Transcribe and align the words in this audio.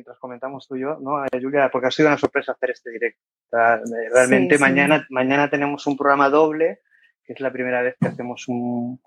mientras 0.00 0.18
comentamos 0.18 0.66
tú 0.66 0.76
y 0.76 0.80
yo, 0.80 0.98
¿no? 0.98 1.22
Julia, 1.30 1.68
porque 1.70 1.88
ha 1.88 1.90
sido 1.90 2.08
una 2.08 2.16
sorpresa 2.16 2.52
hacer 2.52 2.70
este 2.70 2.90
directo. 2.90 3.20
realmente 3.50 4.58
mañana, 4.58 5.06
mañana 5.10 5.50
tenemos 5.50 5.86
un 5.86 5.96
programa 5.96 6.30
doble, 6.30 6.80
que 7.22 7.34
es 7.34 7.40
la 7.40 7.52
primera 7.52 7.82
vez 7.82 7.96
que 8.00 8.08
hacemos 8.08 8.48
un, 8.48 8.98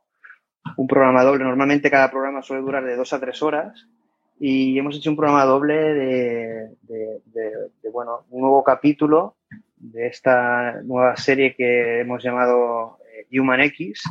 un 0.77 0.87
programa 0.87 1.23
doble. 1.23 1.43
Normalmente 1.45 1.89
cada 1.89 2.11
programa 2.11 2.43
suele 2.43 2.61
durar 2.61 2.85
de 2.85 2.95
dos 2.95 3.11
a 3.11 3.19
tres 3.19 3.41
horas 3.41 3.87
y 4.39 4.77
hemos 4.77 4.95
hecho 4.95 5.09
un 5.09 5.15
programa 5.15 5.45
doble 5.45 5.73
de, 5.73 6.69
de, 6.83 7.89
bueno, 7.91 8.25
un 8.29 8.41
nuevo 8.41 8.63
capítulo 8.63 9.37
de 9.77 10.07
esta 10.07 10.79
nueva 10.83 11.17
serie 11.17 11.55
que 11.55 12.01
hemos 12.01 12.23
llamado 12.23 12.99
eh, 13.11 13.39
Human 13.39 13.61
X. 13.61 14.03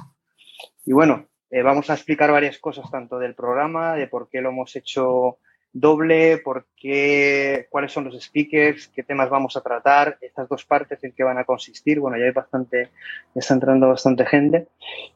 Y 0.84 0.92
bueno, 0.92 1.28
eh, 1.48 1.62
vamos 1.62 1.90
a 1.90 1.94
explicar 1.94 2.32
varias 2.32 2.58
cosas, 2.58 2.90
tanto 2.90 3.20
del 3.20 3.36
programa, 3.36 3.94
de 3.94 4.08
por 4.08 4.28
qué 4.28 4.40
lo 4.40 4.48
hemos 4.48 4.74
hecho 4.74 5.38
doble, 5.72 6.38
por 6.38 6.66
qué, 6.76 7.66
cuáles 7.70 7.92
son 7.92 8.04
los 8.04 8.22
speakers, 8.22 8.88
qué 8.88 9.02
temas 9.02 9.30
vamos 9.30 9.56
a 9.56 9.62
tratar, 9.62 10.18
estas 10.20 10.48
dos 10.48 10.64
partes 10.64 11.02
en 11.02 11.12
qué 11.12 11.24
van 11.24 11.38
a 11.38 11.44
consistir. 11.44 11.98
Bueno, 12.00 12.18
ya 12.18 12.24
hay 12.24 12.32
bastante, 12.32 12.90
ya 13.34 13.38
está 13.40 13.54
entrando 13.54 13.88
bastante 13.88 14.26
gente. 14.26 14.68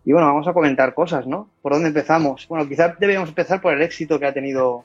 Y 0.04 0.12
bueno, 0.12 0.28
vamos 0.28 0.48
a 0.48 0.52
comentar 0.52 0.94
cosas, 0.94 1.26
¿no? 1.26 1.50
¿Por 1.62 1.72
dónde 1.72 1.88
empezamos? 1.88 2.46
Bueno, 2.48 2.68
quizás 2.68 2.98
deberíamos 2.98 3.28
empezar 3.28 3.60
por 3.60 3.74
el 3.74 3.82
éxito 3.82 4.18
que 4.18 4.26
ha 4.26 4.32
tenido 4.32 4.84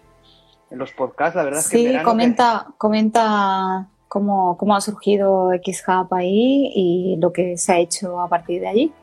en 0.70 0.78
los 0.78 0.92
podcasts, 0.92 1.36
la 1.36 1.44
verdad 1.44 1.60
es 1.60 1.70
que... 1.70 1.78
Sí, 1.78 2.04
comenta, 2.04 2.68
comenta 2.78 3.88
cómo, 4.08 4.58
cómo 4.58 4.76
ha 4.76 4.82
surgido 4.82 5.52
XHub 5.52 6.14
ahí 6.14 6.72
y 6.74 7.18
lo 7.20 7.34
que 7.34 7.58
se 7.58 7.74
ha 7.74 7.80
hecho 7.80 8.20
a 8.20 8.30
partir 8.30 8.62
de 8.62 8.68
allí. 8.68 8.94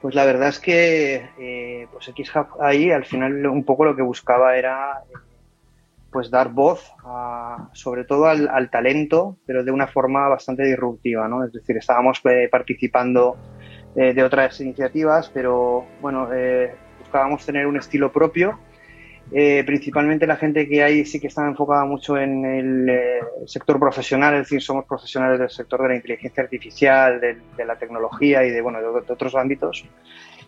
Pues 0.00 0.14
la 0.14 0.24
verdad 0.24 0.48
es 0.48 0.58
que 0.58 1.28
eh, 1.38 1.88
pues 1.92 2.06
XHub 2.06 2.60
ahí 2.60 2.90
al 2.90 3.04
final 3.04 3.46
un 3.46 3.64
poco 3.64 3.84
lo 3.84 3.96
que 3.96 4.02
buscaba 4.02 4.56
era 4.56 5.02
pues 6.16 6.30
dar 6.30 6.48
voz 6.48 6.94
sobre 7.74 8.04
todo 8.04 8.24
al, 8.24 8.70
talento, 8.70 9.36
pero 9.44 9.62
de 9.62 9.70
una 9.70 9.86
forma 9.86 10.26
bastante 10.28 10.62
disruptiva, 10.62 11.28
¿no? 11.28 11.44
Es 11.44 11.52
decir, 11.52 11.76
estábamos 11.76 12.22
eh, 12.24 12.48
participando 12.50 13.36
eh, 13.94 14.14
de 14.14 14.22
otras 14.24 14.58
iniciativas, 14.62 15.28
pero 15.28 15.84
bueno, 16.00 16.26
buscábamos 17.00 17.44
tener 17.44 17.66
un 17.66 17.76
estilo 17.76 18.10
propio 18.10 18.58
eh, 19.32 19.64
principalmente 19.66 20.24
la 20.26 20.36
gente 20.36 20.68
que 20.68 20.84
hay 20.84 21.04
sí 21.04 21.18
que 21.18 21.26
está 21.26 21.44
enfocada 21.46 21.84
mucho 21.84 22.16
en 22.16 22.44
el 22.44 22.88
eh, 22.88 23.20
sector 23.44 23.78
profesional, 23.78 24.34
es 24.34 24.40
decir, 24.42 24.62
somos 24.62 24.84
profesionales 24.84 25.40
del 25.40 25.50
sector 25.50 25.82
de 25.82 25.88
la 25.88 25.96
inteligencia 25.96 26.44
artificial, 26.44 27.20
de, 27.20 27.64
la 27.64 27.76
tecnología 27.76 28.44
y 28.44 28.50
de, 28.50 28.60
bueno, 28.60 28.78
de, 28.80 28.86
otros 28.86 29.34
ámbitos. 29.34 29.84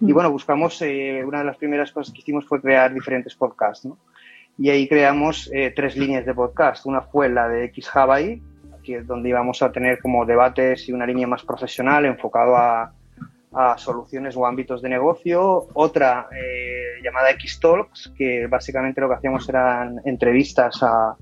Y 0.01 0.05
mm. 0.05 0.15
bueno, 0.15 0.31
buscamos, 0.31 0.81
eh, 0.83 1.25
una 1.27 1.39
de 1.41 1.45
las 1.45 1.57
primeras 1.57 1.91
cosas 1.91 2.15
que 2.15 2.21
hicimos 2.21 2.47
fue 2.47 2.61
crear 2.61 2.95
diferentes 2.95 3.35
podcasts, 3.35 3.85
¿no? 3.85 3.99
Y 4.59 4.71
ahí 4.71 4.89
creamos 4.89 5.51
tres 5.77 5.97
líneas 5.97 6.27
de 6.27 6.35
podcast. 6.35 6.85
Una 6.85 7.01
fue 7.01 7.29
la 7.29 7.49
de 7.49 7.67
X 7.67 7.89
Hawaii, 7.95 8.43
donde 9.05 9.29
íbamos 9.29 9.63
a 9.63 9.71
tener 9.71 10.01
como 10.01 10.27
debates 10.27 10.89
y 10.89 10.93
una 10.93 11.07
línea 11.07 11.27
más 11.27 11.45
profesional 11.45 12.05
enfocado 12.05 12.57
a, 12.57 12.93
a 13.53 13.79
soluciones 13.79 14.37
o 14.37 14.47
ámbitos 14.47 14.83
de 14.83 14.89
negocio, 14.89 15.67
otra 15.75 16.29
eh, 16.33 17.03
llamada 17.03 17.31
X-Talks, 17.31 18.13
que 18.17 18.47
básicamente 18.47 19.01
lo 19.01 19.09
que 19.09 19.15
hacíamos 19.15 19.49
eran 19.49 20.01
entrevistas 20.05 20.83
a, 20.83 21.17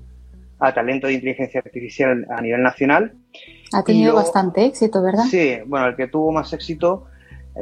talento 0.73 1.07
de 1.07 1.13
inteligencia 1.13 1.61
artificial 1.63 2.25
a 2.29 2.41
nivel 2.41 2.63
nacional. 2.63 3.13
Ha 3.73 3.83
tenido 3.83 4.15
bastante 4.15 4.65
éxito, 4.65 5.03
¿verdad? 5.03 5.23
Sí, 5.29 5.57
bueno, 5.67 5.87
el 5.87 5.95
que 5.95 6.07
tuvo 6.07 6.31
más 6.31 6.51
éxito 6.51 7.05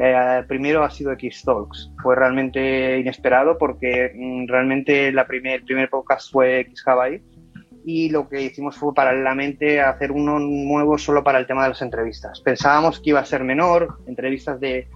eh, 0.02 0.44
primero 0.48 0.84
ha 0.84 0.90
sido 0.90 1.12
X-Talks. 1.14 1.92
Fue 2.02 2.16
realmente 2.16 3.00
inesperado 3.00 3.58
porque 3.58 4.12
mm, 4.14 4.48
realmente 4.48 5.12
la 5.12 5.26
primer, 5.26 5.60
el 5.60 5.66
primer 5.66 5.90
podcast 5.90 6.32
fue 6.32 6.60
X-Hawaii 6.62 7.22
y 7.86 8.10
lo 8.10 8.28
que 8.28 8.42
hicimos 8.42 8.76
fue 8.78 8.94
paralelamente 8.94 9.80
hacer 9.80 10.12
uno 10.12 10.40
nuevo 10.40 10.98
solo 10.98 11.24
para 11.24 11.38
el 11.38 11.48
tema 11.48 11.64
de 11.64 11.70
las 11.70 11.82
entrevistas. 11.82 12.42
Pensábamos 12.42 13.00
que 13.00 13.12
iba 13.12 13.20
a 13.20 13.26
ser 13.26 13.44
menor, 13.44 14.00
entrevistas 14.08 14.60
de, 14.60 14.88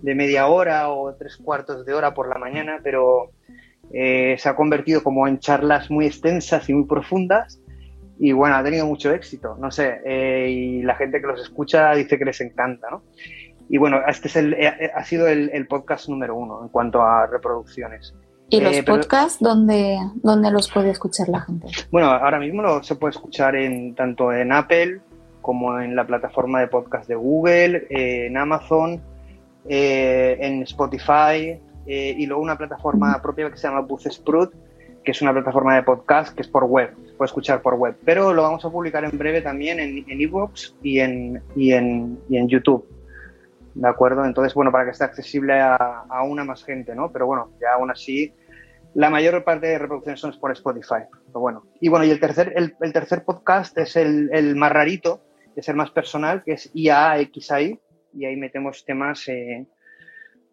de 0.00 0.14
media 0.14 0.46
hora 0.46 0.88
o 0.90 1.12
tres 1.14 1.36
cuartos 1.36 1.84
de 1.84 1.92
hora 1.92 2.14
por 2.14 2.28
la 2.28 2.38
mañana, 2.38 2.78
pero 2.82 3.32
eh, 3.92 4.36
se 4.38 4.48
ha 4.48 4.54
convertido 4.54 5.02
como 5.02 5.26
en 5.26 5.38
charlas 5.38 5.90
muy 5.90 6.06
extensas 6.06 6.68
y 6.68 6.74
muy 6.74 6.86
profundas 6.86 7.60
y 8.18 8.32
bueno, 8.32 8.56
ha 8.56 8.64
tenido 8.64 8.86
mucho 8.86 9.12
éxito, 9.12 9.56
no 9.60 9.70
sé, 9.70 10.00
eh, 10.04 10.48
y 10.48 10.82
la 10.82 10.94
gente 10.94 11.20
que 11.20 11.26
los 11.26 11.40
escucha 11.40 11.92
dice 11.94 12.18
que 12.18 12.24
les 12.24 12.40
encanta, 12.40 12.88
¿no? 12.90 13.02
Y 13.68 13.78
bueno, 13.78 14.00
este 14.06 14.28
es 14.28 14.36
el, 14.36 14.54
eh, 14.54 14.92
ha 14.94 15.04
sido 15.04 15.26
el, 15.26 15.50
el 15.52 15.66
podcast 15.66 16.08
número 16.08 16.36
uno 16.36 16.62
en 16.62 16.68
cuanto 16.68 17.02
a 17.02 17.26
reproducciones. 17.26 18.14
¿Y 18.48 18.60
los 18.60 18.76
eh, 18.76 18.82
podcasts 18.84 19.38
dónde, 19.40 19.98
los 20.22 20.70
puede 20.70 20.90
escuchar 20.90 21.28
la 21.28 21.40
gente? 21.40 21.66
Bueno, 21.90 22.10
ahora 22.10 22.38
mismo 22.38 22.62
lo, 22.62 22.82
se 22.82 22.94
puede 22.94 23.10
escuchar 23.12 23.56
en 23.56 23.94
tanto 23.94 24.32
en 24.32 24.52
Apple 24.52 25.00
como 25.42 25.80
en 25.80 25.96
la 25.96 26.06
plataforma 26.06 26.60
de 26.60 26.68
podcast 26.68 27.08
de 27.08 27.14
Google, 27.14 27.86
eh, 27.90 28.26
en 28.26 28.36
Amazon, 28.36 29.00
eh, 29.68 30.36
en 30.40 30.62
Spotify 30.62 31.60
y 31.88 32.26
luego 32.26 32.42
una 32.42 32.58
plataforma 32.58 33.22
propia 33.22 33.48
que 33.48 33.56
se 33.56 33.68
llama 33.68 33.80
Buzzsprout, 33.82 34.52
que 35.04 35.12
es 35.12 35.22
una 35.22 35.32
plataforma 35.32 35.76
de 35.76 35.84
podcast 35.84 36.34
que 36.34 36.42
es 36.42 36.48
por 36.48 36.64
web, 36.64 36.90
se 37.06 37.12
puede 37.12 37.26
escuchar 37.26 37.62
por 37.62 37.74
web. 37.74 37.96
Pero 38.04 38.34
lo 38.34 38.42
vamos 38.42 38.64
a 38.64 38.70
publicar 38.70 39.04
en 39.04 39.16
breve 39.16 39.40
también 39.40 39.78
en, 39.78 40.04
en 40.08 40.20
y 40.82 40.98
en, 40.98 41.40
y 41.54 41.72
en, 41.72 42.18
y 42.28 42.38
en 42.38 42.48
YouTube. 42.48 42.84
¿De 43.76 43.88
acuerdo? 43.88 44.24
Entonces, 44.24 44.54
bueno, 44.54 44.72
para 44.72 44.84
que 44.84 44.92
esté 44.92 45.04
accesible 45.04 45.60
a, 45.60 46.22
una 46.24 46.44
más 46.44 46.64
gente, 46.64 46.94
¿no? 46.94 47.12
Pero 47.12 47.26
bueno, 47.26 47.52
ya 47.60 47.74
aún 47.74 47.90
así, 47.90 48.32
la 48.94 49.10
mayor 49.10 49.44
parte 49.44 49.66
de 49.66 49.78
reproducciones 49.78 50.18
son 50.18 50.32
por 50.40 50.50
Spotify, 50.52 51.04
pero 51.26 51.40
bueno. 51.40 51.66
Y 51.80 51.88
bueno, 51.88 52.04
y 52.06 52.10
el 52.10 52.18
tercer, 52.18 52.54
el, 52.56 52.74
tercer 52.92 53.24
podcast 53.24 53.76
es 53.76 53.96
el, 53.96 54.56
más 54.56 54.72
rarito, 54.72 55.22
es 55.54 55.68
el 55.68 55.76
más 55.76 55.90
personal, 55.90 56.42
que 56.42 56.52
es 56.52 56.70
IAXI, 56.74 57.78
y 58.14 58.24
ahí 58.24 58.36
metemos 58.36 58.84
temas, 58.86 59.28
eh, 59.28 59.66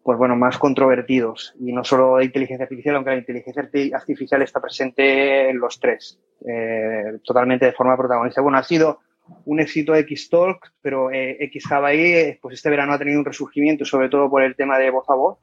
pues 0.02 0.18
bueno, 0.18 0.36
más 0.36 0.58
controvertidos, 0.58 1.54
y 1.58 1.72
no 1.72 1.82
solo 1.82 2.16
de 2.16 2.26
inteligencia 2.26 2.64
artificial, 2.64 2.96
aunque 2.96 3.10
la 3.10 3.18
inteligencia 3.18 3.62
artificial 3.94 4.42
está 4.42 4.60
presente 4.60 5.48
en 5.48 5.58
los 5.58 5.80
tres, 5.80 6.20
eh, 6.46 7.20
totalmente 7.24 7.64
de 7.64 7.72
forma 7.72 7.96
protagonista. 7.96 8.42
Bueno, 8.42 8.58
ha 8.58 8.62
sido 8.64 9.00
un 9.44 9.60
éxito 9.60 9.94
X-Talk, 9.94 10.72
pero 10.80 11.10
eh, 11.10 11.36
X 11.44 11.70
Hawaii, 11.70 12.38
pues 12.40 12.54
este 12.54 12.70
verano 12.70 12.92
ha 12.92 12.98
tenido 12.98 13.18
un 13.18 13.24
resurgimiento, 13.24 13.84
sobre 13.84 14.08
todo 14.08 14.28
por 14.30 14.42
el 14.42 14.56
tema 14.56 14.78
de 14.78 14.90
voz 14.90 15.08
a 15.08 15.14
voz. 15.14 15.38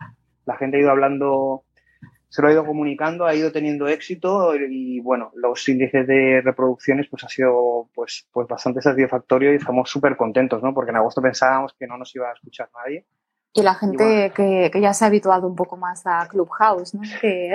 La 0.46 0.58
gente 0.58 0.78
ha 0.78 0.82
ido 0.82 0.92
hablando, 0.92 1.64
se 2.30 2.42
lo 2.42 2.48
ha 2.48 2.52
ido 2.52 2.66
comunicando, 2.66 3.26
ha 3.26 3.36
ido 3.36 3.52
teniendo 3.52 3.88
éxito 3.88 4.56
y, 4.56 5.00
bueno, 5.00 5.32
los 5.36 5.68
índices 5.68 6.08
de 6.08 6.42
reproducciones 6.42 7.08
pues 7.10 7.24
ha 7.24 7.30
sido 7.30 7.90
pues, 7.94 8.28
pues 8.32 8.48
bastante 8.48 8.82
satisfactorio 8.82 9.54
y 9.54 9.58
estamos 9.58 9.90
súper 9.90 10.16
contentos, 10.18 10.62
¿no? 10.64 10.74
Porque 10.74 10.92
en 10.92 10.98
agosto 10.98 11.22
pensábamos 11.22 11.74
que 11.78 11.88
no 11.88 11.98
nos 11.98 12.14
iba 12.16 12.30
a 12.30 12.34
escuchar 12.34 12.70
nadie. 12.76 13.06
Y 13.54 13.64
la 13.64 13.76
gente 13.76 14.32
que, 14.34 14.72
ya 14.80 14.94
se 14.94 15.04
ha 15.04 15.08
habituado 15.08 15.46
un 15.46 15.56
poco 15.56 15.76
más 15.76 16.04
a 16.06 16.28
Clubhouse, 16.28 16.94
¿no? 16.94 17.02
Que 17.20 17.54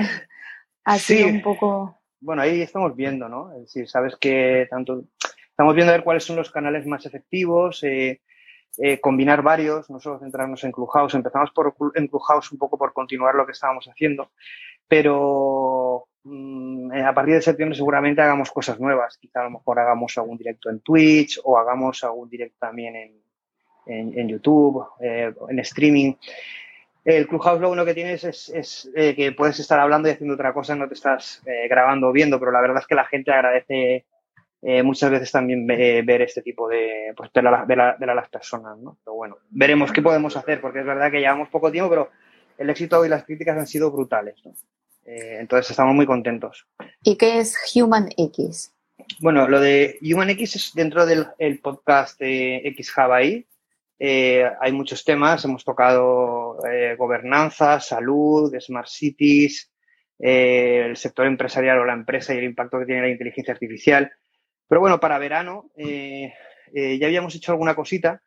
ha 0.84 0.98
sido 0.98 1.28
un 1.28 1.43
poco... 1.43 1.98
Bueno, 2.20 2.43
ahí 2.43 2.60
estamos 2.60 2.94
viendo, 2.97 3.28
¿no? 3.28 3.53
Es 3.53 3.60
decir, 3.62 3.88
sabes 3.88 4.16
que 4.16 4.66
tanto 4.70 5.04
Estamos 5.56 5.75
viendo 5.75 5.91
a 5.91 5.97
ver 5.97 6.05
cuáles 6.05 6.22
son 6.22 6.37
los 6.37 6.50
canales 6.50 6.84
más 6.84 7.06
efectivos, 7.06 7.83
eh, 7.83 8.21
eh, 8.77 9.00
combinar 9.00 9.41
varios, 9.41 9.89
no 9.89 9.99
solo 9.99 10.19
centrarnos 10.19 10.62
en 10.65 10.71
Clubhouse. 10.71 11.15
Empezamos 11.15 11.50
por, 11.50 11.75
en 11.94 12.09
Clubhouse 12.09 12.53
un 12.53 12.59
poco 12.59 12.77
por 12.77 12.93
continuar 12.93 13.34
lo 13.34 13.47
que 13.47 13.53
estábamos 13.53 13.87
haciendo, 13.87 14.33
pero 14.87 16.09
mm, 16.25 16.93
a 16.93 17.15
partir 17.15 17.37
de 17.37 17.41
septiembre 17.41 17.75
seguramente 17.75 18.21
hagamos 18.21 18.50
cosas 18.50 18.78
nuevas. 18.78 19.17
Quizá 19.17 19.41
a 19.41 19.44
lo 19.44 19.50
mejor 19.53 19.78
hagamos 19.78 20.19
algún 20.19 20.37
directo 20.37 20.69
en 20.69 20.81
Twitch 20.81 21.41
o 21.43 21.56
hagamos 21.56 22.05
algún 22.05 22.28
directo 22.28 22.59
también 22.61 23.19
en, 23.87 24.28
YouTube, 24.28 24.87
eh, 25.00 25.33
en 25.49 25.59
streaming. 25.61 26.12
El 27.03 27.27
Clubhouse 27.27 27.62
lo 27.62 27.71
uno 27.71 27.87
que 27.87 27.94
tienes 27.94 28.25
es, 28.25 28.91
que 28.94 29.33
puedes 29.33 29.59
estar 29.59 29.81
hablando 29.81 30.06
y 30.06 30.12
haciendo 30.12 30.34
otra 30.34 30.53
cosa, 30.53 30.77
no 30.77 30.87
te 30.87 30.93
estás 30.93 31.43
grabando 31.67 32.09
o 32.09 32.12
viendo, 32.12 32.38
pero 32.38 32.53
la 32.53 32.61
verdad 32.61 32.81
es 32.81 32.87
que 32.87 32.94
la 32.94 33.06
gente 33.06 33.33
agradece 33.33 34.05
eh, 34.62 34.82
muchas 34.82 35.11
veces 35.11 35.31
también 35.31 35.67
ver 35.67 36.23
este 36.23 36.43
tipo 36.43 36.69
de, 36.69 37.12
pues, 37.17 37.31
de, 37.32 37.43
las 37.43 38.29
personas, 38.29 38.79
¿no? 38.79 38.99
Pero 39.05 39.14
bueno, 39.14 39.38
veremos 39.50 39.93
qué 39.93 40.03
podemos 40.03 40.37
hacer, 40.37 40.61
porque 40.61 40.81
es 40.81 40.87
verdad 40.87 41.11
que 41.11 41.20
llevamos 41.20 41.49
poco 41.50 41.70
tiempo, 41.70 41.91
pero 41.91 42.11
el 42.58 42.70
éxito 42.70 43.05
y 43.05 43.08
las 43.08 43.25
críticas 43.25 43.58
han 43.58 43.67
sido 43.67 43.91
brutales, 43.91 44.35
¿no? 44.44 44.55
Eh, 45.05 45.37
entonces 45.38 45.70
estamos 45.70 45.94
muy 45.94 46.06
contentos. 46.06 46.67
¿Y 47.03 47.17
qué 47.17 47.38
es 47.38 47.56
Human 47.76 48.08
X? 48.17 48.73
Bueno, 49.20 49.47
lo 49.47 49.61
de 49.61 49.99
Human 50.03 50.31
X 50.31 50.56
es 50.56 50.73
dentro 50.75 51.06
del 51.06 51.26
podcast 51.61 52.19
de 52.19 52.56
X 52.64 52.93
Hawaii. 52.97 53.47
Eh, 53.99 54.50
hay 54.61 54.73
muchos 54.73 55.05
temas, 55.05 55.44
hemos 55.44 55.64
tocado 55.64 56.58
gobernanza, 56.99 57.79
salud, 57.79 58.53
smart 58.58 58.88
cities, 58.88 59.70
el 60.19 60.97
sector 60.97 61.26
empresarial 61.26 61.79
o 61.79 61.85
la 61.85 61.93
empresa 61.93 62.35
y 62.35 62.38
el 62.38 62.44
impacto 62.44 62.81
que 62.81 62.87
tiene 62.87 63.03
la 63.03 63.11
inteligencia 63.11 63.55
artificial. 63.55 64.11
Pero 64.69 64.81
bueno, 64.81 64.99
para 64.99 65.19
verano 65.19 65.71
eh, 65.77 66.33
eh, 66.75 66.99
ya 66.99 67.07
habíamos 67.07 67.35
hecho 67.35 67.53
alguna 67.53 67.75
cosita, 67.75 68.23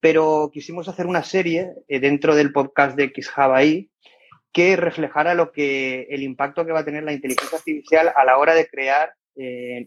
pero 0.00 0.50
quisimos 0.52 0.88
hacer 0.88 1.06
una 1.06 1.22
serie 1.22 1.72
eh, 1.88 2.00
dentro 2.00 2.34
del 2.34 2.52
podcast 2.52 2.96
de 2.96 3.04
X 3.04 3.30
Hawaii 3.34 3.90
que 4.52 4.76
reflejara 4.76 5.34
lo 5.34 5.52
que 5.52 6.06
el 6.10 6.22
impacto 6.22 6.64
que 6.64 6.72
va 6.72 6.80
a 6.80 6.84
tener 6.84 7.04
la 7.04 7.12
inteligencia 7.12 7.58
artificial 7.58 8.12
a 8.16 8.24
la 8.24 8.38
hora 8.38 8.54
de 8.54 8.66
crear 8.66 9.14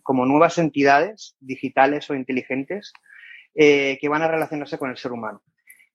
como 0.01 0.25
nuevas 0.25 0.57
entidades 0.57 1.35
digitales 1.39 2.09
o 2.09 2.15
inteligentes 2.15 2.91
que 3.53 4.07
van 4.09 4.23
a 4.23 4.27
relacionarse 4.27 4.79
con 4.79 4.89
el 4.89 4.97
ser 4.97 5.11
humano. 5.11 5.43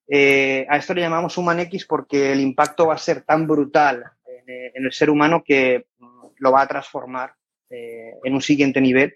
a 0.07 0.77
esto 0.77 0.93
le 0.93 1.01
llamamos 1.01 1.35
X 1.37 1.85
porque 1.85 2.31
el 2.31 2.39
impacto 2.39 2.87
va 2.87 2.93
a 2.93 2.99
ser 2.99 3.23
tan 3.23 3.47
brutal 3.47 4.03
en, 4.47 4.85
el 4.85 4.93
ser 4.93 5.09
humano 5.09 5.43
que 5.43 5.87
mm, 5.97 6.27
lo 6.37 6.51
va 6.51 6.61
a 6.61 6.67
transformar 6.67 7.33
en 7.69 8.33
un 8.33 8.41
siguiente 8.41 8.79
nivel 8.79 9.13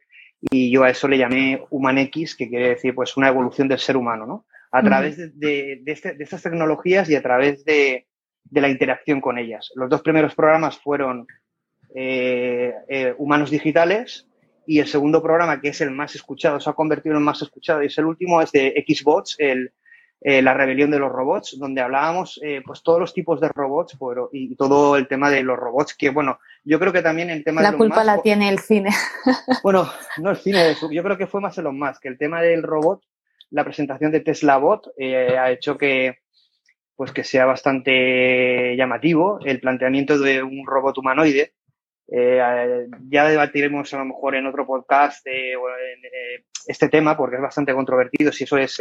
y 0.51 0.71
yo 0.71 0.83
a 0.83 0.89
eso 0.89 1.07
le 1.07 1.17
llamé 1.17 1.63
X, 1.71 2.35
que 2.35 2.49
quiere 2.49 2.69
decir 2.69 2.93
pues 2.93 3.15
una 3.17 3.29
evolución 3.29 3.67
del 3.67 3.79
ser 3.79 3.97
humano, 3.97 4.25
¿no? 4.25 4.45
A 4.71 4.81
través 4.81 5.17
de, 5.39 5.83
este, 5.85 6.13
de, 6.13 6.23
estas 6.23 6.41
tecnologías 6.41 7.07
y 7.09 7.15
a 7.15 7.21
través 7.21 7.63
de, 7.63 8.07
la 8.51 8.69
interacción 8.69 9.21
con 9.21 9.37
ellas. 9.37 9.71
Los 9.75 9.89
dos 9.89 10.01
primeros 10.01 10.33
programas 10.33 10.77
fueron 10.79 11.27
eh, 11.95 12.73
eh, 12.89 13.13
Humanos 13.17 13.51
Digitales 13.51 14.27
y 14.65 14.79
el 14.79 14.87
segundo 14.87 15.21
programa, 15.21 15.61
que 15.61 15.69
es 15.69 15.81
el 15.81 15.91
más 15.91 16.15
escuchado, 16.15 16.59
se 16.59 16.69
ha 16.69 16.73
convertido 16.73 17.13
en 17.13 17.19
el 17.19 17.23
más 17.23 17.41
escuchado 17.41 17.83
y 17.83 17.87
es 17.87 17.97
el 17.97 18.05
último, 18.05 18.41
es 18.41 18.51
de 18.51 18.83
Xbots, 18.87 19.35
el, 19.37 19.71
eh, 20.23 20.41
la 20.41 20.53
rebelión 20.53 20.89
de 20.89 20.99
los 20.99 21.11
robots, 21.11 21.57
donde 21.59 21.81
hablábamos 21.81 22.39
pues 22.65 22.81
todos 22.81 22.99
los 22.99 23.13
tipos 23.13 23.41
de 23.41 23.49
robots 23.49 23.97
y, 24.31 24.55
todo 24.55 24.95
el 24.95 25.07
tema 25.07 25.29
de 25.29 25.43
los 25.43 25.57
robots, 25.57 25.95
que 25.95 26.09
bueno, 26.09 26.39
yo 26.63 26.79
creo 26.79 26.93
que 26.93 27.01
también 27.01 27.29
el 27.29 27.43
tema 27.43 27.61
la 27.61 27.71
de... 27.71 27.77
Culpa 27.77 28.03
la 28.03 28.21
tiene 28.21 28.49
el 28.49 28.59
cine. 28.59 28.89
Bueno, 29.63 29.89
no 30.17 30.31
el 30.31 30.37
cine, 30.37 30.75
yo 30.91 31.03
creo 31.03 31.17
que 31.17 31.27
fue 31.27 31.41
más 31.41 31.57
Elon 31.57 31.77
Musk, 31.77 32.01
que 32.01 32.09
el 32.09 32.17
tema 32.17 32.41
del 32.41 32.63
robot, 32.63 33.03
la 33.49 33.63
presentación 33.63 34.11
de 34.11 34.21
Tesla 34.21 34.57
Bot 34.57 34.87
ha 34.97 35.51
hecho 35.51 35.77
que 35.77 36.19
pues 36.95 37.11
que 37.11 37.23
sea 37.23 37.45
bastante 37.45 38.75
llamativo 38.77 39.39
el 39.43 39.59
planteamiento 39.59 40.19
de 40.19 40.43
un 40.43 40.65
robot 40.65 40.97
humanoide 40.97 41.53
eh, 42.07 42.87
ya 43.09 43.27
debatiremos 43.27 43.93
a 43.93 43.97
lo 43.97 44.05
mejor 44.05 44.35
en 44.35 44.45
otro 44.45 44.67
podcast 44.67 45.25
eh, 45.25 45.53
eh, 45.53 46.43
este 46.67 46.89
tema 46.89 47.15
porque 47.15 47.37
es 47.37 47.41
bastante 47.41 47.73
controvertido, 47.73 48.31
si 48.31 48.43
eso 48.43 48.57
es 48.57 48.77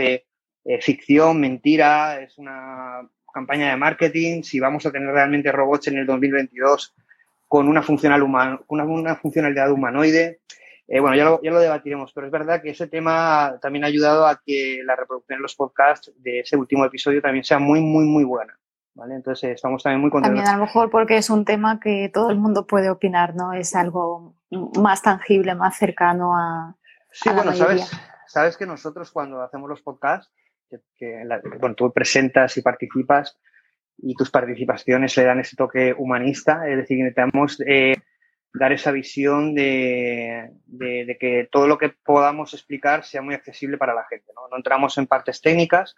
ficción, 0.81 1.41
mentira, 1.41 2.21
es 2.21 2.39
una 2.39 3.09
campaña 3.33 3.71
de 3.71 3.77
marketing, 3.77 4.43
si 4.43 4.61
vamos 4.61 4.87
a 4.87 4.93
tener 4.93 5.13
realmente 5.13 5.51
robots 5.51 5.89
en 5.89 5.99
el 5.99 6.07
2022 6.07 6.95
con 7.49 7.69
una, 7.69 7.83
funcional 7.83 8.23
una, 8.23 9.17
funcionalidad 9.17 9.71
humanoide. 9.71 10.41
bueno, 10.89 11.15
ya 11.15 11.25
lo, 11.25 11.43
ya 11.43 11.51
lo, 11.51 11.61
debatiremos, 11.61 12.13
pero 12.15 12.27
es 12.27 12.33
verdad 12.33 12.63
que 12.63 12.71
ese 12.71 12.87
tema 12.87 13.59
también 13.61 13.85
ha 13.85 13.89
ayudado 13.89 14.27
a 14.27 14.41
que 14.45 14.81
la 14.85 14.97
reproducción 14.97 15.39
de 15.39 15.43
los 15.43 15.55
podcasts 15.55 16.13
de 16.17 16.41
ese 16.41 16.57
último 16.57 16.85
episodio 16.85 17.21
también 17.21 17.45
sea 17.45 17.59
muy, 17.59 17.81
muy, 17.81 18.05
muy 18.05 18.25
buena. 18.25 18.57
Entonces 19.11 19.55
estamos 19.55 19.83
también 19.83 20.01
muy 20.01 20.11
contentos. 20.11 20.39
También 20.39 20.55
a 20.55 20.59
lo 20.59 20.67
mejor 20.67 20.91
porque 20.91 21.17
es 21.17 21.31
un 21.31 21.45
tema 21.45 21.81
que 21.81 22.11
todo 22.13 22.31
el 22.31 22.39
mundo 22.39 22.67
puede 22.67 22.91
opinar, 22.91 23.35
¿no? 23.35 23.53
Es 23.53 23.75
algo 23.75 24.35
más 24.51 25.03
tangible, 25.03 25.55
más 25.55 25.77
cercano 25.77 26.37
a. 26.37 26.77
Sí, 27.11 27.31
bueno, 27.35 27.53
sabes, 27.53 27.91
sabes 28.27 28.57
que 28.57 28.67
nosotros 28.67 29.11
cuando 29.11 29.43
hacemos 29.43 29.69
los 29.69 29.83
podcasts, 29.83 30.31
que, 30.97 31.23
bueno, 31.61 31.75
tú 31.75 31.93
presentas 31.93 32.57
y 32.57 32.63
participas 32.63 33.39
y 33.99 34.15
tus 34.15 34.31
participaciones 34.31 35.17
le 35.17 35.25
dan 35.25 35.41
ese 35.41 35.57
toque 35.57 35.95
humanista, 35.97 36.69
es 36.69 36.77
decir, 36.77 36.99
necesitamos 36.99 37.63
eh, 37.67 37.95
dar 38.55 38.73
esa 38.73 38.91
visión 38.91 39.55
de, 39.55 40.51
de, 40.67 41.17
que 41.19 41.49
todo 41.51 41.67
lo 41.67 41.79
que 41.79 41.91
podamos 42.05 42.55
explicar 42.55 43.05
sea 43.05 43.23
muy 43.23 43.35
accesible 43.35 43.79
para 43.79 43.95
la 43.95 44.05
gente, 44.05 44.33
¿no? 44.35 44.49
No 44.49 44.57
entramos 44.57 44.99
en 44.99 45.07
partes 45.07 45.41
técnicas, 45.41 45.95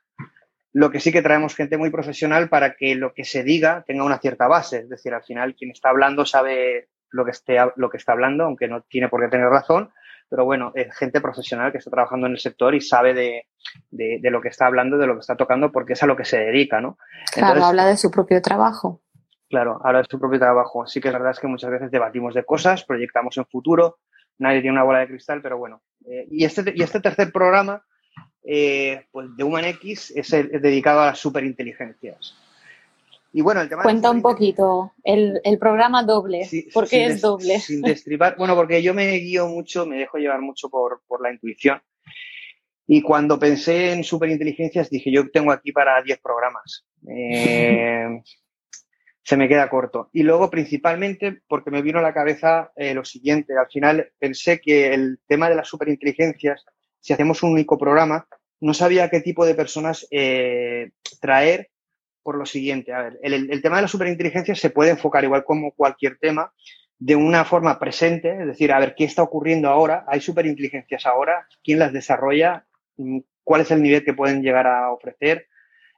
lo 0.72 0.90
que 0.90 1.00
sí 1.00 1.12
que 1.12 1.22
traemos 1.22 1.54
gente 1.54 1.78
muy 1.78 1.90
profesional 1.90 2.48
para 2.48 2.74
que 2.74 2.94
lo 2.96 3.14
que 3.14 3.24
se 3.24 3.44
diga 3.44 3.84
tenga 3.86 4.04
una 4.04 4.18
cierta 4.18 4.48
base. 4.48 4.80
Es 4.80 4.88
decir, 4.88 5.14
al 5.14 5.22
final 5.22 5.54
quien 5.54 5.70
está 5.70 5.88
hablando 5.88 6.26
sabe 6.26 6.88
lo 7.10 7.24
que, 7.24 7.30
esté, 7.30 7.58
lo 7.76 7.90
que 7.90 7.96
está 7.96 8.12
hablando, 8.12 8.44
aunque 8.44 8.66
no 8.66 8.82
tiene 8.82 9.08
por 9.08 9.22
qué 9.22 9.28
tener 9.28 9.48
razón. 9.48 9.92
Pero 10.34 10.46
bueno, 10.46 10.72
es 10.74 10.92
gente 10.96 11.20
profesional 11.20 11.70
que 11.70 11.78
está 11.78 11.92
trabajando 11.92 12.26
en 12.26 12.32
el 12.32 12.40
sector 12.40 12.74
y 12.74 12.80
sabe 12.80 13.14
de, 13.14 14.30
lo 14.32 14.40
que 14.40 14.48
está 14.48 14.66
hablando, 14.66 14.98
de 14.98 15.06
lo 15.06 15.14
que 15.14 15.20
está 15.20 15.36
tocando, 15.36 15.70
porque 15.70 15.92
es 15.92 16.02
a 16.02 16.06
lo 16.06 16.16
que 16.16 16.24
se 16.24 16.38
dedica, 16.38 16.80
¿no? 16.80 16.98
Claro, 17.32 17.64
habla 17.64 17.86
de 17.86 17.96
su 17.96 18.10
propio 18.10 18.42
trabajo. 18.42 19.00
Claro, 19.48 19.80
habla 19.84 20.00
de 20.00 20.08
su 20.10 20.18
propio 20.18 20.40
trabajo. 20.40 20.88
Sí 20.88 21.00
que 21.00 21.06
es 21.06 21.14
verdad 21.14 21.30
es 21.30 21.38
que 21.38 21.46
muchas 21.46 21.70
veces 21.70 21.88
debatimos 21.92 22.34
de 22.34 22.44
cosas, 22.44 22.82
proyectamos 22.82 23.38
en 23.38 23.46
futuro, 23.46 23.98
nadie 24.38 24.60
tiene 24.60 24.72
una 24.72 24.82
bola 24.82 24.98
de 24.98 25.06
cristal, 25.06 25.40
pero 25.40 25.56
bueno. 25.56 25.82
Eh, 26.04 26.26
y, 26.28 26.44
este, 26.44 26.64
y 26.74 26.82
este 26.82 26.98
tercer 26.98 27.30
programa 27.30 27.84
eh, 28.42 29.06
pues 29.12 29.28
de 29.36 29.70
X 29.70 30.12
es, 30.16 30.32
dedicado 30.32 30.98
a 30.98 31.06
las 31.06 31.20
superinteligencias. 31.20 32.34
Y 33.36 33.42
bueno, 33.42 33.60
el 33.60 33.68
tema 33.68 33.82
Cuenta 33.82 34.10
un 34.10 34.22
poquito, 34.22 34.92
el, 35.02 35.40
programa 35.58 36.04
doble, 36.04 36.48
¿por 36.72 36.88
qué 36.88 37.06
es 37.06 37.20
doble? 37.20 37.58
Sin 37.58 37.82
destribar, 37.82 38.36
bueno, 38.38 38.54
porque 38.54 38.82
yo 38.82 38.94
me 38.94 39.10
guío 39.16 39.48
mucho, 39.48 39.84
me 39.86 39.98
dejo 39.98 40.18
llevar 40.18 40.40
mucho 40.40 40.70
por, 40.70 41.02
la 41.20 41.32
intuición. 41.32 41.82
Y 42.86 43.02
cuando 43.02 43.38
pensé 43.38 43.92
en 43.92 44.04
superinteligencias 44.04 44.88
dije, 44.88 45.10
yo 45.10 45.28
tengo 45.30 45.50
aquí 45.50 45.72
para 45.72 46.00
10 46.00 46.20
programas. 46.20 46.86
Eh, 47.08 48.22
se 49.22 49.36
me 49.36 49.48
queda 49.48 49.68
corto. 49.68 50.10
Y 50.12 50.22
luego, 50.22 50.48
principalmente, 50.48 51.42
porque 51.48 51.70
me 51.70 51.82
vino 51.82 51.98
a 51.98 52.02
la 52.02 52.14
cabeza 52.14 52.70
eh, 52.76 52.94
lo 52.94 53.04
siguiente. 53.04 53.54
Al 53.58 53.68
final 53.68 54.12
pensé 54.18 54.60
que 54.60 54.94
el 54.94 55.18
tema 55.26 55.48
de 55.48 55.56
las 55.56 55.66
superinteligencias 55.66 56.64
si 57.04 57.12
hacemos 57.12 57.42
un 57.42 57.52
único 57.52 57.76
programa, 57.76 58.26
no 58.60 58.72
sabía 58.72 59.10
qué 59.10 59.20
tipo 59.20 59.44
de 59.44 59.54
personas 59.54 60.06
eh, 60.10 60.92
traer 61.20 61.68
por 62.24 62.36
lo 62.36 62.46
siguiente. 62.46 62.92
A 62.92 63.02
ver, 63.02 63.20
el, 63.22 63.62
tema 63.62 63.76
de 63.76 63.82
la 63.82 63.88
superinteligencia 63.88 64.54
se 64.56 64.70
puede 64.70 64.90
enfocar 64.90 65.22
igual 65.22 65.44
como 65.44 65.70
cualquier 65.72 66.18
tema 66.18 66.52
de 66.98 67.14
una 67.14 67.44
forma 67.44 67.78
presente, 67.78 68.30
es 68.40 68.46
decir, 68.46 68.72
a 68.72 68.80
ver 68.80 68.94
qué 68.96 69.04
está 69.04 69.22
ocurriendo 69.22 69.68
ahora, 69.68 70.04
hay 70.08 70.20
superinteligencias 70.20 71.06
ahora, 71.06 71.46
quién 71.62 71.78
las 71.78 71.92
desarrolla, 71.92 72.64
mm, 72.96 73.18
cuál 73.44 73.60
es 73.60 73.70
el 73.70 73.82
nivel 73.82 74.04
que 74.04 74.14
pueden 74.14 74.42
llegar 74.42 74.66
a 74.66 74.90
ofrecer, 74.90 75.48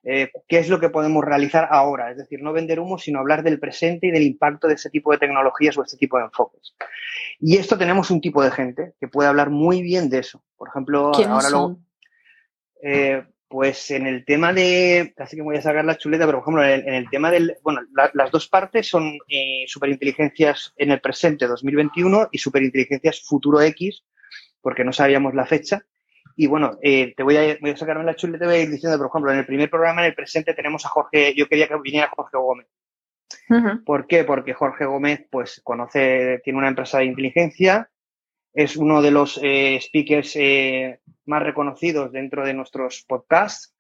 eh, 0.02 0.30
qué 0.48 0.58
es 0.58 0.68
lo 0.68 0.80
que 0.80 0.88
podemos 0.88 1.24
realizar 1.24 1.68
ahora. 1.70 2.10
Es 2.10 2.16
decir, 2.16 2.42
no 2.42 2.52
vender 2.52 2.80
humo, 2.80 2.98
sino 2.98 3.20
hablar 3.20 3.44
del 3.44 3.60
presente 3.60 4.08
y 4.08 4.10
del 4.10 4.22
impacto 4.22 4.66
de 4.66 4.74
ese 4.74 4.90
tipo 4.90 5.12
de 5.12 5.18
tecnologías 5.18 5.78
o 5.78 5.82
este 5.82 5.96
tipo 5.96 6.18
de 6.18 6.24
enfoques. 6.24 6.74
Y 7.38 7.56
esto 7.56 7.78
tenemos 7.78 8.10
un 8.10 8.20
tipo 8.20 8.42
de 8.42 8.50
gente 8.50 8.94
que 8.98 9.08
puede 9.08 9.28
hablar 9.28 9.50
muy 9.50 9.82
bien 9.82 10.10
de 10.10 10.18
eso. 10.18 10.42
Por 10.56 10.68
ejemplo, 10.68 11.12
ahora 11.14 11.50
luego. 11.50 11.78
Eh, 12.82 13.24
pues 13.48 13.90
en 13.90 14.06
el 14.06 14.24
tema 14.24 14.52
de, 14.52 15.12
casi 15.16 15.36
que 15.36 15.42
voy 15.42 15.56
a 15.56 15.62
sacar 15.62 15.84
la 15.84 15.96
chuleta, 15.96 16.26
pero 16.26 16.42
por 16.42 16.44
ejemplo, 16.44 16.64
en 16.64 16.94
el, 16.94 17.08
tema 17.10 17.30
del, 17.30 17.56
bueno, 17.62 17.80
las 18.12 18.30
dos 18.30 18.48
partes 18.48 18.88
son 18.88 19.18
eh, 19.28 19.64
superinteligencias 19.66 20.72
en 20.76 20.90
el 20.90 21.00
presente 21.00 21.46
2021 21.46 22.28
y 22.32 22.38
superinteligencias 22.38 23.22
futuro 23.22 23.60
X, 23.60 24.02
porque 24.60 24.84
no 24.84 24.92
sabíamos 24.92 25.34
la 25.34 25.46
fecha. 25.46 25.84
Y 26.34 26.48
bueno, 26.48 26.78
eh, 26.82 27.14
te 27.16 27.22
voy 27.22 27.36
a, 27.36 27.56
voy 27.60 27.70
a 27.70 27.76
sacarme 27.76 28.04
la 28.04 28.16
chuleta 28.16 28.44
y 28.44 28.48
voy 28.48 28.56
a 28.56 28.62
ir 28.62 28.70
diciendo, 28.70 28.98
por 28.98 29.06
ejemplo, 29.08 29.32
en 29.32 29.38
el 29.38 29.46
primer 29.46 29.70
programa, 29.70 30.02
en 30.02 30.08
el 30.08 30.14
presente, 30.14 30.52
tenemos 30.52 30.84
a 30.84 30.88
Jorge, 30.88 31.34
yo 31.34 31.48
quería 31.48 31.68
que 31.68 31.78
viniera 31.78 32.12
Jorge 32.14 32.36
Gómez. 32.36 32.66
¿Por 33.84 34.06
qué? 34.06 34.24
Porque 34.24 34.54
Jorge 34.54 34.84
Gómez, 34.84 35.24
pues, 35.30 35.60
conoce, 35.62 36.40
tiene 36.42 36.58
una 36.58 36.68
empresa 36.68 36.98
de 36.98 37.06
inteligencia, 37.06 37.88
es 38.56 38.76
uno 38.76 39.02
de 39.02 39.10
los 39.10 39.38
eh, 39.42 39.78
speakers 39.80 40.34
eh, 40.36 41.00
más 41.26 41.42
reconocidos 41.42 42.10
dentro 42.10 42.44
de 42.44 42.54
nuestros 42.54 43.04
podcasts 43.06 43.74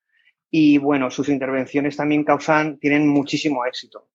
y, 0.50 0.78
bueno, 0.78 1.10
sus 1.10 1.28
intervenciones 1.28 1.96
también 1.96 2.22
causan, 2.22 2.78
tienen 2.78 3.08
muchísimo 3.08 3.64
éxito. 3.66 4.06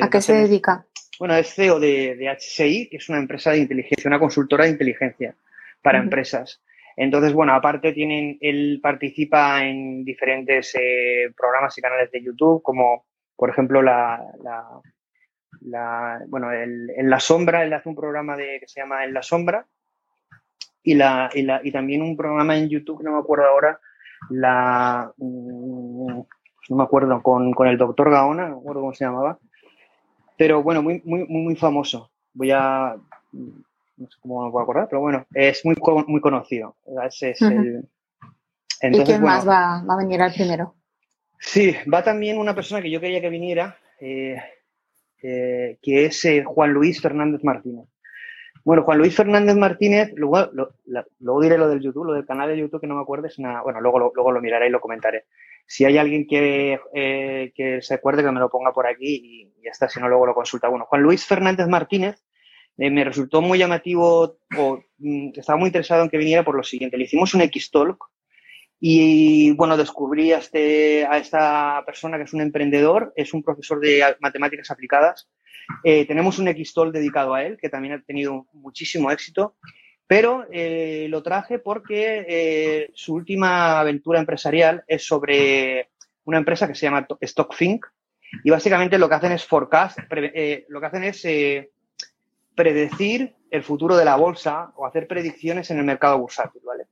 ¿A 0.00 0.08
qué 0.10 0.20
se 0.20 0.32
dedica? 0.32 0.86
Bueno, 1.18 1.36
es 1.36 1.54
CEO 1.54 1.78
de, 1.78 2.16
de, 2.16 2.28
HCI, 2.28 2.88
que 2.88 2.96
es 2.96 3.08
una 3.10 3.18
empresa 3.18 3.50
de 3.50 3.58
inteligencia, 3.58 4.08
una 4.08 4.18
consultora 4.18 4.64
de 4.64 4.70
inteligencia 4.70 5.36
para 5.82 5.98
empresas. 5.98 6.62
Entonces, 6.96 7.32
bueno, 7.32 7.54
aparte 7.54 7.92
tienen, 7.92 8.38
él 8.40 8.80
participa 8.82 9.64
en 9.64 10.04
diferentes 10.04 10.74
eh, 10.74 11.32
programas 11.36 11.76
y 11.76 11.80
canales 11.80 12.10
de 12.10 12.22
YouTube, 12.22 12.62
como 12.62 13.06
por 13.36 13.50
ejemplo 13.50 13.82
la, 13.82 14.22
la, 14.42 14.66
bueno, 16.28 16.52
el, 16.52 16.90
en 16.96 17.10
La 17.10 17.20
Sombra, 17.20 17.64
él 17.64 17.72
hace 17.72 17.88
un 17.88 17.96
programa 17.96 18.36
de, 18.36 18.58
que 18.60 18.68
se 18.68 18.80
llama 18.80 19.04
En 19.04 19.14
la 19.14 19.22
Sombra, 19.22 19.66
y, 20.82 20.94
la, 20.94 21.30
y, 21.34 21.42
la, 21.42 21.60
y 21.62 21.72
también 21.72 22.02
un 22.02 22.16
programa 22.16 22.56
en 22.56 22.68
YouTube, 22.68 23.02
no 23.02 23.12
me 23.12 23.18
acuerdo 23.18 23.44
ahora, 23.46 23.80
la, 24.30 25.12
mm, 25.16 26.20
no 26.70 26.76
me 26.76 26.82
acuerdo, 26.82 27.22
con, 27.22 27.52
con 27.52 27.68
el 27.68 27.78
doctor 27.78 28.10
Gaona, 28.10 28.48
no 28.48 28.56
me 28.56 28.60
acuerdo 28.60 28.80
cómo 28.80 28.94
se 28.94 29.04
llamaba, 29.04 29.38
pero 30.36 30.62
bueno, 30.62 30.82
muy, 30.82 31.02
muy, 31.04 31.26
muy 31.26 31.54
famoso. 31.54 32.10
Voy 32.32 32.50
a, 32.50 32.96
no 33.32 34.08
sé 34.08 34.16
cómo 34.22 34.44
me 34.44 34.50
puedo 34.50 34.62
acordar, 34.62 34.88
pero 34.88 35.00
bueno, 35.00 35.26
es 35.34 35.64
muy, 35.66 35.76
muy 36.06 36.20
conocido. 36.22 36.76
¿Y 38.82 39.04
quién 39.04 39.22
más 39.22 39.46
va, 39.46 39.80
a 39.80 39.96
venir 39.98 40.22
al 40.22 40.32
primero? 40.32 40.74
Sí, 41.38 41.76
va 41.92 42.02
también 42.02 42.38
una 42.38 42.54
persona 42.54 42.80
que 42.80 42.90
yo 42.90 43.00
quería 43.00 43.20
que 43.20 43.28
viniera, 43.28 43.76
eh, 44.00 44.36
eh, 45.22 45.78
que 45.82 46.06
es 46.06 46.24
eh, 46.24 46.44
Juan 46.44 46.72
Luis 46.72 47.00
Fernández 47.00 47.42
Martínez. 47.44 47.86
Bueno, 48.64 48.82
Juan 48.82 48.98
Luis 48.98 49.14
Fernández 49.14 49.56
Martínez, 49.56 50.12
luego, 50.16 50.50
luego 51.18 51.40
diré 51.40 51.56
lo 51.56 51.68
del 51.68 51.80
YouTube, 51.80 52.04
lo 52.04 52.12
del 52.12 52.26
canal 52.26 52.48
de 52.50 52.58
YouTube 52.58 52.80
que 52.80 52.86
no 52.86 52.94
me 52.96 53.02
acuerdo, 53.02 53.26
es 53.26 53.38
una, 53.38 53.62
bueno, 53.62 53.80
luego, 53.80 54.12
luego 54.14 54.32
lo 54.32 54.40
miraré 54.42 54.66
y 54.66 54.70
lo 54.70 54.80
comentaré. 54.80 55.24
Si 55.66 55.84
hay 55.84 55.96
alguien 55.96 56.26
que, 56.26 56.78
que 57.54 57.80
se 57.80 57.94
acuerde, 57.94 58.22
que 58.22 58.30
me 58.30 58.40
lo 58.40 58.50
ponga 58.50 58.72
por 58.72 58.86
aquí 58.86 59.52
y 59.56 59.62
ya 59.64 59.70
está, 59.70 59.88
si 59.88 59.98
no, 59.98 60.08
luego 60.08 60.26
lo 60.26 60.34
consulta. 60.34 60.68
Bueno, 60.68 60.84
Juan 60.86 61.02
Luis 61.02 61.24
Fernández 61.24 61.68
Martínez 61.68 62.22
me 62.76 63.04
resultó 63.04 63.42
muy 63.42 63.58
llamativo 63.58 64.36
o 64.56 64.82
mm, 64.98 65.32
estaba 65.34 65.58
muy 65.58 65.68
interesado 65.68 66.02
en 66.02 66.10
que 66.10 66.18
viniera 66.18 66.44
por 66.44 66.56
lo 66.56 66.62
siguiente. 66.62 66.96
Le 66.96 67.04
hicimos 67.04 67.34
un 67.34 67.42
X-Talk 67.42 68.10
y, 68.80 69.50
bueno, 69.52 69.76
descubrí 69.76 70.32
a, 70.32 70.38
este, 70.38 71.04
a 71.04 71.18
esta 71.18 71.82
persona 71.84 72.16
que 72.16 72.24
es 72.24 72.32
un 72.32 72.40
emprendedor, 72.40 73.12
es 73.14 73.34
un 73.34 73.42
profesor 73.42 73.78
de 73.78 74.02
matemáticas 74.20 74.70
aplicadas. 74.70 75.28
Eh, 75.84 76.06
tenemos 76.06 76.38
un 76.38 76.48
X-Talk 76.48 76.90
dedicado 76.90 77.34
a 77.34 77.44
él, 77.44 77.58
que 77.60 77.68
también 77.68 77.94
ha 77.94 78.02
tenido 78.02 78.46
muchísimo 78.54 79.10
éxito. 79.10 79.56
Pero 80.06 80.46
eh, 80.50 81.06
lo 81.08 81.22
traje 81.22 81.58
porque 81.60 82.24
eh, 82.26 82.90
su 82.94 83.14
última 83.14 83.78
aventura 83.78 84.18
empresarial 84.18 84.82
es 84.88 85.06
sobre 85.06 85.90
una 86.24 86.38
empresa 86.38 86.66
que 86.66 86.74
se 86.74 86.86
llama 86.86 87.06
StockFink 87.22 87.86
y 88.42 88.50
básicamente 88.50 88.98
lo 88.98 89.08
que 89.08 89.14
hacen 89.14 89.32
es 89.32 89.44
forecast, 89.44 89.98
lo 90.68 90.80
que 90.80 90.86
hacen 90.86 91.04
es 91.04 91.24
predecir 92.60 93.34
el 93.50 93.62
futuro 93.62 93.96
de 93.96 94.04
la 94.04 94.16
bolsa 94.16 94.70
o 94.76 94.84
hacer 94.84 95.06
predicciones 95.06 95.70
en 95.70 95.78
el 95.78 95.84
mercado 95.84 96.18
bursátil, 96.18 96.60
¿vale? 96.62 96.84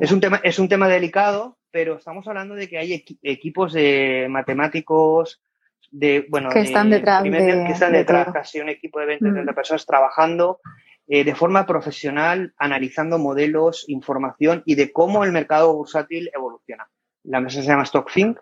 Es, 0.00 0.10
un 0.10 0.20
tema, 0.20 0.40
es 0.42 0.58
un 0.58 0.70
tema 0.70 0.88
delicado, 0.88 1.58
pero 1.70 1.96
estamos 1.96 2.26
hablando 2.26 2.54
de 2.54 2.66
que 2.66 2.78
hay 2.78 3.04
equipos 3.22 3.74
de 3.74 4.26
matemáticos, 4.30 5.42
de, 5.90 6.24
bueno, 6.30 6.48
que 6.48 6.60
están 6.60 6.88
detrás, 6.88 7.22
de, 7.24 7.30
que 7.30 7.72
están 7.72 7.92
detrás 7.92 8.32
casi 8.32 8.60
un 8.60 8.70
equipo 8.70 9.00
de 9.00 9.06
20, 9.06 9.32
30 9.32 9.52
mm. 9.52 9.54
personas 9.54 9.84
trabajando 9.84 10.60
eh, 11.06 11.24
de 11.24 11.34
forma 11.34 11.66
profesional, 11.66 12.54
analizando 12.56 13.18
modelos, 13.18 13.84
información 13.86 14.62
y 14.64 14.76
de 14.76 14.92
cómo 14.92 15.24
el 15.24 15.32
mercado 15.32 15.74
bursátil 15.74 16.30
evoluciona. 16.34 16.88
La 17.24 17.36
empresa 17.36 17.60
se 17.60 17.68
llama 17.68 17.84
StockFink 17.84 18.38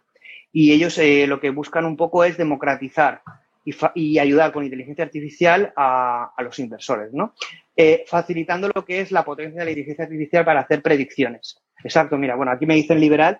y 0.52 0.70
ellos 0.70 0.96
eh, 0.98 1.26
lo 1.26 1.40
que 1.40 1.50
buscan 1.50 1.84
un 1.84 1.96
poco 1.96 2.22
es 2.22 2.36
democratizar 2.36 3.22
y, 3.64 4.18
ayudar 4.18 4.52
con 4.52 4.64
inteligencia 4.64 5.04
artificial 5.04 5.72
a, 5.76 6.32
los 6.38 6.58
inversores, 6.58 7.12
¿no? 7.12 7.34
Eh, 7.76 8.04
facilitando 8.06 8.70
lo 8.74 8.84
que 8.84 9.00
es 9.00 9.12
la 9.12 9.24
potencia 9.24 9.60
de 9.60 9.64
la 9.64 9.70
inteligencia 9.70 10.04
artificial 10.04 10.44
para 10.44 10.60
hacer 10.60 10.82
predicciones. 10.82 11.62
Exacto, 11.84 12.16
mira, 12.16 12.34
bueno, 12.34 12.52
aquí 12.52 12.66
me 12.66 12.74
dicen 12.74 13.00
liberal, 13.00 13.38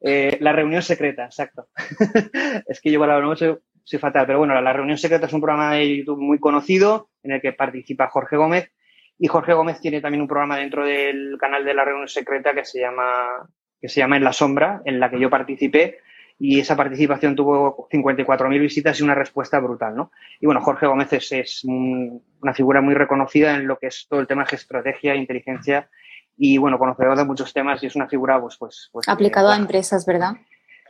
eh, 0.00 0.36
la 0.40 0.52
reunión 0.52 0.82
secreta, 0.82 1.24
exacto. 1.24 1.68
es 2.66 2.80
que 2.80 2.90
yo 2.90 3.00
para 3.00 3.18
la 3.18 3.36
soy, 3.36 3.56
soy 3.84 3.98
fatal, 3.98 4.26
pero 4.26 4.38
bueno, 4.38 4.60
la 4.60 4.72
reunión 4.72 4.98
secreta 4.98 5.26
es 5.26 5.32
un 5.32 5.40
programa 5.40 5.74
de 5.74 5.98
YouTube 5.98 6.20
muy 6.20 6.38
conocido 6.38 7.10
en 7.22 7.32
el 7.32 7.40
que 7.40 7.52
participa 7.52 8.08
Jorge 8.08 8.36
Gómez 8.36 8.72
y 9.18 9.28
Jorge 9.28 9.54
Gómez 9.54 9.80
tiene 9.80 10.00
también 10.00 10.22
un 10.22 10.28
programa 10.28 10.58
dentro 10.58 10.84
del 10.84 11.36
canal 11.40 11.64
de 11.64 11.74
la 11.74 11.84
reunión 11.84 12.08
secreta 12.08 12.54
que 12.54 12.64
se 12.64 12.80
llama 12.80 13.48
que 13.80 13.88
se 13.88 14.00
llama 14.00 14.16
En 14.16 14.24
la 14.24 14.32
sombra, 14.32 14.82
en 14.84 15.00
la 15.00 15.10
que 15.10 15.20
yo 15.20 15.30
participé 15.30 15.98
y 16.38 16.60
esa 16.60 16.76
participación 16.76 17.34
tuvo 17.34 17.88
54.000 17.88 18.60
visitas 18.60 19.00
y 19.00 19.02
una 19.02 19.14
respuesta 19.14 19.58
brutal, 19.58 19.96
¿no? 19.96 20.12
Y 20.40 20.46
bueno, 20.46 20.60
Jorge 20.60 20.86
Gómez 20.86 21.12
es, 21.12 21.64
una 21.64 22.52
figura 22.54 22.80
muy 22.80 22.94
reconocida 22.94 23.54
en 23.54 23.66
lo 23.66 23.78
que 23.78 23.86
es 23.86 24.06
todo 24.08 24.20
el 24.20 24.26
tema 24.26 24.44
de 24.44 24.56
estrategia, 24.56 25.14
inteligencia 25.14 25.88
y 26.36 26.58
bueno, 26.58 26.78
conocedor 26.78 27.16
de 27.16 27.24
muchos 27.24 27.52
temas 27.54 27.82
y 27.82 27.86
es 27.86 27.96
una 27.96 28.08
figura 28.08 28.38
pues... 28.40 28.56
pues, 28.58 28.90
pues 28.92 29.08
aplicado 29.08 29.50
a 29.50 29.56
empresas, 29.56 30.04
¿verdad? 30.04 30.34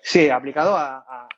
Sí, 0.02 0.28
aplicado 0.28 0.76
a, 0.76 1.28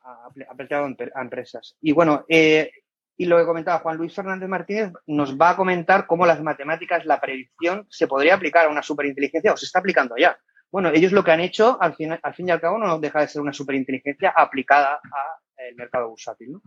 aplicado 0.50 0.86
a 1.14 1.22
empresas. 1.22 1.76
Y 1.80 1.92
bueno, 1.92 2.24
eh, 2.28 2.70
y 3.16 3.26
lo 3.26 3.36
que 3.36 3.44
comentaba 3.44 3.80
Juan 3.80 3.96
Luis 3.96 4.14
Fernández 4.14 4.48
Martínez 4.48 4.92
nos 5.06 5.36
va 5.36 5.50
a 5.50 5.56
comentar 5.56 6.06
cómo 6.06 6.24
las 6.24 6.40
matemáticas, 6.40 7.04
la 7.04 7.20
predicción, 7.20 7.86
se 7.90 8.06
podría 8.06 8.34
aplicar 8.34 8.66
a 8.66 8.70
una 8.70 8.82
superinteligencia 8.82 9.52
o 9.52 9.56
se 9.56 9.66
está 9.66 9.80
aplicando 9.80 10.14
ya. 10.16 10.38
Bueno, 10.70 10.90
ellos 10.90 11.12
lo 11.12 11.25
que 11.25 11.32
han 11.32 11.40
hecho, 11.40 11.78
al 11.80 11.94
fin, 11.94 12.18
y 12.38 12.50
al 12.50 12.60
cabo, 12.60 12.78
no 12.78 12.98
deja 12.98 13.20
de 13.20 13.28
ser 13.28 13.40
una 13.40 13.52
superinteligencia 13.52 14.30
aplicada 14.37 15.00
al 15.02 15.75
mercado 15.75 16.08
bursátil. 16.10 16.52
¿no? 16.52 16.62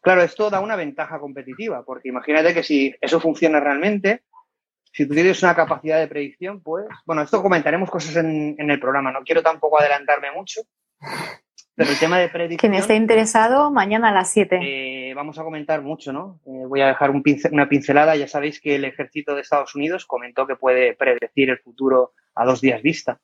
Claro, 0.00 0.22
esto 0.22 0.50
da 0.50 0.60
una 0.60 0.76
ventaja 0.76 1.18
competitiva, 1.18 1.84
porque 1.84 2.08
imagínate 2.08 2.54
que 2.54 2.62
si 2.62 2.94
eso 3.00 3.20
funciona 3.20 3.60
realmente, 3.60 4.22
si 4.92 5.06
tú 5.06 5.14
tienes 5.14 5.42
una 5.42 5.54
capacidad 5.54 5.98
de 5.98 6.08
predicción, 6.08 6.62
pues, 6.62 6.86
bueno, 7.04 7.22
esto 7.22 7.42
comentaremos 7.42 7.90
cosas 7.90 8.16
en, 8.16 8.56
el 8.58 8.80
programa, 8.80 9.12
no 9.12 9.22
quiero 9.22 9.42
tampoco 9.42 9.80
adelantarme 9.80 10.32
mucho, 10.32 10.62
pero 11.80 11.92
el 11.92 11.98
tema 11.98 12.18
de 12.18 12.28
predicción... 12.28 12.72
Quien 12.72 12.74
esté 12.78 12.94
interesado, 12.94 13.70
mañana 13.70 14.10
a 14.10 14.12
las 14.12 14.30
7. 14.30 14.58
Eh, 14.62 15.14
vamos 15.14 15.38
a 15.38 15.44
comentar 15.44 15.80
mucho, 15.80 16.12
¿no? 16.12 16.38
Eh, 16.44 16.66
voy 16.68 16.82
a 16.82 16.88
dejar 16.88 17.10
una 17.10 17.68
pincelada, 17.70 18.16
ya 18.16 18.28
sabéis 18.28 18.60
que 18.60 18.74
el 18.74 18.84
ejército 18.84 19.34
de 19.34 19.40
Estados 19.40 19.74
Unidos 19.74 20.04
comentó 20.04 20.46
que 20.46 20.56
puede 20.56 20.94
predecir 20.94 21.48
el 21.48 21.58
futuro 21.58 22.12
a 22.34 22.44
dos 22.44 22.60
días 22.60 22.82
vista. 22.82 23.18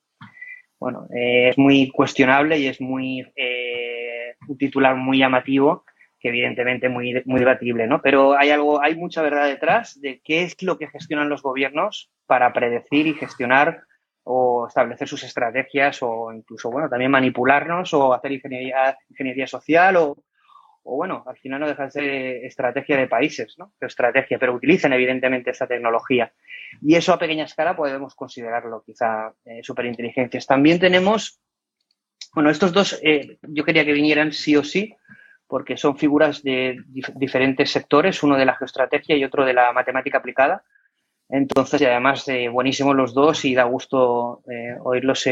Bueno, 0.81 1.07
eh, 1.15 1.51
es 1.51 1.59
muy 1.59 1.91
cuestionable 1.91 2.59
y 2.59 2.67
es 2.67 2.81
muy 2.81 3.31
un 4.49 4.57
titular 4.57 4.97
muy 4.97 5.19
llamativo 5.19 5.85
que 6.19 6.29
evidentemente 6.29 6.89
muy, 6.89 7.23
muy 7.27 7.41
debatible, 7.41 7.87
¿no? 7.87 8.01
Pero 8.01 8.39
hay 8.39 8.53
algo, 8.53 8.81
hay 8.81 8.95
mucha 8.95 9.21
verdad 9.21 9.49
detrás 9.49 10.01
de 10.01 10.23
qué 10.25 10.45
es 10.45 10.63
lo 10.63 10.79
que 10.79 10.89
gestionan 10.89 11.29
los 11.29 11.43
gobiernos 11.43 12.11
para 12.25 12.55
predecir 12.55 13.07
y 13.07 13.13
gestionar 13.13 13.83
o 14.29 14.67
establecer 14.67 15.07
sus 15.07 15.23
estrategias 15.23 16.03
o 16.03 16.33
incluso, 16.33 16.69
bueno, 16.69 16.89
también 16.89 17.13
manipularnos 17.13 17.95
o 17.95 18.13
hacer 18.13 18.33
ingeniería, 18.33 18.99
ingeniería 19.09 19.47
social 19.47 19.97
o, 19.97 20.17
o 20.83 20.97
bueno, 20.97 21.23
al 21.27 21.37
final 21.39 21.61
no 21.61 21.69
deja 21.69 21.85
de 21.85 21.91
ser 21.93 22.05
estrategia 22.45 22.97
de 22.97 23.07
países, 23.07 23.55
¿no? 23.57 23.73
Estrategia, 23.81 24.37
pero 24.39 24.55
utilicen 24.55 24.93
evidentemente 24.93 25.51
esta 25.51 25.69
tecnología. 25.69 26.33
Y 26.83 26.97
eso 26.97 27.13
a 27.13 27.19
pequeña 27.21 27.45
escala 27.45 27.77
podemos 27.77 28.17
considerarlo 28.17 28.83
quizá 28.85 29.33
eh, 29.45 29.61
superinteligencias. 29.63 30.45
También 30.45 30.81
tenemos, 30.81 31.41
bueno, 32.35 32.51
estos 32.51 32.73
dos 32.73 32.99
eh, 33.05 33.39
yo 33.43 33.65
quería 33.65 33.85
que 33.85 33.93
vinieran 33.93 34.33
sí 34.33 34.57
o 34.57 34.65
sí, 34.65 34.93
porque 35.47 35.77
son 35.77 35.97
figuras 35.97 36.43
de 36.43 36.83
diferentes 37.15 37.71
sectores, 37.71 38.25
uno 38.25 38.37
de 38.37 38.45
la 38.45 38.57
geoestrategia 38.57 39.17
y 39.17 39.25
otro 39.25 39.45
de 39.45 39.53
la 39.53 39.73
matemática 39.73 40.19
aplicada. 40.19 40.65
Entonces, 41.29 41.81
y 41.81 41.85
además, 41.85 42.27
eh, 42.29 42.49
buenísimos 42.49 42.95
los 42.95 43.15
dos 43.15 43.45
y 43.45 43.55
da 43.55 43.65
gusto 43.65 44.43
oírlos 44.83 45.25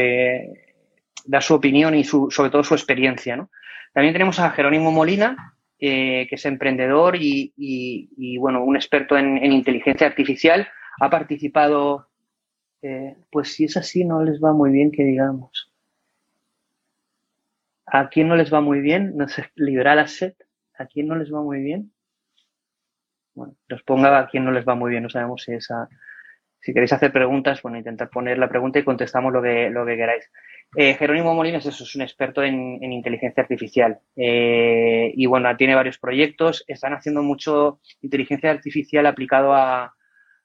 dar 1.25 1.41
su 1.41 1.55
opinión 1.55 1.95
y 1.95 2.03
su, 2.03 2.29
sobre 2.29 2.49
todo 2.49 2.63
su 2.63 2.73
experiencia, 2.73 3.35
¿no? 3.35 3.49
También 3.93 4.13
tenemos 4.13 4.39
a 4.39 4.51
Jerónimo 4.51 4.91
Molina, 4.91 5.55
eh, 5.79 6.27
que 6.29 6.35
es 6.35 6.45
emprendedor 6.45 7.15
y, 7.17 8.37
bueno, 8.39 8.63
un 8.63 8.75
experto 8.75 9.17
en, 9.17 9.43
inteligencia 9.51 10.05
artificial. 10.05 10.67
Ha 10.99 11.09
participado, 11.09 12.09
eh, 12.81 13.15
pues 13.31 13.53
si 13.53 13.63
es 13.63 13.77
así, 13.77 14.03
no 14.03 14.21
les 14.21 14.43
va 14.43 14.51
muy 14.51 14.71
bien 14.71 14.91
que 14.91 15.03
digamos. 15.03 15.71
¿A 17.85 18.09
quién 18.09 18.27
no 18.27 18.35
les 18.35 18.53
va 18.53 18.59
muy 18.61 18.81
bien? 18.81 19.15
No 19.15 19.29
sé, 19.29 19.49
Liberal 19.55 19.99
Asset. 19.99 20.35
¿A 20.77 20.87
quién 20.87 21.07
no 21.07 21.15
les 21.15 21.33
va 21.33 21.41
muy 21.41 21.61
bien? 21.61 21.93
Bueno, 23.35 23.55
los 23.67 23.83
ponga 23.83 24.17
a 24.17 24.27
quién 24.27 24.45
no 24.45 24.51
les 24.51 24.67
va 24.67 24.75
muy 24.75 24.91
bien. 24.91 25.03
No 25.03 25.09
sabemos 25.09 25.43
si 25.43 25.53
esa. 25.53 25.87
Si 26.59 26.73
queréis 26.73 26.93
hacer 26.93 27.11
preguntas, 27.11 27.61
bueno, 27.61 27.77
intentar 27.77 28.09
poner 28.09 28.39
la 28.39 28.49
pregunta 28.49 28.79
y 28.79 28.83
contestamos 28.83 29.31
lo 29.31 29.39
que, 29.39 29.69
lo 29.69 29.85
que 29.85 29.95
queráis. 29.95 30.31
Eh, 30.75 30.95
Jerónimo 30.95 31.35
Molinas 31.35 31.65
eso, 31.67 31.83
es 31.83 31.95
un 31.95 32.01
experto 32.01 32.41
en, 32.41 32.81
inteligencia 32.91 33.43
artificial 33.43 33.99
eh, 34.15 35.11
y 35.15 35.27
bueno, 35.27 35.55
tiene 35.57 35.75
varios 35.75 35.99
proyectos. 35.99 36.63
Están 36.67 36.93
haciendo 36.93 37.21
mucho 37.21 37.81
inteligencia 38.01 38.49
artificial 38.49 39.05
aplicado 39.05 39.53
a, 39.53 39.93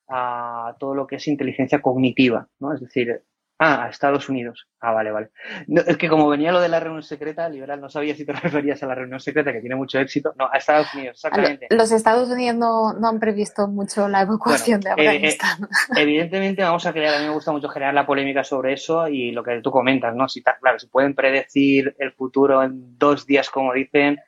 a 0.09 0.77
todo 0.79 0.95
lo 0.95 1.07
que 1.07 1.17
es 1.17 1.29
inteligencia 1.29 1.81
cognitiva, 1.81 2.49
¿no? 2.59 2.75
Es 2.75 2.81
decir, 2.81 3.23
Ah, 3.63 3.85
a 3.85 3.89
Estados 3.91 4.27
Unidos. 4.31 4.67
Ah, 4.81 4.93
vale, 4.93 5.11
vale. 5.11 5.29
es 5.87 5.99
que 5.99 6.09
como 6.09 6.27
venía 6.31 6.51
lo 6.51 6.63
de 6.63 6.71
la 6.71 6.81
reunión 6.81 7.03
secreta, 7.03 7.47
liberal, 7.47 7.79
no 7.79 7.91
sabía 7.91 8.15
si 8.15 8.25
te 8.25 8.33
referías 8.33 8.83
a 8.83 8.87
la 8.87 8.95
reunión 8.95 9.21
secreta, 9.21 9.53
que 9.53 9.61
tiene 9.61 9.77
mucho 9.77 9.99
éxito. 9.99 10.33
No, 10.39 10.49
a 10.51 10.57
Estados 10.57 10.95
Unidos, 10.95 11.17
exactamente. 11.17 11.67
Los 11.69 11.93
Estados 11.93 12.31
Unidos 12.31 12.57
no, 12.57 12.95
no 12.95 13.09
han 13.09 13.21
previsto 13.21 13.69
mucho 13.69 14.09
la 14.09 14.23
evacuación 14.23 14.81
de 14.81 14.89
eh, 14.89 14.93
Afganistán. 14.93 15.65
Eh, 15.65 15.67
evidentemente 16.01 16.63
vamos 16.63 16.87
a 16.87 16.95
crear, 16.95 17.17
a 17.17 17.19
mí 17.19 17.27
me 17.27 17.35
gusta 17.35 17.53
mucho 17.53 17.69
generar 17.69 17.93
la 17.93 18.07
polémica 18.07 18.43
sobre 18.45 18.73
eso 18.73 19.07
y 19.09 19.31
lo 19.33 19.45
que 19.45 19.61
tú 19.61 19.71
comentas, 19.71 20.15
¿no? 20.15 20.27
Si, 20.27 20.43
claro, 20.43 20.79
si 20.79 20.87
pueden 20.87 21.15
predecir 21.15 21.95
el 21.99 22.13
futuro 22.13 22.63
en 22.63 22.97
dos 22.97 23.27
días, 23.27 23.51
como 23.51 23.75
dicen, 23.75 24.21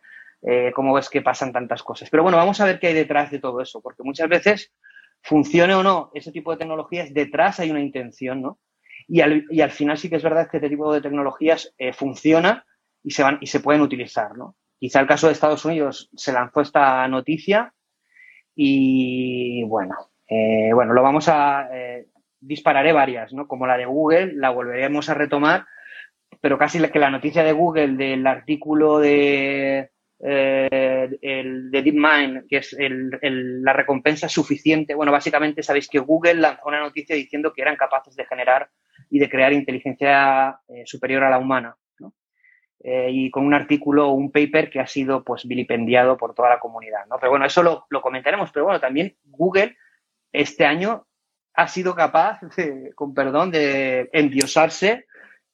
eh, 0.42 0.72
cómo 0.74 0.92
ves 0.92 1.08
que 1.08 1.22
pasan 1.22 1.54
tantas 1.54 1.82
cosas. 1.82 2.10
Pero 2.10 2.22
bueno, 2.22 2.36
vamos 2.36 2.60
a 2.60 2.66
ver 2.66 2.78
qué 2.78 2.88
hay 2.88 2.94
detrás 2.94 3.30
de 3.30 3.38
todo 3.38 3.62
eso, 3.62 3.80
porque 3.80 4.02
muchas 4.02 4.28
veces, 4.28 4.74
funcione 5.22 5.74
o 5.74 5.82
no 5.82 6.10
ese 6.12 6.32
tipo 6.32 6.50
de 6.50 6.58
tecnologías, 6.58 7.14
detrás 7.14 7.60
hay 7.60 7.70
una 7.70 7.80
intención, 7.80 8.42
¿no? 8.42 8.58
Y 9.08 9.20
al, 9.20 9.44
y 9.50 9.60
al 9.60 9.70
final 9.70 9.98
sí 9.98 10.08
que 10.08 10.16
es 10.16 10.22
verdad 10.22 10.48
que 10.50 10.58
este 10.58 10.68
tipo 10.68 10.92
de 10.92 11.00
tecnologías 11.00 11.74
eh, 11.78 11.92
funciona 11.92 12.64
y 13.02 13.10
se, 13.10 13.22
van, 13.22 13.38
y 13.40 13.46
se 13.46 13.60
pueden 13.60 13.82
utilizar, 13.82 14.36
¿no? 14.36 14.56
Quizá 14.78 15.00
el 15.00 15.06
caso 15.06 15.26
de 15.26 15.34
Estados 15.34 15.64
Unidos 15.64 16.10
se 16.16 16.32
lanzó 16.32 16.60
esta 16.60 17.06
noticia 17.08 17.72
y 18.54 19.64
bueno, 19.64 19.94
eh, 20.28 20.70
bueno, 20.74 20.92
lo 20.92 21.02
vamos 21.02 21.28
a 21.28 21.68
eh, 21.72 22.08
dispararé 22.40 22.92
varias, 22.92 23.32
¿no? 23.32 23.46
Como 23.46 23.66
la 23.66 23.76
de 23.76 23.86
Google, 23.86 24.34
la 24.34 24.50
volveremos 24.50 25.08
a 25.08 25.14
retomar, 25.14 25.66
pero 26.40 26.58
casi 26.58 26.80
que 26.90 26.98
la 26.98 27.10
noticia 27.10 27.44
de 27.44 27.52
Google 27.52 27.96
del 27.96 28.26
artículo 28.26 28.98
de 28.98 29.90
eh, 30.24 31.18
el 31.20 31.70
de 31.70 31.82
DeepMind, 31.82 32.48
que 32.48 32.58
es 32.58 32.76
la 32.78 33.72
recompensa 33.72 34.28
suficiente. 34.28 34.94
Bueno, 34.94 35.12
básicamente 35.12 35.62
sabéis 35.62 35.88
que 35.88 35.98
Google 35.98 36.34
lanzó 36.34 36.66
una 36.66 36.80
noticia 36.80 37.16
diciendo 37.16 37.52
que 37.52 37.62
eran 37.62 37.76
capaces 37.76 38.16
de 38.16 38.26
generar 38.26 38.68
y 39.12 39.18
de 39.18 39.28
crear 39.28 39.52
inteligencia 39.52 40.58
eh, 40.68 40.84
superior 40.86 41.22
a 41.22 41.28
la 41.28 41.38
humana. 41.38 41.76
Eh, 42.84 43.10
y 43.12 43.30
con 43.30 43.46
un 43.46 43.52
artículo 43.54 44.08
o 44.08 44.14
un 44.14 44.32
paper 44.32 44.68
que 44.68 44.80
ha 44.80 44.86
sido 44.86 45.22
pues 45.22 45.46
vilipendiado 45.46 46.16
por 46.16 46.34
toda 46.34 46.48
la 46.48 46.58
comunidad. 46.58 47.06
¿no? 47.08 47.16
Pero 47.20 47.30
bueno, 47.30 47.44
eso 47.44 47.62
lo, 47.62 48.00
comentaremos. 48.00 48.50
Pero 48.50 48.64
bueno, 48.64 48.80
también 48.80 49.14
Google 49.22 49.76
este 50.32 50.64
año 50.64 51.06
ha 51.52 51.68
sido 51.68 51.94
capaz, 51.94 52.40
con 52.94 53.12
perdón, 53.12 53.50
de 53.50 54.08
endiosarse 54.14 55.06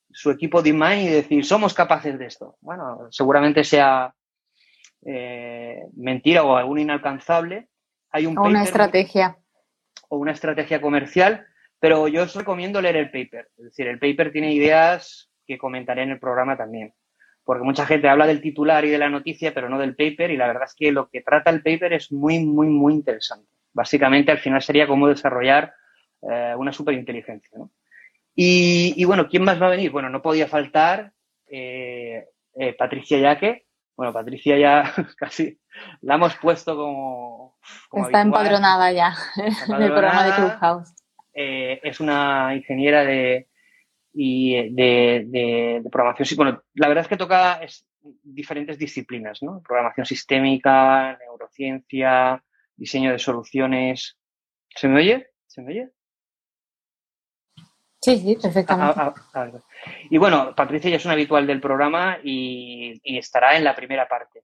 su 0.08 0.30
equipo 0.30 0.62
de 0.62 0.70
DeepMind 0.70 1.02
y 1.02 1.08
decir, 1.08 1.44
somos 1.44 1.74
capaces 1.74 2.16
de 2.16 2.26
esto. 2.26 2.56
Bueno, 2.60 3.08
seguramente 3.10 3.64
sea 3.64 4.14
eh, 5.04 5.82
mentira 5.96 6.44
o 6.44 6.56
algún 6.56 6.78
inalcanzable. 6.78 7.68
Hay 8.10 8.24
un 8.24 8.38
o 8.38 8.44
una 8.44 8.62
estrategia. 8.62 9.36
O 10.08 10.16
una 10.16 10.30
estrategia 10.30 10.80
comercial, 10.80 11.47
pero 11.80 12.08
yo 12.08 12.22
os 12.22 12.34
recomiendo 12.34 12.80
leer 12.80 12.96
el 12.96 13.10
paper. 13.10 13.48
Es 13.56 13.64
decir, 13.64 13.86
el 13.86 13.98
paper 13.98 14.32
tiene 14.32 14.52
ideas 14.52 15.30
que 15.46 15.58
comentaré 15.58 16.02
en 16.02 16.10
el 16.10 16.18
programa 16.18 16.56
también. 16.56 16.92
Porque 17.44 17.64
mucha 17.64 17.86
gente 17.86 18.08
habla 18.08 18.26
del 18.26 18.42
titular 18.42 18.84
y 18.84 18.90
de 18.90 18.98
la 18.98 19.08
noticia, 19.08 19.54
pero 19.54 19.68
no 19.70 19.78
del 19.78 19.96
paper, 19.96 20.30
y 20.30 20.36
la 20.36 20.48
verdad 20.48 20.64
es 20.66 20.74
que 20.74 20.92
lo 20.92 21.08
que 21.08 21.22
trata 21.22 21.50
el 21.50 21.62
paper 21.62 21.94
es 21.94 22.12
muy, 22.12 22.44
muy, 22.44 22.66
muy 22.66 22.92
interesante. 22.92 23.48
Básicamente, 23.72 24.32
al 24.32 24.38
final 24.38 24.60
sería 24.60 24.86
cómo 24.86 25.08
desarrollar 25.08 25.72
eh, 26.22 26.54
una 26.58 26.72
superinteligencia. 26.72 27.56
¿no? 27.58 27.70
Y, 28.34 29.04
bueno, 29.04 29.28
¿quién 29.28 29.44
más 29.44 29.60
va 29.60 29.66
a 29.66 29.70
venir? 29.70 29.90
Bueno, 29.90 30.10
no 30.10 30.20
podía 30.20 30.46
faltar 30.46 31.12
eh, 31.50 32.26
eh, 32.54 32.72
Patricia 32.74 33.18
Yaque. 33.18 33.66
Bueno, 33.96 34.12
Patricia 34.12 34.56
ya 34.58 34.92
casi 35.16 35.58
la 36.02 36.14
hemos 36.14 36.36
puesto 36.36 36.76
como. 36.76 37.58
Está 37.92 38.20
empadronada 38.20 38.92
ya 38.92 39.14
en 39.68 39.82
el 39.82 39.90
programa 39.90 40.24
de 40.24 40.32
Clubhouse. 40.34 40.94
Es 41.38 42.00
una 42.00 42.54
ingeniera 42.54 43.04
de, 43.04 43.48
y 44.12 44.70
de, 44.70 45.82
programación. 45.90 46.36
Bueno, 46.36 46.62
la 46.74 46.88
verdad 46.88 47.02
es 47.02 47.08
que 47.08 47.16
toca 47.16 47.60
diferentes 48.22 48.78
disciplinas, 48.78 49.42
¿no? 49.42 49.62
Programación 49.62 50.06
sistémica, 50.06 51.16
neurociencia, 51.18 52.42
diseño 52.76 53.12
de 53.12 53.18
soluciones. 53.18 54.18
¿Se 54.74 54.88
me 54.88 54.96
oye? 54.96 55.28
¿Se 55.46 55.62
me 55.62 55.72
oye? 55.72 55.90
Sí, 58.00 58.16
sí, 58.18 58.36
perfectamente. 58.40 58.94
Ah, 58.96 59.14
ah, 59.34 59.50
ah, 59.52 59.60
y 60.08 60.18
bueno, 60.18 60.54
Patricia 60.54 60.90
ya 60.90 60.96
es 60.96 61.04
una 61.04 61.14
habitual 61.14 61.46
del 61.46 61.60
programa 61.60 62.18
y, 62.22 63.00
estará 63.04 63.56
en 63.56 63.64
la 63.64 63.74
primera 63.74 64.08
parte. 64.08 64.42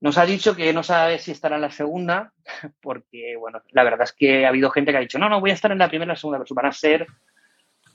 Nos 0.00 0.18
ha 0.18 0.26
dicho 0.26 0.54
que 0.54 0.72
no 0.72 0.82
sabe 0.82 1.18
si 1.18 1.30
estará 1.30 1.56
en 1.56 1.62
la 1.62 1.70
segunda, 1.70 2.32
porque, 2.82 3.36
bueno, 3.38 3.62
la 3.70 3.84
verdad 3.84 4.02
es 4.02 4.12
que 4.12 4.44
ha 4.44 4.48
habido 4.48 4.70
gente 4.70 4.90
que 4.90 4.98
ha 4.98 5.00
dicho, 5.00 5.18
no, 5.18 5.28
no, 5.28 5.40
voy 5.40 5.50
a 5.50 5.54
estar 5.54 5.72
en 5.72 5.78
la 5.78 5.88
primera 5.88 6.10
y 6.10 6.14
la 6.14 6.16
segunda, 6.16 6.38
pero 6.38 6.54
van 6.54 6.66
a 6.66 6.72
ser... 6.72 7.06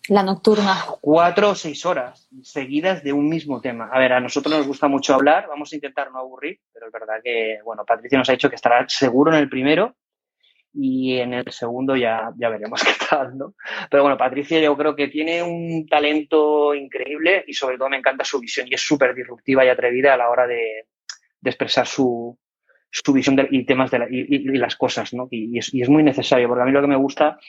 La 0.07 0.23
nocturna. 0.23 0.85
Cuatro 1.01 1.49
o 1.51 1.55
seis 1.55 1.85
horas 1.85 2.27
seguidas 2.41 3.03
de 3.03 3.13
un 3.13 3.29
mismo 3.29 3.61
tema. 3.61 3.89
A 3.91 3.99
ver, 3.99 4.13
a 4.13 4.19
nosotros 4.19 4.57
nos 4.57 4.65
gusta 4.65 4.87
mucho 4.87 5.13
hablar, 5.13 5.45
vamos 5.47 5.71
a 5.71 5.75
intentar 5.75 6.11
no 6.11 6.17
aburrir, 6.17 6.59
pero 6.73 6.87
es 6.87 6.91
verdad 6.91 7.21
que, 7.23 7.59
bueno, 7.63 7.85
Patricia 7.85 8.17
nos 8.17 8.27
ha 8.29 8.31
dicho 8.31 8.49
que 8.49 8.55
estará 8.55 8.87
seguro 8.89 9.31
en 9.31 9.37
el 9.37 9.49
primero 9.49 9.95
y 10.73 11.17
en 11.17 11.33
el 11.33 11.51
segundo 11.51 11.95
ya, 11.95 12.31
ya 12.37 12.49
veremos 12.49 12.81
qué 12.83 12.93
tal, 13.09 13.37
¿no? 13.37 13.53
Pero 13.89 14.03
bueno, 14.03 14.17
Patricia 14.17 14.59
yo 14.59 14.75
creo 14.77 14.95
que 14.95 15.07
tiene 15.07 15.43
un 15.43 15.85
talento 15.87 16.73
increíble 16.73 17.43
y 17.47 17.53
sobre 17.53 17.77
todo 17.77 17.89
me 17.89 17.97
encanta 17.97 18.23
su 18.23 18.39
visión 18.39 18.67
y 18.67 18.73
es 18.73 18.81
súper 18.81 19.13
disruptiva 19.13 19.65
y 19.65 19.69
atrevida 19.69 20.13
a 20.13 20.17
la 20.17 20.29
hora 20.29 20.47
de, 20.47 20.87
expresar 21.43 21.87
su, 21.87 22.37
su 22.91 23.13
visión 23.13 23.39
y 23.51 23.65
temas 23.65 23.91
de 23.91 24.07
y, 24.09 24.57
las 24.57 24.75
cosas, 24.75 25.13
¿no? 25.13 25.27
Y, 25.31 25.57
es, 25.57 25.73
y, 25.73 25.81
es, 25.81 25.89
muy 25.89 26.03
necesario, 26.03 26.47
porque 26.47 26.63
a 26.63 26.65
mí 26.65 26.71
lo 26.71 26.81
que 26.81 26.87
me 26.87 26.95
gusta, 26.95 27.39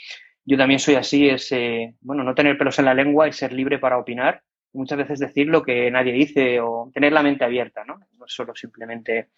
yo 0.45 0.57
también 0.57 0.81
soy 0.81 0.95
así, 0.95 1.29
es, 1.29 1.51
eh, 1.53 1.95
bueno, 2.01 2.25
no 2.25 2.35
tener 2.35 2.57
pelos 2.59 2.79
en 2.79 2.85
la 2.87 2.95
lengua 2.95 3.29
y 3.29 3.33
ser 3.33 3.53
libre 3.53 3.79
para 3.79 3.99
opinar 3.99 4.43
muchas 4.73 4.99
veces 4.99 5.19
decir 5.19 5.47
lo 5.49 5.63
que 5.63 5.91
nadie 5.91 6.13
dice 6.13 6.61
o 6.61 6.91
tener 6.93 7.13
la 7.13 7.23
mente 7.23 7.45
abierta, 7.45 7.85
¿no? 7.85 7.99
No 8.19 8.25
solo 8.27 8.55
simplemente. 8.55 9.31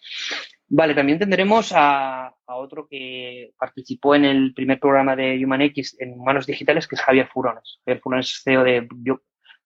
Vale, 0.67 0.93
también 0.93 1.19
tendremos 1.19 1.71
a, 1.75 2.33
otro 2.47 2.87
que 2.87 3.51
participó 3.57 4.15
en 4.15 4.25
el 4.25 4.53
primer 4.53 4.79
programa 4.79 5.15
de 5.15 5.43
HumanX 5.43 5.99
en 5.99 6.13
Humanos 6.13 6.45
Digitales, 6.45 6.87
que 6.87 6.95
es 6.95 7.01
Javier 7.01 7.27
Furones. 7.27 7.79
Javier 7.85 8.01
Furones 8.01 8.29
es 8.29 8.41
CEO 8.43 8.63
de, 8.63 8.87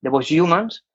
de 0.01 0.09
Voice 0.09 0.39
Humans 0.39 0.85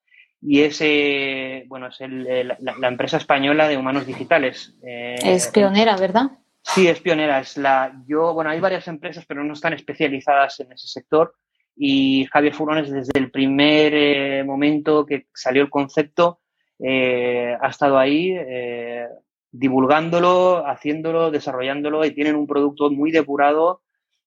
y 0.43 0.63
es, 0.63 0.81
eh, 0.81 1.65
bueno, 1.69 1.87
es 1.87 1.99
la, 2.01 2.89
empresa 2.89 3.17
española 3.17 3.69
de 3.69 3.77
humanos 3.77 4.07
digitales. 4.07 4.75
Eh, 4.83 5.17
es 5.23 5.49
pionera, 5.49 5.97
¿verdad? 5.97 6.33
Sí, 6.63 6.89
es 6.89 7.01
pionera. 7.01 7.41
Es 7.41 7.57
la, 7.57 7.93
yo, 8.07 8.35
bueno, 8.35 8.51
hay 8.51 8.61
varias 8.61 8.89
empresas, 8.89 9.25
pero 9.27 9.45
no 9.45 9.53
están 9.53 9.73
especializadas 9.73 10.61
en 10.61 10.73
ese 10.73 10.89
sector 10.89 11.35
y 11.77 12.27
Javier 12.27 12.55
Furones 12.55 12.91
desde 12.91 13.19
el 13.19 13.31
primer 13.31 13.95
eh, 13.95 14.45
momento 14.45 15.07
que 15.07 15.27
salió 15.33 15.63
el 15.63 15.71
concepto 15.71 16.41
eh, 16.85 17.57
ha 17.61 17.69
estado 17.69 17.97
ahí 17.97 18.35
eh, 18.37 19.07
divulgándolo, 19.53 20.67
haciéndolo, 20.67 21.31
desarrollándolo 21.31 22.05
y 22.05 22.13
tienen 22.13 22.35
un 22.35 22.47
producto 22.47 22.91
muy 22.91 23.13
depurado. 23.13 23.83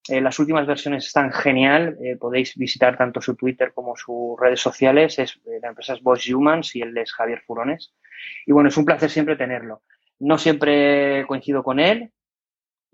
Las 0.08 0.38
últimas 0.40 0.68
versiones 0.68 1.08
están 1.08 1.32
genial. 1.32 1.98
podéis 2.20 2.56
visitar 2.56 2.98
tanto 2.98 3.22
su 3.22 3.36
Twitter 3.36 3.72
como 3.74 3.96
sus 3.96 4.40
redes 4.40 4.60
sociales. 4.60 5.18
Es, 5.20 5.40
la 5.62 5.70
empresa 5.70 5.94
es 5.94 6.04
Voice 6.04 6.34
Humans 6.34 6.76
y 6.76 6.82
él 6.82 6.98
es 6.98 7.12
Javier 7.12 7.42
Furones. 7.46 7.94
Y 8.46 8.52
bueno, 8.52 8.70
es 8.70 8.78
un 8.78 8.86
placer 8.86 9.10
siempre 9.10 9.36
tenerlo. 9.36 9.82
No 10.20 10.38
siempre 10.38 11.26
coincido 11.28 11.64
con 11.64 11.80
él, 11.80 12.12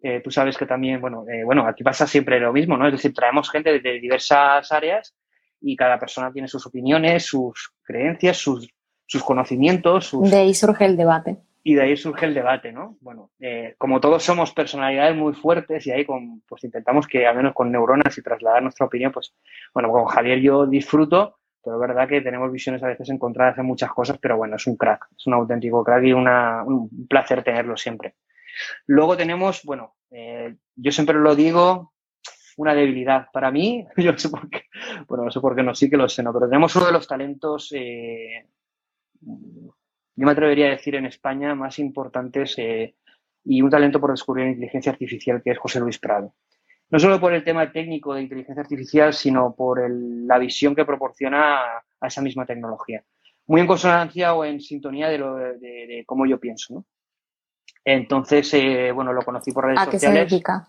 eh, 0.04 0.21
tú 0.24 0.32
sabes 0.32 0.58
que 0.58 0.65
también, 0.65 1.00
bueno, 1.00 1.26
eh, 1.30 1.43
bueno, 1.43 1.67
aquí 1.67 1.84
pasa 1.84 2.08
siempre 2.08 2.39
lo 2.39 2.52
mismo, 2.52 2.76
¿no? 2.76 2.88
Es 2.88 2.93
decir, 2.93 3.13
traemos 3.13 3.52
gente 3.52 3.80
de, 3.80 4.00
diversas 4.00 4.71
áreas 4.71 5.15
y 5.60 5.76
cada 5.76 6.00
persona 6.00 6.32
tiene 6.32 6.47
sus 6.47 6.65
opiniones, 6.65 7.26
sus 7.26 7.74
creencias, 7.84 8.38
sus, 8.38 8.67
sus 9.06 9.24
conocimientos. 9.24 10.12
De 10.24 10.38
ahí 10.38 10.56
surge 10.56 10.86
el 10.86 10.97
debate. 10.97 11.38
Y 11.63 11.76
de 11.76 11.84
ahí 11.84 11.95
surge 11.95 12.26
el 12.26 12.34
debate, 12.34 12.71
¿no? 12.71 12.97
Bueno, 13.02 13.30
eh, 13.39 13.76
como 13.78 14.02
todos 14.02 14.24
somos 14.24 14.52
personalidades 14.52 15.15
muy 15.15 15.34
fuertes 15.34 15.86
y 15.86 15.91
ahí 15.91 16.06
con, 16.06 16.41
pues 16.47 16.63
intentamos 16.63 17.08
que 17.08 17.28
al 17.28 17.36
menos 17.36 17.54
con 17.54 17.71
neuronas 17.71 18.17
y 18.17 18.24
trasladar 18.24 18.63
nuestra 18.63 18.88
opinión, 18.88 19.12
pues, 19.12 19.36
bueno, 19.74 19.91
con 19.91 20.06
Javier 20.06 20.39
yo 20.39 20.65
disfruto, 20.65 21.38
pero 21.63 21.76
es 21.76 21.88
verdad 21.88 22.08
que 22.08 22.21
tenemos 22.21 22.52
visiones 22.52 22.82
a 22.82 22.88
veces 22.88 23.10
encontradas 23.10 23.58
en 23.60 23.65
muchas 23.65 23.91
cosas, 23.91 24.17
pero 24.19 24.38
bueno, 24.38 24.56
es 24.56 24.65
un 24.65 24.76
crack, 24.76 25.08
es 25.15 25.28
un 25.28 25.34
auténtico 25.34 25.84
crack 25.84 26.04
y 26.04 26.13
una, 26.13 26.63
un 26.63 27.08
placer 27.08 27.43
tenerlo 27.43 27.78
siempre. 27.78 28.15
Luego 28.88 29.15
tenemos, 29.15 29.62
bueno, 29.63 29.95
eh, 30.10 30.56
yo 30.76 30.91
siempre 30.91 31.19
lo 31.19 31.36
digo, 31.36 31.93
una 32.58 32.74
debilidad 32.74 33.28
para 33.32 33.52
mí, 33.52 33.86
yo 33.97 34.12
no 34.12 34.17
sé 34.17 34.30
por 34.30 34.50
qué, 34.50 34.63
bueno, 35.08 35.26
no 35.26 35.32
sé 35.32 35.39
por 35.39 35.56
qué 35.56 35.63
no, 35.63 35.76
sí 35.76 35.89
que 35.89 35.97
lo 35.97 36.10
sé, 36.10 36.24
¿no? 36.24 36.34
pero 36.34 36.47
tenemos 36.47 36.76
uno 36.76 36.88
de 36.88 36.91
los 36.91 37.08
talentos, 37.08 37.71
eh, 37.76 38.47
yo 40.15 40.26
me 40.26 40.32
atrevería 40.32 40.67
a 40.67 40.71
decir 40.71 40.95
en 40.95 41.06
España, 41.06 41.56
más 41.56 41.80
importantes 41.80 42.56
eh, 42.58 42.95
y 43.43 43.62
un 43.62 43.69
talento 43.69 44.00
por 44.00 44.12
descubrir 44.12 44.47
inteligencia 44.47 44.91
artificial 44.91 45.41
que 45.43 45.52
es 45.52 45.58
José 45.58 45.80
Luis 45.80 46.00
Prado. 46.00 46.34
No 46.89 47.00
solo 47.00 47.19
por 47.19 47.34
el 47.34 47.43
tema 47.43 47.71
técnico 47.71 48.13
de 48.13 48.24
inteligencia 48.24 48.62
artificial, 48.62 49.13
sino 49.13 49.56
por 49.56 49.89
la 49.89 50.38
visión 50.38 50.76
que 50.76 50.84
proporciona 50.84 51.62
a, 52.02 52.08
esa 52.08 52.21
misma 52.21 52.45
tecnología. 52.45 53.04
Muy 53.47 53.62
en 53.62 53.67
consonancia 53.67 54.34
o 54.34 54.43
en 54.43 54.60
sintonía 54.60 55.08
de, 55.08 55.17
lo, 55.17 55.36
de, 55.36 55.58
de 55.58 56.04
cómo 56.06 56.26
yo 56.26 56.39
pienso, 56.39 56.74
¿no? 56.74 56.86
Entonces, 57.84 58.54
eh, 58.54 58.91
bueno, 58.91 59.13
lo 59.13 59.24
conocí 59.24 59.52
por 59.52 59.65
redes 59.65 59.80
sociales. 59.80 60.04
¿A 60.04 60.08
qué 60.08 60.30
se 60.30 60.36
dedica? 60.36 60.67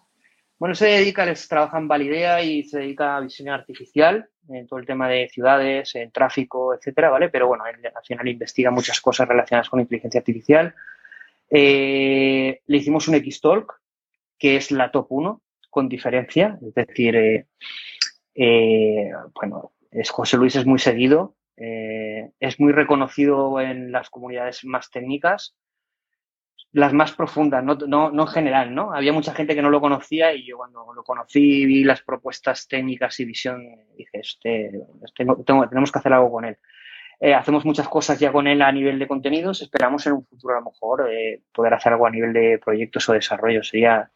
Bueno, 0.62 0.76
se 0.76 0.86
dedica, 0.86 1.26
les 1.26 1.48
trabaja 1.48 1.76
en 1.76 1.88
Validea 1.88 2.40
y 2.40 2.62
se 2.62 2.78
dedica 2.78 3.16
a 3.16 3.20
visión 3.20 3.48
artificial, 3.48 4.28
en 4.48 4.68
todo 4.68 4.78
el 4.78 4.86
tema 4.86 5.08
de 5.08 5.28
ciudades, 5.28 5.92
en 5.96 6.12
tráfico, 6.12 6.72
etcétera, 6.72 7.10
¿vale? 7.10 7.30
Pero 7.30 7.48
bueno, 7.48 7.64
al 7.64 8.04
final 8.06 8.28
investiga 8.28 8.70
muchas 8.70 9.00
cosas 9.00 9.26
relacionadas 9.26 9.68
con 9.68 9.80
inteligencia 9.80 10.20
artificial. 10.20 10.72
Eh, 11.50 12.60
le 12.64 12.76
hicimos 12.76 13.08
un 13.08 13.16
X-Talk, 13.16 13.80
que 14.38 14.54
es 14.54 14.70
la 14.70 14.92
top 14.92 15.08
1, 15.10 15.42
con 15.68 15.88
diferencia, 15.88 16.56
es 16.64 16.74
decir, 16.74 17.16
eh, 18.36 19.10
bueno, 19.34 19.72
es, 19.90 20.10
José 20.10 20.36
Luis 20.36 20.54
es 20.54 20.64
muy 20.64 20.78
seguido, 20.78 21.34
es 21.56 22.60
muy 22.60 22.70
reconocido 22.70 23.60
en 23.60 23.90
las 23.90 24.10
comunidades 24.10 24.64
más 24.64 24.92
técnicas, 24.92 25.56
las 26.72 26.92
más 26.92 27.12
profundas, 27.12 27.62
no, 27.62 27.74
no, 27.74 28.10
no 28.10 28.22
en 28.22 28.28
general, 28.28 28.74
¿no? 28.74 28.94
Había 28.94 29.12
mucha 29.12 29.34
gente 29.34 29.54
que 29.54 29.62
no 29.62 29.70
lo 29.70 29.80
conocía 29.80 30.34
y 30.34 30.46
yo 30.46 30.56
cuando 30.56 30.92
lo 30.94 31.04
conocí 31.04 31.66
vi 31.66 31.84
las 31.84 32.02
propuestas 32.02 32.66
técnicas 32.66 33.20
y 33.20 33.26
visión, 33.26 33.62
dije, 33.96 34.20
este, 34.20 34.72
este 35.04 35.26
tenemos 35.44 35.92
que 35.92 35.98
hacer 35.98 36.12
algo 36.12 36.32
con 36.32 36.46
él. 36.46 36.56
Eh, 37.24 37.34
hacemos 37.34 37.64
muchas 37.64 37.88
cosas 37.88 38.18
ya 38.18 38.32
con 38.32 38.48
él 38.48 38.62
a 38.62 38.72
nivel 38.72 38.98
de 38.98 39.06
contenidos, 39.06 39.62
esperamos 39.62 40.04
en 40.06 40.14
un 40.14 40.26
futuro 40.26 40.56
a 40.56 40.58
lo 40.58 40.64
mejor 40.64 41.08
eh, 41.08 41.42
poder 41.54 41.72
hacer 41.74 41.92
algo 41.92 42.06
a 42.06 42.10
nivel 42.10 42.32
de 42.32 42.58
proyectos 42.58 43.08
o 43.08 43.12
desarrollo, 43.12 43.62
sería, 43.62 44.10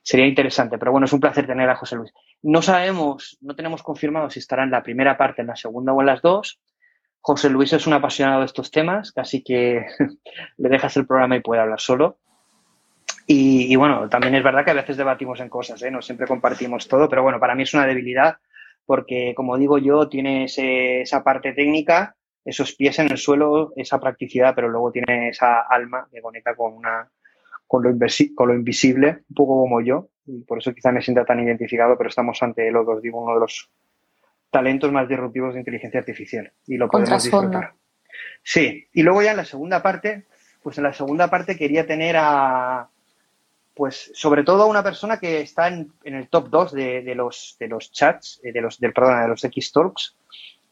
sería 0.00 0.26
interesante, 0.26 0.78
pero 0.78 0.90
bueno, 0.90 1.04
es 1.04 1.12
un 1.12 1.20
placer 1.20 1.46
tener 1.46 1.68
a 1.68 1.76
José 1.76 1.96
Luis. 1.96 2.14
No 2.42 2.62
sabemos, 2.62 3.36
no 3.42 3.54
tenemos 3.54 3.82
confirmado 3.82 4.30
si 4.30 4.38
estará 4.38 4.62
en 4.62 4.70
la 4.70 4.82
primera 4.82 5.18
parte, 5.18 5.42
en 5.42 5.48
la 5.48 5.56
segunda 5.56 5.92
o 5.92 6.00
en 6.00 6.06
las 6.06 6.22
dos, 6.22 6.58
José 7.26 7.50
Luis 7.50 7.72
es 7.72 7.88
un 7.88 7.92
apasionado 7.92 8.38
de 8.38 8.46
estos 8.46 8.70
temas, 8.70 9.10
casi 9.10 9.42
que 9.42 9.84
le 10.58 10.68
dejas 10.68 10.96
el 10.96 11.08
programa 11.08 11.34
y 11.34 11.40
puede 11.40 11.60
hablar 11.60 11.80
solo. 11.80 12.18
Y, 13.26 13.74
bueno, 13.74 14.08
también 14.08 14.36
es 14.36 14.44
verdad 14.44 14.64
que 14.64 14.70
a 14.70 14.74
veces 14.74 14.96
debatimos 14.96 15.40
en 15.40 15.48
cosas, 15.48 15.82
¿eh? 15.82 15.90
no 15.90 16.00
siempre 16.00 16.28
compartimos 16.28 16.86
todo, 16.86 17.08
pero 17.08 17.24
bueno, 17.24 17.40
para 17.40 17.56
mí 17.56 17.64
es 17.64 17.74
una 17.74 17.84
debilidad 17.84 18.36
porque, 18.84 19.34
como 19.34 19.58
digo 19.58 19.78
yo, 19.78 20.08
tiene 20.08 20.44
esa 20.44 21.24
parte 21.24 21.52
técnica, 21.52 22.14
esos 22.44 22.76
pies 22.76 23.00
en 23.00 23.10
el 23.10 23.18
suelo, 23.18 23.72
esa 23.74 23.98
practicidad, 23.98 24.54
pero 24.54 24.68
luego 24.68 24.92
tiene 24.92 25.30
esa 25.30 25.62
alma 25.62 26.06
que 26.12 26.22
conecta 26.22 26.54
con, 26.54 26.80
lo, 26.80 27.98
con 28.36 28.48
lo 28.48 28.54
invisible, 28.54 29.24
un 29.30 29.34
poco 29.34 29.62
como 29.62 29.80
yo. 29.80 30.10
y 30.26 30.44
por 30.44 30.58
eso 30.58 30.72
quizá 30.72 30.92
me 30.92 31.02
sienta 31.02 31.24
tan 31.24 31.40
identificado, 31.40 31.98
pero 31.98 32.08
estamos 32.08 32.40
ante 32.44 32.70
lo 32.70 32.86
que 32.86 33.00
digo, 33.02 33.20
uno 33.20 33.34
de 33.34 33.40
los 33.40 33.68
talentos 34.56 34.90
más 34.90 35.06
disruptivos 35.06 35.52
de 35.52 35.60
inteligencia 35.60 36.00
artificial 36.00 36.50
y 36.66 36.78
lo 36.78 36.88
podemos 36.88 37.22
disfrutar. 37.22 37.74
Sí, 38.42 38.88
y 38.94 39.02
luego 39.02 39.20
ya 39.20 39.32
en 39.32 39.36
la 39.36 39.44
segunda 39.44 39.82
parte, 39.82 40.24
pues 40.62 40.78
en 40.78 40.84
la 40.84 40.94
segunda 40.94 41.28
parte 41.28 41.58
quería 41.58 41.86
tener 41.86 42.16
a, 42.18 42.88
pues 43.74 44.10
sobre 44.14 44.44
todo 44.44 44.62
a 44.62 44.66
una 44.66 44.82
persona 44.82 45.18
que 45.18 45.42
está 45.42 45.68
en, 45.68 45.92
el 46.04 46.28
top 46.28 46.48
2 46.48 46.72
de, 46.72 47.14
los, 47.14 47.56
de 47.60 47.68
los 47.68 47.92
chats, 47.92 48.40
eh, 48.42 48.50
de 48.50 48.62
los, 48.62 48.80
del, 48.80 48.94
perdón, 48.94 49.20
de 49.20 49.28
los 49.28 49.44
X-Talks, 49.44 50.16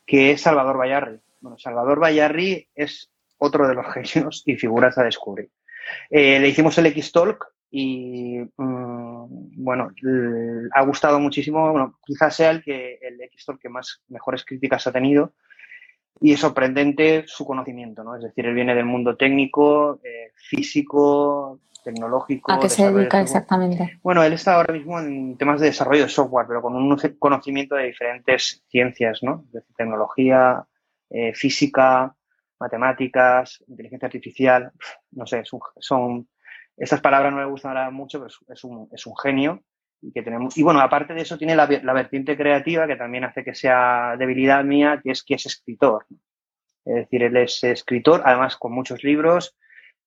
que 0.06 0.30
es 0.30 0.40
Salvador 0.40 0.78
Bayarri. 0.78 1.20
Bueno, 1.42 1.58
Salvador 1.58 2.00
Bayarri 2.00 2.66
es 2.74 3.10
otro 3.36 3.68
de 3.68 3.74
los 3.74 3.84
genios 3.92 4.44
y 4.46 4.56
figuras 4.56 4.96
a 4.96 5.02
descubrir. 5.02 5.50
Eh, 6.08 6.40
le 6.40 6.48
hicimos 6.48 6.78
el 6.78 6.86
X-Talk 6.86 7.53
y 7.76 8.38
mm, 8.56 9.24
bueno, 9.56 9.90
ha 10.72 10.82
gustado 10.84 11.18
muchísimo. 11.18 11.72
Bueno, 11.72 11.98
quizás 12.06 12.36
sea 12.36 12.52
el 12.52 12.62
que 12.62 13.00
el 13.02 13.20
X-Talk 13.20 13.60
que 13.60 13.68
más 13.68 14.00
mejores 14.06 14.44
críticas 14.44 14.86
ha 14.86 14.92
tenido 14.92 15.32
y 16.20 16.32
es 16.32 16.38
sorprendente 16.38 17.24
su 17.26 17.44
conocimiento, 17.44 18.04
¿no? 18.04 18.14
Es 18.14 18.22
decir, 18.22 18.46
él 18.46 18.54
viene 18.54 18.76
del 18.76 18.84
mundo 18.84 19.16
técnico, 19.16 19.98
eh, 20.04 20.30
físico, 20.36 21.58
tecnológico. 21.82 22.52
¿A 22.52 22.60
qué 22.60 22.68
se 22.68 22.88
dedica 22.88 23.20
exactamente? 23.20 23.98
Bueno, 24.04 24.22
él 24.22 24.34
está 24.34 24.54
ahora 24.54 24.72
mismo 24.72 25.00
en 25.00 25.36
temas 25.36 25.60
de 25.60 25.66
desarrollo 25.66 26.04
de 26.04 26.08
software, 26.08 26.46
pero 26.46 26.62
con 26.62 26.76
un 26.76 26.96
conocimiento 27.18 27.74
de 27.74 27.86
diferentes 27.86 28.62
ciencias, 28.68 29.18
¿no? 29.24 29.42
Es 29.48 29.52
decir, 29.52 29.74
tecnología, 29.76 30.64
eh, 31.10 31.34
física, 31.34 32.14
matemáticas, 32.60 33.64
inteligencia 33.66 34.06
artificial, 34.06 34.70
no 35.10 35.26
sé, 35.26 35.42
son 35.80 36.28
estas 36.76 37.00
palabras 37.00 37.32
no 37.32 37.38
me 37.38 37.46
gustan 37.46 37.76
ahora 37.76 37.90
mucho, 37.90 38.18
pero 38.18 38.32
es, 38.48 38.64
un, 38.64 38.88
es 38.92 39.06
un 39.06 39.16
genio 39.16 39.62
y 40.00 40.12
que 40.12 40.22
tenemos. 40.22 40.56
Y 40.56 40.62
bueno, 40.62 40.80
aparte 40.80 41.14
de 41.14 41.22
eso, 41.22 41.38
tiene 41.38 41.56
la, 41.56 41.66
vertiente 41.66 42.36
creativa 42.36 42.86
que 42.86 42.96
también 42.96 43.24
hace 43.24 43.44
que 43.44 43.54
sea 43.54 44.16
debilidad 44.18 44.64
mía, 44.64 45.00
que 45.02 45.12
es 45.12 45.22
que 45.22 45.34
es 45.34 45.46
escritor. 45.46 46.06
Es 46.84 46.94
decir, 46.94 47.22
él 47.22 47.36
es 47.36 47.64
escritor, 47.64 48.22
además 48.24 48.56
con 48.56 48.72
muchos 48.72 49.02
libros, 49.02 49.56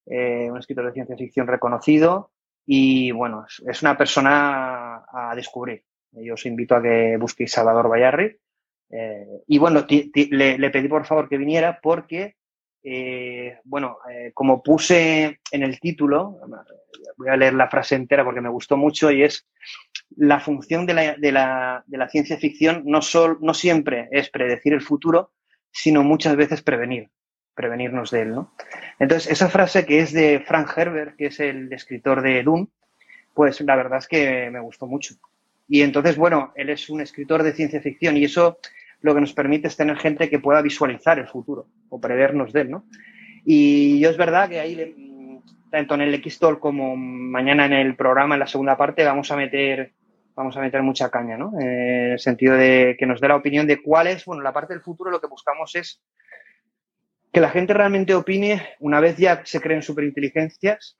eh, 0.05 0.49
un 0.51 0.59
escritor 0.59 0.85
de 0.85 0.93
ciencia 0.93 1.17
ficción 1.17 1.47
reconocido 1.47 2.31
y 2.65 3.11
bueno, 3.11 3.45
es, 3.65 3.81
una 3.81 3.97
persona 3.97 5.03
a 5.11 5.33
descubrir. 5.35 5.83
Yo 6.11 6.35
os 6.35 6.45
invito 6.45 6.75
a 6.75 6.81
que 6.81 7.17
busquéis 7.17 7.51
Salvador 7.51 7.89
Bayarri. 7.89 8.37
Eh, 8.89 9.43
y 9.47 9.57
bueno, 9.57 9.85
le, 9.89 10.57
le, 10.57 10.69
pedí 10.69 10.87
por 10.87 11.05
favor 11.05 11.27
que 11.27 11.37
viniera 11.37 11.79
porque 11.81 12.36
eh, 12.89 13.57
bueno, 13.65 13.97
eh, 14.09 14.31
como 14.33 14.63
puse 14.63 15.41
en 15.51 15.63
el 15.63 15.77
título, 15.77 16.39
voy 17.17 17.27
a 17.27 17.35
leer 17.35 17.53
la 17.53 17.67
frase 17.67 17.95
entera 17.95 18.23
porque 18.23 18.39
me 18.39 18.47
gustó 18.47 18.77
mucho 18.77 19.11
y 19.11 19.23
es 19.23 19.45
la 20.15 20.39
función 20.39 20.85
de 20.85 20.93
la, 21.33 21.83
ciencia 22.09 22.37
ficción 22.37 22.83
no, 22.85 23.01
sol, 23.01 23.39
no 23.41 23.53
siempre 23.53 24.07
es 24.11 24.29
predecir 24.29 24.71
el 24.71 24.79
futuro, 24.81 25.33
sino 25.69 26.01
muchas 26.01 26.37
veces 26.37 26.61
prevenir, 26.61 27.09
prevenirnos 27.53 28.09
de 28.11 28.21
él. 28.21 28.31
¿no? 28.31 28.53
Entonces, 28.99 29.33
esa 29.33 29.49
frase 29.49 29.85
que 29.85 29.99
es 29.99 30.13
de 30.13 30.39
Frank 30.39 30.71
Herbert, 30.77 31.17
que 31.17 31.25
es 31.25 31.41
el 31.41 31.73
escritor 31.73 32.21
de 32.21 32.41
Dune, 32.41 32.69
pues 33.33 33.59
la 33.59 33.75
verdad 33.75 33.99
es 33.99 34.07
que 34.07 34.49
me 34.49 34.61
gustó 34.61 34.87
mucho. 34.87 35.15
Y 35.67 35.81
entonces, 35.81 36.15
bueno, 36.15 36.53
él 36.55 36.69
es 36.69 36.89
un 36.89 37.01
escritor 37.01 37.43
de 37.43 37.51
ciencia 37.51 37.81
ficción 37.81 38.15
y 38.15 38.23
eso 38.23 38.59
lo 39.01 39.13
que 39.13 39.21
nos 39.21 39.33
permite 39.33 39.67
es 39.67 39.77
tener 39.77 39.97
gente 39.97 40.29
que 40.29 40.39
pueda 40.39 40.61
visualizar 40.61 41.19
el 41.19 41.27
futuro 41.27 41.67
o 41.89 41.99
prevernos 41.99 42.53
de 42.53 42.61
él, 42.61 42.71
¿no? 42.71 42.85
Y 43.45 43.99
yo 43.99 44.09
es 44.09 44.17
verdad 44.17 44.49
que 44.49 44.59
ahí, 44.59 45.41
tanto 45.71 45.95
en 45.95 46.01
el 46.01 46.13
X-Talk 46.15 46.59
como 46.59 46.95
mañana 46.95 47.65
en 47.65 47.73
el 47.73 47.95
programa, 47.95 48.35
en 48.35 48.39
la 48.39 48.47
segunda 48.47 48.75
parte, 48.75 49.05
vamos 49.05 49.31
a 49.31 49.35
meter 49.35 49.93
vamos 50.37 50.55
a 50.55 50.61
meter 50.61 50.83
mucha 50.83 51.09
caña, 51.09 51.35
¿no? 51.35 51.51
En 51.59 52.11
el 52.11 52.19
sentido 52.19 52.55
de 52.55 52.95
que 52.99 53.07
nos 53.07 53.19
dé 53.19 53.27
la 53.27 53.35
opinión 53.35 53.65
de 53.65 53.81
cuál 53.81 54.05
es, 54.05 54.23
bueno, 54.23 54.43
la 54.43 54.53
parte 54.53 54.73
del 54.73 54.83
futuro 54.83 55.09
lo 55.09 55.19
que 55.19 55.25
buscamos 55.25 55.73
es 55.75 55.99
que 57.33 57.41
la 57.41 57.49
gente 57.49 57.73
realmente 57.73 58.13
opine, 58.13 58.61
una 58.79 58.99
vez 58.99 59.17
ya 59.17 59.41
se 59.45 59.59
creen 59.59 59.81
superinteligencias, 59.81 60.95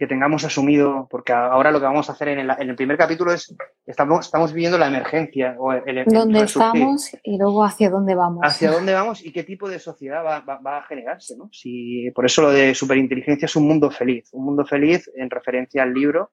que 0.00 0.06
tengamos 0.06 0.44
asumido, 0.44 1.06
porque 1.10 1.30
ahora 1.34 1.70
lo 1.70 1.78
que 1.78 1.84
vamos 1.84 2.08
a 2.08 2.12
hacer 2.12 2.28
en 2.28 2.38
el, 2.38 2.74
primer 2.74 2.96
capítulo 2.96 3.34
es, 3.34 3.54
estamos, 3.84 4.24
estamos 4.24 4.50
viviendo 4.54 4.78
la 4.78 4.86
emergencia. 4.86 5.56
O 5.58 5.74
el, 5.74 6.06
¿Dónde 6.06 6.40
estamos 6.40 7.10
y 7.22 7.36
luego 7.36 7.62
hacia 7.62 7.90
dónde 7.90 8.14
vamos? 8.14 8.40
Hacia 8.42 8.70
dónde 8.70 8.94
vamos 8.94 9.22
y 9.22 9.30
qué 9.30 9.44
tipo 9.44 9.68
de 9.68 9.78
sociedad 9.78 10.24
va, 10.24 10.78
a 10.78 10.82
generarse, 10.84 11.36
¿no? 11.36 11.50
Si, 11.52 12.10
por 12.14 12.24
eso 12.24 12.40
lo 12.40 12.50
de 12.50 12.74
superinteligencia 12.74 13.44
es 13.44 13.54
un 13.56 13.68
mundo 13.68 13.90
feliz, 13.90 14.30
un 14.32 14.46
mundo 14.46 14.64
feliz 14.64 15.10
en 15.14 15.28
referencia 15.28 15.82
al 15.82 15.92
libro 15.92 16.30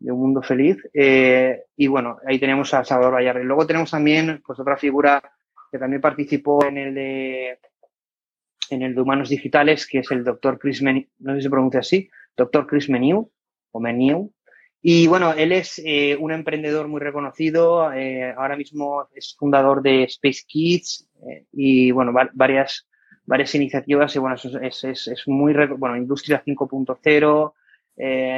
de 0.00 0.10
un 0.10 0.18
mundo 0.18 0.42
feliz. 0.42 0.78
Eh, 0.92 1.62
y 1.76 1.86
bueno, 1.86 2.18
ahí 2.26 2.40
tenemos 2.40 2.74
a 2.74 2.84
Salvador 2.84 3.14
Vallarre. 3.14 3.44
Luego 3.44 3.68
tenemos 3.68 3.92
también, 3.92 4.42
pues 4.44 4.58
otra 4.58 4.76
figura 4.76 5.22
que 5.70 5.78
también 5.78 6.00
participó 6.00 6.64
en 6.64 6.76
el 6.76 6.92
de 6.92 7.58
en 8.70 8.82
el 8.82 8.96
de 8.96 9.00
humanos 9.00 9.28
digitales, 9.28 9.86
que 9.86 10.00
es 10.00 10.10
el 10.10 10.24
doctor 10.24 10.58
Chris 10.58 10.82
Meni, 10.82 11.08
no 11.20 11.34
sé 11.34 11.38
si 11.38 11.42
se 11.44 11.50
pronuncia 11.50 11.80
así, 11.80 12.10
doctor 12.38 12.66
Chris 12.66 12.88
Meniu, 12.88 13.30
o 13.72 13.80
Meniu. 13.80 14.32
Y 14.80 15.08
bueno, 15.08 15.32
él 15.32 15.52
es 15.52 15.82
eh, 15.84 16.16
un 16.18 16.30
emprendedor 16.30 16.86
muy 16.86 17.00
reconocido, 17.00 17.92
eh, 17.92 18.32
ahora 18.36 18.56
mismo 18.56 19.08
es 19.12 19.34
fundador 19.36 19.82
de 19.82 20.04
Space 20.04 20.44
Kids 20.46 21.08
eh, 21.28 21.46
y 21.52 21.90
bueno, 21.90 22.12
varias, 22.32 22.88
varias 23.24 23.54
iniciativas 23.56 24.14
y 24.14 24.20
bueno, 24.20 24.36
es, 24.36 24.84
es, 24.84 25.08
es 25.08 25.22
muy, 25.26 25.52
bueno, 25.76 25.96
Industria 25.96 26.42
5.0, 26.44 27.52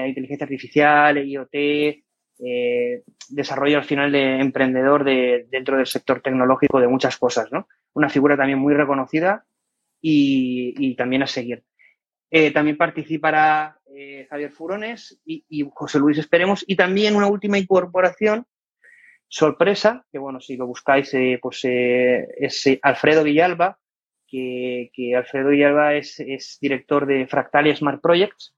inteligencia 0.09 0.45
artificial, 0.45 1.19
IoT, 1.19 2.03
desarrollo 3.29 3.77
al 3.77 3.85
final 3.85 4.11
de 4.11 4.41
emprendedor 4.41 5.05
de, 5.05 5.47
dentro 5.51 5.77
del 5.77 5.87
sector 5.87 6.23
tecnológico 6.23 6.81
de 6.81 6.89
muchas 6.89 7.19
cosas, 7.19 7.53
¿no? 7.53 7.69
Una 7.93 8.09
figura 8.09 8.39
también 8.39 8.59
muy 8.59 8.73
reconocida 8.73 9.45
y, 10.01 10.73
y 10.79 10.97
también 10.97 11.23
a 11.23 11.27
seguir. 11.27 11.63
también 12.55 12.79
participará 12.79 13.80
eh, 14.03 14.27
Javier 14.31 14.51
Furones 14.51 15.21
y, 15.27 15.69
José 15.75 15.99
Luis 15.99 16.17
Esperemos. 16.17 16.65
Y 16.67 16.75
también 16.75 17.17
una 17.17 17.27
última 17.27 17.59
incorporación, 17.59 18.47
sorpresa, 19.29 20.07
que 20.11 20.19
bueno, 20.19 20.41
si 20.41 20.57
lo 20.57 20.67
buscáis, 20.67 21.13
eh, 21.13 21.39
pues 21.41 21.61
eh, 21.65 22.27
es 22.39 22.65
Alfredo 22.81 23.25
Villalba, 23.25 23.79
que, 24.27 24.91
Alfredo 25.15 25.51
Villalba 25.51 25.95
es, 25.97 26.59
director 26.63 27.05
de 27.05 27.27
Fractal 27.27 27.67
y 27.67 27.77
Smart 27.77 28.01
Projects 28.01 28.55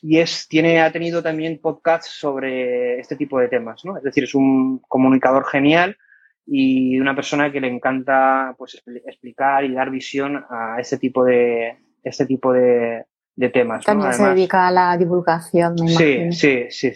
y 0.00 0.18
es, 0.18 0.48
tiene, 0.48 0.80
ha 0.80 0.90
tenido 0.90 1.22
también 1.22 1.60
podcasts 1.60 2.12
sobre 2.18 2.98
este 2.98 3.16
tipo 3.16 3.38
de 3.38 3.48
temas, 3.48 3.84
¿no? 3.84 3.98
Es 3.98 4.02
decir, 4.02 4.24
es 4.24 4.34
un 4.34 4.78
comunicador 4.88 5.44
genial 5.44 5.98
y 6.46 6.98
una 6.98 7.14
persona 7.14 7.52
que 7.52 7.60
le 7.60 7.68
encanta 7.68 8.54
pues 8.56 8.82
explicar 9.04 9.64
y 9.64 9.74
dar 9.74 9.90
visión 9.90 10.42
a 10.48 10.76
este 10.80 10.96
tipo 10.96 11.22
de 11.24 11.76
este 12.02 12.24
tipo 12.24 12.52
de, 12.52 13.04
de 13.36 13.50
temas. 13.50 13.84
También 13.84 14.12
se 14.14 14.24
dedica 14.24 14.66
a 14.66 14.70
la 14.70 14.96
divulgación. 14.96 15.76
sí, 15.78 16.32
sí, 16.32 16.66
sí, 16.70 16.90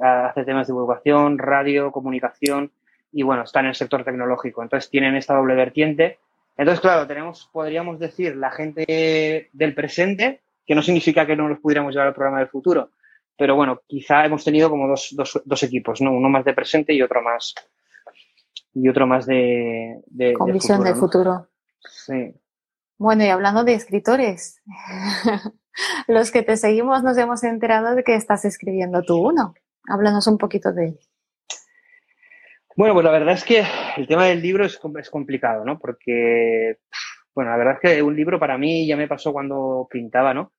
hace 0.00 0.44
temas 0.44 0.66
de 0.66 0.72
divulgación, 0.72 1.36
radio, 1.36 1.90
comunicación 1.90 2.70
y 3.12 3.24
bueno, 3.24 3.42
está 3.42 3.60
en 3.60 3.66
el 3.66 3.74
sector 3.74 4.04
tecnológico. 4.04 4.62
Entonces 4.62 4.88
tienen 4.88 5.16
esta 5.16 5.34
doble 5.34 5.54
vertiente. 5.56 6.18
Entonces, 6.56 6.80
claro, 6.80 7.06
tenemos, 7.06 7.48
podríamos 7.52 7.98
decir, 7.98 8.36
la 8.36 8.50
gente 8.50 9.48
del 9.52 9.74
presente, 9.74 10.40
que 10.64 10.74
no 10.74 10.82
significa 10.82 11.26
que 11.26 11.34
no 11.34 11.48
los 11.48 11.58
pudiéramos 11.58 11.92
llevar 11.92 12.08
al 12.08 12.14
programa 12.14 12.38
del 12.38 12.48
futuro, 12.48 12.90
pero 13.36 13.56
bueno, 13.56 13.80
quizá 13.86 14.24
hemos 14.24 14.44
tenido 14.44 14.68
como 14.68 14.86
dos, 14.86 15.08
dos, 15.12 15.40
dos 15.44 15.62
equipos, 15.62 16.00
¿no? 16.00 16.12
Uno 16.12 16.28
más 16.28 16.44
de 16.44 16.52
presente 16.52 16.92
y 16.92 17.02
otro 17.02 17.22
más 17.22 17.54
y 18.74 18.88
otro 18.88 19.06
más 19.06 19.26
de, 19.26 20.00
de 20.06 20.34
con 20.34 20.52
visión 20.52 20.84
del 20.84 20.94
futuro. 20.94 21.48
Sí. 21.88 22.34
Bueno, 22.98 23.24
y 23.24 23.28
hablando 23.28 23.64
de 23.64 23.72
escritores, 23.72 24.60
los 26.06 26.30
que 26.30 26.42
te 26.42 26.56
seguimos 26.56 27.02
nos 27.02 27.16
hemos 27.18 27.44
enterado 27.44 27.94
de 27.94 28.04
que 28.04 28.14
estás 28.14 28.44
escribiendo 28.44 29.02
tú 29.02 29.16
uno. 29.16 29.54
Háblanos 29.88 30.26
un 30.26 30.38
poquito 30.38 30.72
de 30.72 30.88
él. 30.88 30.98
Bueno, 32.76 32.94
pues 32.94 33.04
la 33.04 33.10
verdad 33.10 33.34
es 33.34 33.44
que 33.44 33.64
el 33.96 34.06
tema 34.06 34.26
del 34.26 34.40
libro 34.40 34.64
es, 34.64 34.80
es 34.98 35.10
complicado, 35.10 35.64
¿no? 35.64 35.78
Porque, 35.78 36.78
bueno, 37.34 37.50
la 37.50 37.56
verdad 37.56 37.74
es 37.74 37.80
que 37.80 38.02
un 38.02 38.16
libro 38.16 38.38
para 38.38 38.56
mí 38.56 38.86
ya 38.86 38.96
me 38.96 39.08
pasó 39.08 39.32
cuando 39.32 39.86
pintaba, 39.90 40.32
¿no? 40.32 40.52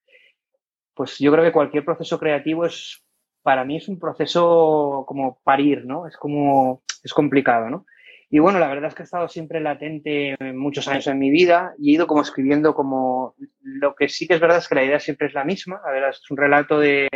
Pues 0.93 1.17
yo 1.19 1.31
creo 1.31 1.43
que 1.43 1.53
cualquier 1.53 1.85
proceso 1.85 2.19
creativo 2.19 2.65
es, 2.65 3.03
para 3.41 3.63
mí 3.63 3.77
es 3.77 3.87
un 3.87 3.97
proceso 3.97 5.05
como 5.07 5.39
parir, 5.43 5.85
¿no? 5.85 6.05
Es 6.05 6.17
como, 6.17 6.83
es 7.03 7.13
complicado, 7.13 7.69
¿no? 7.69 7.85
Y 8.33 8.39
bueno, 8.39 8.59
la 8.59 8.69
verdad 8.69 8.87
es 8.87 8.95
que 8.95 9.03
ha 9.03 9.05
estado 9.05 9.27
siempre 9.27 9.59
latente 9.59 10.37
muchos 10.53 10.87
años 10.87 11.05
en 11.07 11.19
mi 11.19 11.29
vida 11.29 11.73
y 11.77 11.91
he 11.91 11.95
ido 11.95 12.07
como 12.07 12.21
escribiendo 12.21 12.73
como 12.73 13.35
lo 13.61 13.93
que 13.93 14.07
sí 14.07 14.25
que 14.25 14.35
es 14.35 14.39
verdad 14.39 14.59
es 14.59 14.69
que 14.69 14.75
la 14.75 14.85
idea 14.85 15.01
siempre 15.01 15.27
es 15.27 15.33
la 15.33 15.43
misma. 15.43 15.81
A 15.85 15.91
ver, 15.91 16.05
es 16.05 16.31
un 16.31 16.37
relato 16.37 16.79
de, 16.79 17.09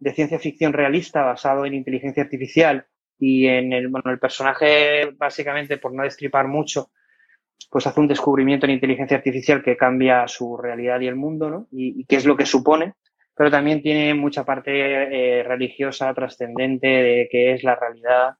de 0.00 0.12
ciencia 0.12 0.40
ficción 0.40 0.72
realista 0.72 1.22
basado 1.22 1.64
en 1.66 1.74
inteligencia 1.74 2.24
artificial 2.24 2.86
y 3.16 3.46
en 3.46 3.72
el, 3.72 3.86
bueno, 3.86 4.10
el 4.10 4.18
personaje 4.18 5.12
básicamente, 5.16 5.78
por 5.78 5.94
no 5.94 6.02
destripar 6.02 6.48
mucho, 6.48 6.90
pues 7.70 7.86
hace 7.86 8.00
un 8.00 8.08
descubrimiento 8.08 8.66
en 8.66 8.72
inteligencia 8.72 9.18
artificial 9.18 9.62
que 9.62 9.76
cambia 9.76 10.26
su 10.26 10.56
realidad 10.56 11.00
y 11.00 11.06
el 11.06 11.16
mundo, 11.16 11.48
¿no? 11.48 11.68
Y, 11.70 12.00
y 12.00 12.04
qué 12.06 12.16
es 12.16 12.26
lo 12.26 12.36
que 12.36 12.46
supone. 12.46 12.94
pero 13.36 13.52
también 13.52 13.82
tiene 13.82 14.14
mucha 14.14 14.44
parte 14.44 14.70
eh, 14.72 15.44
religiosa, 15.44 16.12
trascendente, 16.12 16.88
de 16.88 17.28
qué 17.30 17.52
es 17.54 17.62
la 17.62 17.76
realidad, 17.76 18.34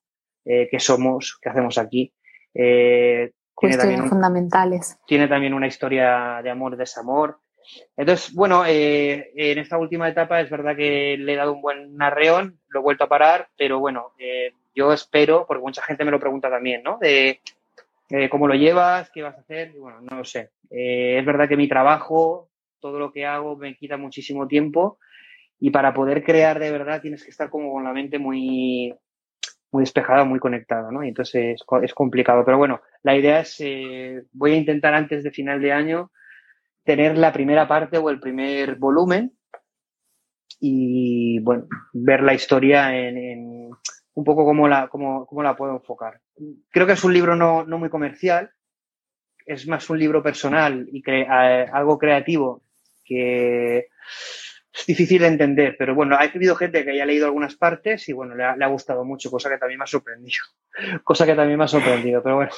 eh, 0.49 0.69
qué 0.71 0.81
somos, 0.81 1.39
qué 1.43 1.51
hacemos 1.51 1.77
aquí. 1.79 2.13
Eh, 2.55 3.33
Cuestiones 3.55 4.09
fundamentales. 4.09 4.99
Tiene 5.07 5.27
también 5.27 5.53
una 5.53 5.67
historia 5.67 6.41
de 6.43 6.51
amor, 6.51 6.77
desamor. 6.77 7.41
Entonces, 7.97 8.33
bueno, 8.33 8.65
eh, 8.65 9.33
en 9.35 9.59
esta 9.59 9.79
última 9.79 10.09
etapa 10.09 10.41
es 10.41 10.49
verdad 10.49 10.77
que 10.77 11.17
le 11.19 11.33
he 11.33 11.37
dado 11.37 11.53
un 11.53 11.61
buen 11.61 12.01
arreón, 12.01 12.61
lo 12.69 12.81
he 12.81 12.83
vuelto 12.83 13.05
a 13.05 13.09
parar, 13.09 13.49
pero 13.57 13.79
bueno, 13.81 14.13
eh, 14.19 14.53
yo 14.75 14.93
espero, 14.93 15.45
porque 15.47 15.63
mucha 15.63 15.83
gente 15.83 16.05
me 16.05 16.13
lo 16.13 16.21
pregunta 16.21 16.49
también, 16.49 16.83
¿no? 16.83 16.99
De 16.99 17.41
eh, 18.11 18.29
cómo 18.31 18.47
lo 18.47 18.55
llevas, 18.55 19.11
qué 19.11 19.23
vas 19.23 19.37
a 19.37 19.41
hacer, 19.41 19.73
bueno, 19.73 20.01
no 20.03 20.19
lo 20.19 20.25
sé. 20.25 20.51
es 20.71 21.27
verdad 21.27 21.49
que 21.49 21.57
mi 21.57 21.69
trabajo, 21.69 22.49
todo 22.81 22.99
lo 22.99 23.13
que 23.13 23.27
hago 23.27 23.57
me 23.57 23.77
quita 23.77 23.97
muchísimo 23.97 24.47
tiempo 24.47 24.99
y 25.59 25.71
para 25.71 25.93
poder 25.93 26.23
crear 26.23 26.61
de 26.61 26.71
verdad 26.71 27.03
tienes 27.03 27.25
que 27.25 27.31
estar 27.31 27.51
como 27.51 27.73
con 27.73 27.83
la 27.83 27.93
mente 27.93 28.21
muy, 28.21 28.95
muy 29.71 29.83
despejada, 29.83 30.25
muy 30.25 30.39
conectada, 30.39 30.91
¿no? 30.91 31.05
Y 31.05 31.09
entonces 31.09 31.61
es, 31.83 31.95
complicado. 31.95 32.45
Pero 32.45 32.59
bueno, 32.59 32.81
la 33.03 33.17
idea 33.17 33.41
es, 33.41 33.63
voy 34.33 34.53
a 34.53 34.57
intentar 34.57 34.95
antes 34.95 35.23
de 35.23 35.31
final 35.31 35.61
de 35.61 35.73
año 35.73 36.11
tener 36.85 37.19
la 37.19 37.33
primera 37.33 37.69
parte 37.69 37.99
o 37.99 38.09
el 38.09 38.19
primer 38.19 38.77
volumen 38.77 39.33
y 40.61 41.39
bueno, 41.41 41.67
ver 41.93 42.23
la 42.23 42.35
historia 42.35 42.97
en, 42.97 43.71
un 44.15 44.25
poco 44.25 44.45
cómo 44.45 44.67
la, 44.67 44.89
cómo, 44.89 45.43
la 45.43 45.57
puedo 45.57 45.75
enfocar. 45.75 46.21
Creo 46.71 46.87
que 46.87 46.95
es 46.95 47.05
un 47.05 47.13
libro 47.13 47.37
no, 47.37 47.65
no 47.65 47.79
muy 47.79 47.91
comercial, 47.91 48.51
es 49.47 49.67
más 49.69 49.89
un 49.91 49.99
libro 49.99 50.23
personal 50.23 50.89
y 50.91 51.03
algo 51.27 51.99
creativo 51.99 52.63
que 53.05 53.89
es 54.79 54.87
difícil 54.87 55.23
de 55.23 55.29
entender, 55.29 55.77
pero 55.77 55.95
bueno, 55.95 56.15
ha 56.15 56.23
habido 56.23 56.55
gente 56.55 56.85
que 56.85 56.93
haya 56.93 57.05
leído 57.05 57.27
algunas 57.27 57.57
partes 57.57 58.09
y 58.09 58.13
bueno, 58.13 58.37
le 58.37 58.45
ha, 58.45 58.69
gustado 58.69 59.05
mucho, 59.05 59.31
cosa 59.31 59.49
que 59.49 59.59
también 59.59 59.79
me 59.79 59.85
ha 59.85 59.89
sorprendido. 59.89 60.43
Cosa 61.03 61.27
que 61.27 61.35
también 61.35 61.59
me 61.59 61.65
ha 61.65 61.69
sorprendido, 61.69 62.23
pero 62.23 62.37
bueno, 62.37 62.53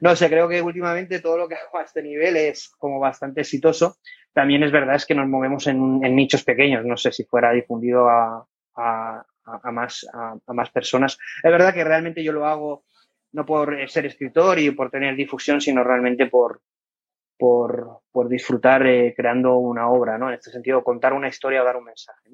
no 0.00 0.16
sé, 0.16 0.30
creo 0.30 0.48
que 0.48 0.62
últimamente 0.62 1.20
todo 1.20 1.36
lo 1.36 1.46
que 1.46 1.56
hago 1.56 1.78
a 1.78 1.82
este 1.82 2.02
nivel 2.02 2.36
es 2.38 2.70
como 2.78 2.98
bastante 2.98 3.42
exitoso. 3.42 3.98
También 4.32 4.62
es 4.62 4.72
verdad 4.72 4.94
es 4.94 5.04
que 5.04 5.14
nos 5.14 5.28
movemos 5.28 5.66
en, 5.66 6.00
nichos 6.00 6.42
pequeños, 6.42 6.86
no 6.86 6.96
sé 6.96 7.12
si 7.12 7.24
fuera 7.24 7.52
difundido 7.52 8.08
a, 8.08 8.46
más, 9.70 10.06
a 10.14 10.52
más 10.54 10.70
personas. 10.70 11.18
Es 11.42 11.50
verdad 11.50 11.74
que 11.74 11.84
realmente 11.84 12.24
yo 12.24 12.32
lo 12.32 12.46
hago 12.46 12.84
no 13.32 13.44
por 13.44 13.76
ser 13.90 14.06
escritor 14.06 14.58
y 14.58 14.70
por 14.70 14.90
tener 14.90 15.14
difusión, 15.14 15.60
sino 15.60 15.84
realmente 15.84 16.26
por, 16.26 16.62
por, 17.40 18.28
disfrutar 18.28 18.86
eh, 18.86 19.14
creando 19.16 19.56
una 19.56 19.88
obra, 19.88 20.18
¿no? 20.18 20.28
En 20.28 20.34
este 20.34 20.50
sentido, 20.50 20.84
contar 20.84 21.14
una 21.14 21.28
historia 21.28 21.62
o 21.62 21.64
dar 21.64 21.76
un 21.76 21.84
mensaje. 21.84 22.30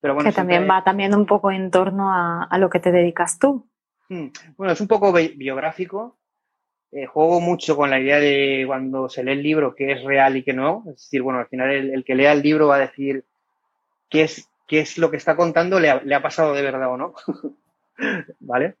Pero 0.00 0.14
bueno, 0.14 0.28
que 0.28 0.34
también 0.34 0.68
va 0.68 0.82
también 0.82 1.14
un 1.14 1.24
poco 1.24 1.52
en 1.52 1.70
torno 1.70 2.10
a, 2.10 2.58
lo 2.58 2.68
que 2.68 2.80
te 2.80 2.90
dedicas 2.90 3.38
tú. 3.38 3.68
Hmm. 4.08 4.28
Bueno, 4.56 4.72
es 4.72 4.80
un 4.80 4.88
poco 4.88 5.12
biográfico. 5.12 6.18
Eh, 6.90 7.06
juego 7.06 7.40
mucho 7.40 7.76
con 7.76 7.88
la 7.88 8.00
idea 8.00 8.18
de 8.18 8.64
cuando 8.66 9.08
se 9.08 9.22
lee 9.22 9.32
el 9.32 9.42
libro 9.44 9.76
qué 9.76 9.92
es 9.92 10.02
real 10.02 10.36
y 10.36 10.42
qué 10.42 10.52
no. 10.52 10.82
Es 10.88 10.96
decir, 10.96 11.22
bueno, 11.22 11.38
al 11.38 11.46
final 11.46 11.70
el, 11.70 12.04
que 12.04 12.16
lea 12.16 12.32
el 12.32 12.42
libro 12.42 12.66
va 12.66 12.76
a 12.76 12.80
decir 12.80 13.24
qué 14.08 14.22
es, 14.22 14.48
qué 14.66 14.80
es 14.80 14.98
lo 14.98 15.10
que 15.10 15.16
está 15.16 15.36
contando, 15.36 15.78
le 15.78 15.90
ha, 15.90 16.02
le 16.02 16.14
ha 16.14 16.22
pasado 16.22 16.54
de 16.54 16.62
verdad 16.62 16.90
o 16.90 16.96
no. 16.96 17.14
¿Vale? 18.40 18.76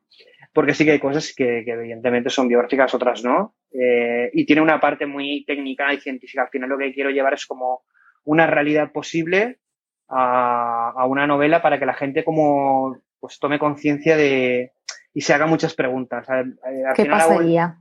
Porque 0.52 0.74
sí 0.74 0.84
que 0.84 0.92
hay 0.92 0.98
cosas 0.98 1.32
que, 1.34 1.60
evidentemente 1.66 2.30
son 2.30 2.48
biográficas, 2.48 2.94
otras 2.94 3.22
no. 3.24 3.54
Eh, 3.72 4.30
y 4.32 4.44
tiene 4.44 4.62
una 4.62 4.80
parte 4.80 5.06
muy 5.06 5.44
técnica 5.44 5.92
y 5.92 6.00
científica. 6.00 6.42
Al 6.42 6.48
final 6.48 6.70
lo 6.70 6.78
que 6.78 6.92
quiero 6.92 7.10
llevar 7.10 7.34
es 7.34 7.46
como 7.46 7.82
una 8.24 8.46
realidad 8.46 8.90
posible 8.92 9.60
a, 10.08 11.06
una 11.06 11.26
novela 11.26 11.62
para 11.62 11.78
que 11.78 11.86
la 11.86 11.94
gente 11.94 12.24
como 12.24 12.96
pues 13.20 13.38
tome 13.38 13.58
conciencia 13.58 14.16
de 14.16 14.72
y 15.12 15.20
se 15.20 15.34
haga 15.34 15.46
muchas 15.46 15.74
preguntas. 15.74 16.26
Eh, 16.28 16.44
¿Qué 16.94 17.06
pasaría? 17.06 17.76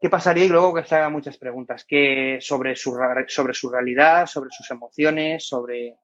¿Qué 0.00 0.10
pasaría? 0.10 0.44
Y 0.44 0.48
luego 0.48 0.74
que 0.74 0.84
se 0.84 0.96
haga 0.96 1.08
muchas 1.08 1.38
preguntas 1.38 1.84
que 1.86 2.38
sobre 2.40 2.74
su, 2.76 2.96
sobre 3.28 3.54
su 3.54 3.70
realidad, 3.70 4.26
sobre 4.26 4.50
sus 4.50 4.68
emociones, 4.70 5.46
sobre... 5.46 5.96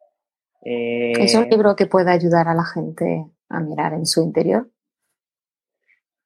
Eh, 0.63 1.13
¿Es 1.19 1.35
un 1.35 1.49
libro 1.49 1.75
que 1.77 1.87
pueda 1.87 2.13
ayudar 2.13 2.49
a 2.49 2.55
la 2.55 2.65
gente 2.65 3.27
a 3.49 3.61
mirar 3.61 3.95
en 3.95 4.07
su 4.07 4.23
interior? 4.23 4.71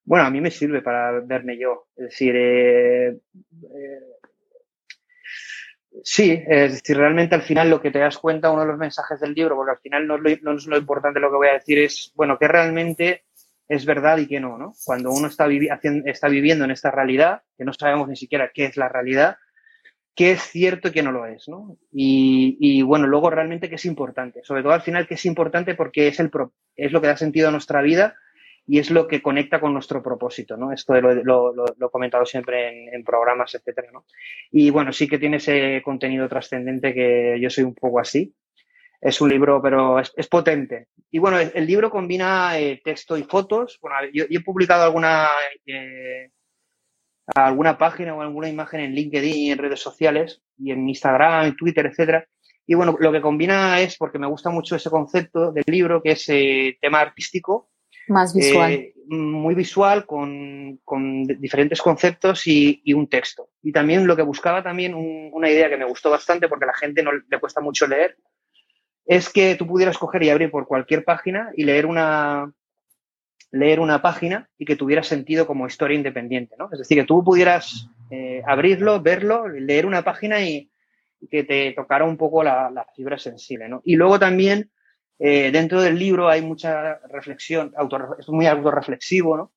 Bueno, 0.05 0.25
a 0.27 0.31
mí 0.31 0.41
me 0.41 0.51
sirve 0.51 0.83
para 0.83 1.21
verme 1.21 1.59
yo. 1.59 1.87
Es 1.97 2.05
decir, 2.07 2.35
eh, 2.37 3.09
eh, 3.09 4.01
sí, 6.03 6.43
es 6.47 6.73
decir, 6.73 6.97
realmente 6.97 7.35
al 7.35 7.43
final 7.43 7.71
lo 7.71 7.81
que 7.81 7.91
te 7.91 8.01
das 8.01 8.19
cuenta, 8.19 8.51
uno 8.51 8.62
de 8.62 8.69
los 8.69 8.79
mensajes 8.79 9.21
del 9.21 9.35
libro, 9.35 9.57
porque 9.57 9.73
al 9.73 9.79
final 9.79 10.07
no 10.07 10.17
es 10.17 10.67
lo, 10.67 10.77
importante 10.77 11.21
lo 11.21 11.31
que 11.31 11.37
voy 11.37 11.49
a 11.49 11.55
decir, 11.55 11.79
es, 11.79 12.12
bueno, 12.15 12.38
que 12.38 12.49
realmente 12.49 13.25
es 13.69 13.87
verdad 13.87 14.19
y 14.19 14.27
que 14.27 14.41
no, 14.41 14.59
¿no? 14.59 14.75
Cuando 14.85 15.11
uno 15.12 15.29
está, 15.29 15.47
está 16.05 16.29
viviendo 16.29 16.65
en 16.65 16.73
esta 16.73 16.91
realidad, 16.91 17.43
que 17.57 17.65
no 17.65 17.73
sabemos 17.73 18.09
ni 18.09 18.17
siquiera 18.17 18.51
qué 18.53 18.67
es 18.67 18.77
la 18.77 18.88
realidad, 18.88 19.37
qué 20.15 20.33
es 20.33 20.43
cierto 20.43 20.88
y 20.88 20.93
qué 20.93 21.03
no 21.03 21.12
lo 21.12 21.27
es, 21.27 21.49
¿no? 21.49 21.79
Y, 21.91 22.83
bueno, 22.83 23.07
luego 23.07 23.31
realmente 23.31 23.69
qué 23.69 23.77
es 23.77 23.85
importante, 23.87 24.41
sobre 24.43 24.62
todo 24.62 24.73
al 24.73 24.83
final 24.83 25.07
qué 25.07 25.15
es 25.15 25.25
importante 25.25 25.75
porque 25.75 26.09
es, 26.09 26.21
el, 26.21 26.31
es 26.77 26.93
lo 26.93 27.01
que 27.01 27.07
da 27.07 27.17
sentido 27.17 27.49
a 27.49 27.53
nuestra 27.53 27.81
vida 27.81 28.17
y 28.66 28.79
es 28.79 28.90
lo 28.90 29.09
que 29.09 29.22
conecta 29.22 29.61
con 29.61 29.72
nuestro 29.72 30.03
propósito, 30.03 30.57
¿no? 30.57 30.72
Esto 30.72 31.01
lo, 31.01 31.53
lo, 31.53 31.66
he 31.66 31.90
comentado 31.90 32.25
siempre 32.25 32.94
en, 32.94 33.05
programas, 33.05 33.55
etcétera, 33.55 33.90
¿no? 33.92 34.07
Y 34.51 34.70
bueno, 34.70 34.92
sí 34.92 35.09
que 35.09 35.18
tiene 35.18 35.38
ese 35.38 35.83
contenido 35.85 36.29
trascendente 36.29 36.94
que 36.94 37.38
yo 37.40 37.51
soy 37.51 37.64
un 37.64 37.75
poco 37.75 37.98
así. 38.01 38.35
Es 39.01 39.20
un 39.20 39.31
libro, 39.31 39.61
pero 39.61 39.98
es, 39.98 40.29
potente. 40.29 40.87
Y 41.11 41.18
bueno, 41.18 41.38
el, 41.40 41.66
libro 41.66 41.90
combina 41.90 42.57
eh, 42.59 42.81
texto 42.85 43.16
y 43.16 43.25
fotos. 43.25 43.79
Bueno, 43.83 43.96
yo, 44.12 44.25
he 44.31 44.40
publicado 44.40 44.85
alguna, 44.85 45.29
eh, 45.66 46.31
alguna 47.35 47.77
página 47.77 48.14
o 48.14 48.22
alguna 48.22 48.48
imagen 48.48 48.81
en 48.81 48.94
LinkedIn 48.94 49.53
en 49.53 49.59
redes 49.59 49.81
sociales 49.81 50.40
y 50.57 50.70
en 50.70 50.88
Instagram, 50.88 51.46
en 51.46 51.57
Twitter, 51.57 51.87
etcétera. 51.87 52.29
Y 52.64 52.75
bueno, 52.75 52.96
lo 53.01 53.11
que 53.11 53.20
combina 53.20 53.81
es, 53.81 53.96
porque 53.96 54.20
me 54.20 54.29
gusta 54.29 54.51
mucho 54.51 54.77
ese 54.77 54.88
concepto 54.88 55.51
del 55.51 55.64
libro, 55.66 56.01
que 56.01 56.12
es 56.12 56.29
eh, 56.29 56.79
tema 56.81 57.01
artístico, 57.01 57.71
más 58.09 58.35
visual. 58.35 58.73
Eh, 58.73 58.95
muy 59.09 59.55
visual, 59.55 60.07
con, 60.07 60.81
diferentes 61.38 61.81
conceptos 61.83 62.47
y, 62.47 62.83
un 62.95 63.09
texto. 63.09 63.49
Y 63.62 63.73
también 63.73 64.07
lo 64.07 64.17
que 64.17 64.23
buscaba 64.23 64.62
también, 64.62 64.95
una 64.95 65.51
idea 65.51 65.69
que 65.69 65.77
me 65.77 65.85
gustó 65.85 66.11
bastante, 66.11 66.49
porque 66.49 66.65
a 66.65 66.69
la 66.69 66.75
gente 66.75 67.03
no 67.03 67.12
le 67.12 67.41
cuesta 67.41 67.61
mucho 67.61 67.87
leer, 67.87 68.17
es 69.05 69.29
que 69.29 69.57
tú 69.57 69.67
pudieras 69.67 69.99
coger 69.99 70.23
y 70.23 70.31
abrir 70.31 70.51
por 70.51 70.67
cualquier 70.67 71.05
página 71.05 71.51
y 71.57 71.65
leer 71.65 71.87
una, 71.87 72.53
leer 73.51 73.81
una 73.81 74.01
página 74.01 74.49
y 74.57 74.65
que 74.65 74.77
tuviera 74.77 75.03
sentido 75.03 75.47
como 75.47 75.67
historia 75.67 75.97
independiente, 75.97 76.55
¿no? 76.59 76.69
Es 76.73 76.79
decir, 76.79 76.99
que 76.99 77.05
tú 77.05 77.23
pudieras 77.25 77.88
eh, 78.11 78.43
abrirlo, 78.47 79.01
verlo, 79.01 79.49
leer 79.49 79.87
una 79.87 80.03
página 80.03 80.41
y, 80.41 80.69
que 81.31 81.45
te 81.45 81.71
tocara 81.73 82.05
un 82.05 82.17
poco 82.17 82.43
la, 82.43 82.69
la, 82.69 82.85
fibra 82.97 83.17
sensible, 83.17 83.69
¿no? 83.69 83.81
Y 83.85 83.95
luego 83.95 84.19
también 84.19 84.73
eh, 85.24 85.52
dentro 85.52 85.80
del 85.80 85.96
libro 85.96 86.28
hay 86.28 86.42
mucha 86.42 86.98
reflexión, 87.08 87.72
es 88.18 88.28
muy 88.28 88.44
autorreflexivo, 88.48 89.37
¿no? 89.37 89.52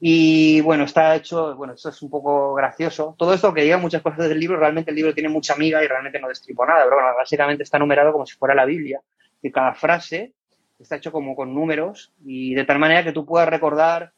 Y 0.00 0.60
bueno, 0.62 0.82
está 0.82 1.14
hecho, 1.14 1.54
bueno, 1.54 1.74
esto 1.74 1.90
es 1.90 2.02
un 2.02 2.10
poco 2.10 2.54
gracioso. 2.54 3.14
Todo 3.16 3.32
esto 3.32 3.54
que 3.54 3.62
diga 3.62 3.78
muchas 3.78 4.02
cosas 4.02 4.28
del 4.28 4.40
libro, 4.40 4.58
realmente 4.58 4.90
el 4.90 4.96
libro 4.96 5.14
tiene 5.14 5.28
mucha 5.28 5.54
amiga 5.54 5.82
y 5.82 5.86
realmente 5.86 6.18
no 6.18 6.26
destripo 6.26 6.66
nada, 6.66 6.82
pero 6.82 6.96
bueno, 6.96 7.14
básicamente 7.16 7.62
está 7.62 7.78
numerado 7.78 8.12
como 8.12 8.26
si 8.26 8.34
fuera 8.34 8.52
la 8.52 8.64
Biblia, 8.64 9.00
que 9.40 9.52
cada 9.52 9.74
frase 9.74 10.34
está 10.80 10.96
hecho 10.96 11.12
como 11.12 11.36
con 11.36 11.54
números 11.54 12.12
y 12.24 12.54
de 12.54 12.64
tal 12.64 12.80
manera 12.80 13.04
que 13.04 13.12
tú 13.12 13.24
puedas 13.24 13.48
recordar. 13.48 14.10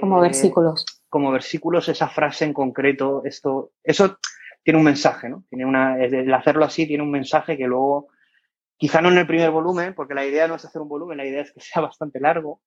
como 0.00 0.20
eh, 0.20 0.22
versículos. 0.22 0.86
Como 1.10 1.32
versículos, 1.32 1.86
esa 1.90 2.08
frase 2.08 2.46
en 2.46 2.54
concreto, 2.54 3.20
esto, 3.26 3.72
eso 3.84 4.16
tiene 4.62 4.78
un 4.78 4.86
mensaje, 4.86 5.28
¿no? 5.28 5.44
Tiene 5.50 5.66
una, 5.66 6.02
el 6.02 6.32
hacerlo 6.32 6.64
así 6.64 6.86
tiene 6.86 7.02
un 7.02 7.10
mensaje 7.10 7.58
que 7.58 7.66
luego 7.66 8.08
Quizá 8.80 9.02
no 9.02 9.10
en 9.10 9.18
el 9.18 9.26
primer 9.26 9.50
volumen, 9.50 9.92
porque 9.94 10.14
la 10.14 10.24
idea 10.24 10.48
no 10.48 10.54
es 10.54 10.64
hacer 10.64 10.80
un 10.80 10.88
volumen, 10.88 11.18
la 11.18 11.26
idea 11.26 11.42
es 11.42 11.52
que 11.52 11.60
sea 11.60 11.82
bastante 11.82 12.18
largo. 12.18 12.62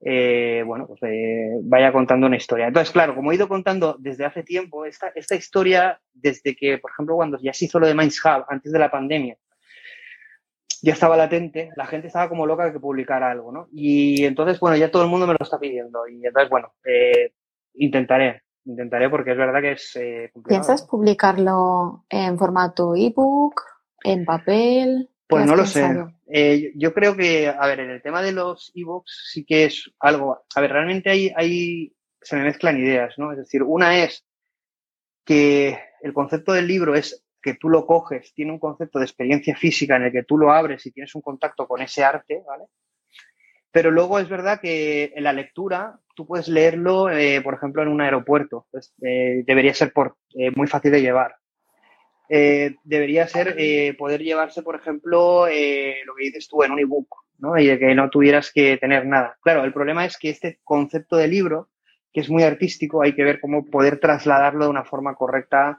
Eh, 0.00 0.64
bueno, 0.66 0.88
pues 0.88 1.00
eh, 1.04 1.52
vaya 1.62 1.92
contando 1.92 2.26
una 2.26 2.36
historia. 2.36 2.66
Entonces, 2.66 2.92
claro, 2.92 3.14
como 3.14 3.30
he 3.30 3.36
ido 3.36 3.46
contando 3.46 3.94
desde 4.00 4.24
hace 4.24 4.42
tiempo, 4.42 4.84
esta, 4.84 5.12
esta 5.14 5.36
historia, 5.36 6.00
desde 6.12 6.56
que, 6.56 6.78
por 6.78 6.90
ejemplo, 6.90 7.14
cuando 7.14 7.38
ya 7.40 7.52
se 7.52 7.66
hizo 7.66 7.78
lo 7.78 7.86
de 7.86 7.94
Minds 7.94 8.20
Hub, 8.24 8.44
antes 8.48 8.72
de 8.72 8.78
la 8.80 8.90
pandemia, 8.90 9.36
ya 10.82 10.92
estaba 10.92 11.16
latente, 11.16 11.70
la 11.76 11.86
gente 11.86 12.08
estaba 12.08 12.28
como 12.28 12.44
loca 12.44 12.64
de 12.64 12.72
que 12.72 12.80
publicara 12.80 13.30
algo, 13.30 13.52
¿no? 13.52 13.68
Y 13.70 14.24
entonces, 14.24 14.58
bueno, 14.58 14.76
ya 14.76 14.90
todo 14.90 15.04
el 15.04 15.08
mundo 15.08 15.28
me 15.28 15.34
lo 15.34 15.38
está 15.40 15.60
pidiendo. 15.60 16.08
Y 16.08 16.26
entonces, 16.26 16.50
bueno, 16.50 16.74
eh, 16.84 17.34
intentaré, 17.74 18.42
intentaré 18.64 19.08
porque 19.08 19.30
es 19.30 19.38
verdad 19.38 19.62
que 19.62 19.72
es 19.72 19.96
¿Piensas 20.48 20.82
publicarlo 20.82 22.04
en 22.10 22.36
formato 22.36 22.96
ebook, 22.96 23.62
en 24.02 24.24
papel? 24.24 25.08
Pues 25.28 25.46
no 25.46 25.56
lo 25.56 25.66
sé. 25.66 25.84
Eh, 26.28 26.72
yo 26.76 26.94
creo 26.94 27.16
que, 27.16 27.48
a 27.48 27.66
ver, 27.66 27.80
en 27.80 27.90
el 27.90 28.02
tema 28.02 28.22
de 28.22 28.32
los 28.32 28.70
ebooks 28.74 29.30
sí 29.32 29.44
que 29.44 29.64
es 29.64 29.90
algo. 29.98 30.44
A 30.54 30.60
ver, 30.60 30.72
realmente 30.72 31.10
hay, 31.10 31.32
hay, 31.34 31.92
se 32.20 32.36
me 32.36 32.44
mezclan 32.44 32.78
ideas, 32.78 33.14
¿no? 33.18 33.32
Es 33.32 33.38
decir, 33.38 33.62
una 33.62 34.04
es 34.04 34.24
que 35.24 35.78
el 36.02 36.12
concepto 36.12 36.52
del 36.52 36.68
libro 36.68 36.94
es 36.94 37.24
que 37.42 37.54
tú 37.54 37.68
lo 37.68 37.86
coges, 37.86 38.32
tiene 38.34 38.52
un 38.52 38.58
concepto 38.58 38.98
de 38.98 39.04
experiencia 39.04 39.56
física 39.56 39.96
en 39.96 40.04
el 40.04 40.12
que 40.12 40.24
tú 40.24 40.38
lo 40.38 40.52
abres 40.52 40.84
y 40.86 40.92
tienes 40.92 41.14
un 41.14 41.22
contacto 41.22 41.66
con 41.66 41.82
ese 41.82 42.04
arte, 42.04 42.42
¿vale? 42.46 42.64
Pero 43.70 43.90
luego 43.90 44.18
es 44.18 44.28
verdad 44.28 44.60
que 44.60 45.12
en 45.14 45.24
la 45.24 45.32
lectura 45.32 46.00
tú 46.14 46.26
puedes 46.26 46.48
leerlo, 46.48 47.10
eh, 47.10 47.40
por 47.42 47.54
ejemplo, 47.54 47.82
en 47.82 47.88
un 47.88 48.00
aeropuerto. 48.00 48.66
Entonces, 48.66 48.94
eh, 49.02 49.44
debería 49.46 49.74
ser 49.74 49.92
por, 49.92 50.16
eh, 50.34 50.50
muy 50.56 50.66
fácil 50.66 50.92
de 50.92 51.02
llevar. 51.02 51.36
Debería 52.28 53.28
ser 53.28 53.56
poder 53.96 54.22
llevarse, 54.22 54.62
por 54.62 54.76
ejemplo, 54.76 55.46
lo 55.46 56.14
que 56.14 56.24
dices 56.24 56.48
tú 56.48 56.62
en 56.62 56.72
un 56.72 56.80
ebook, 56.80 57.08
¿no? 57.38 57.58
Y 57.58 57.66
de 57.66 57.78
que 57.78 57.94
no 57.94 58.10
tuvieras 58.10 58.50
que 58.52 58.76
tener 58.78 59.06
nada. 59.06 59.36
Claro, 59.42 59.64
el 59.64 59.72
problema 59.72 60.04
es 60.04 60.16
que 60.18 60.30
este 60.30 60.60
concepto 60.64 61.16
de 61.16 61.28
libro, 61.28 61.68
que 62.12 62.20
es 62.20 62.30
muy 62.30 62.42
artístico, 62.42 63.02
hay 63.02 63.14
que 63.14 63.24
ver 63.24 63.40
cómo 63.40 63.64
poder 63.64 64.00
trasladarlo 64.00 64.64
de 64.64 64.70
una 64.70 64.84
forma 64.84 65.14
correcta 65.14 65.78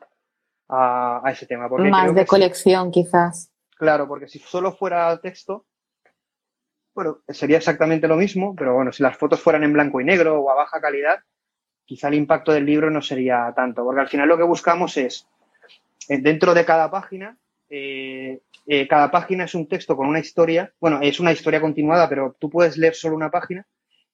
a, 0.70 1.24
ese 1.32 1.46
tema. 1.46 1.68
Más 1.68 2.14
de 2.14 2.26
colección, 2.26 2.92
quizás. 2.92 3.52
Claro, 3.78 4.08
porque 4.08 4.28
si 4.28 4.40
solo 4.40 4.74
fuera 4.74 5.20
texto, 5.22 5.66
bueno, 6.94 7.20
sería 7.28 7.58
exactamente 7.58 8.08
lo 8.08 8.16
mismo, 8.16 8.56
pero 8.56 8.74
bueno, 8.74 8.92
si 8.92 9.04
las 9.04 9.18
fotos 9.18 9.40
fueran 9.40 9.64
en 9.64 9.74
blanco 9.74 10.02
y 10.02 10.04
negro 10.04 10.42
o 10.42 10.50
a 10.50 10.56
baja 10.56 10.82
calidad, 10.82 11.20
quizá 11.86 12.08
el 12.08 12.16
impacto 12.16 12.52
del 12.52 12.66
libro 12.66 12.90
no 12.90 13.02
sería 13.02 13.54
tanto, 13.56 13.84
porque 13.84 14.02
al 14.02 14.08
final 14.08 14.28
lo 14.28 14.38
que 14.38 14.44
buscamos 14.44 14.98
es, 14.98 15.28
eh, 15.30 15.37
dentro 16.08 16.54
de 16.54 16.66
cada 16.66 16.90
página, 16.90 17.38
eh, 17.70 18.42
eh, 18.66 18.88
cada 18.88 19.12
página 19.12 19.46
es 19.46 19.56
un 19.56 19.68
texto 19.68 19.96
con 19.96 20.08
una 20.08 20.20
historia, 20.20 20.74
bueno, 20.80 21.00
es 21.02 21.20
una 21.20 21.32
historia 21.32 21.62
continuada, 21.62 22.08
pero 22.10 22.36
tú 22.40 22.50
puedes 22.50 22.78
leer 22.78 22.96
solo 22.96 23.16
una 23.16 23.32
página 23.32 23.66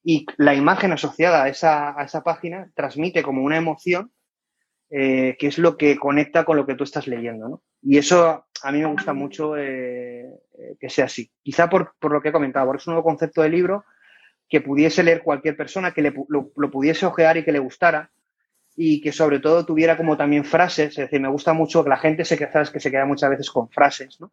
y 0.04 0.26
la 0.38 0.54
imagen 0.54 0.92
asociada 0.92 1.44
a 1.44 1.50
esa, 1.50 2.00
a 2.00 2.04
esa 2.04 2.24
página 2.24 2.70
transmite 2.76 3.24
como 3.24 3.44
una 3.44 3.58
emoción 3.58 4.12
que 4.90 5.38
es 5.40 5.58
lo 5.58 5.76
que 5.76 5.98
conecta 5.98 6.46
con 6.46 6.56
lo 6.56 6.68
que 6.68 6.76
tú 6.76 6.84
estás 6.84 7.08
leyendo, 7.08 7.50
¿no? 7.50 7.64
Y 7.82 7.98
eso 7.98 8.46
a 8.64 8.72
mí 8.72 8.80
me 8.80 8.86
gusta 8.86 9.14
mucho 9.14 9.58
eh, 9.58 10.26
eh, 10.58 10.78
que 10.80 10.90
sea 10.90 11.06
así. 11.06 11.30
Quizá 11.44 11.70
por, 11.70 11.94
lo 12.02 12.22
que 12.22 12.30
he 12.30 12.32
comentado, 12.32 12.66
porque 12.66 12.82
es 12.82 12.88
un 12.88 12.94
nuevo 12.94 13.08
concepto 13.08 13.42
de 13.42 13.50
libro 13.50 13.84
que 14.50 14.62
pudiese 14.62 15.04
leer 15.04 15.22
cualquier 15.22 15.58
persona, 15.58 15.94
que 15.94 16.02
lo, 16.02 16.72
pudiese 16.72 17.06
ojear 17.06 17.38
y 17.38 17.44
que 17.44 17.52
le 17.52 17.60
gustara 17.60 18.12
y 18.76 19.02
que 19.02 19.12
sobre 19.12 19.40
todo 19.40 19.66
tuviera 19.66 19.98
como 19.98 20.18
también 20.18 20.46
frases, 20.46 20.90
es 20.90 21.06
decir, 21.06 21.22
me 21.22 21.30
gusta 21.30 21.54
mucho 21.54 21.84
que 21.84 21.90
la 21.90 21.98
gente 21.98 22.26
se 22.26 22.38
queda, 22.38 22.64
que 22.72 22.80
se 22.80 22.92
queda 22.92 23.06
muchas 23.06 23.30
veces 23.30 23.52
con 23.52 23.70
frases, 23.70 24.20
¿no? 24.20 24.32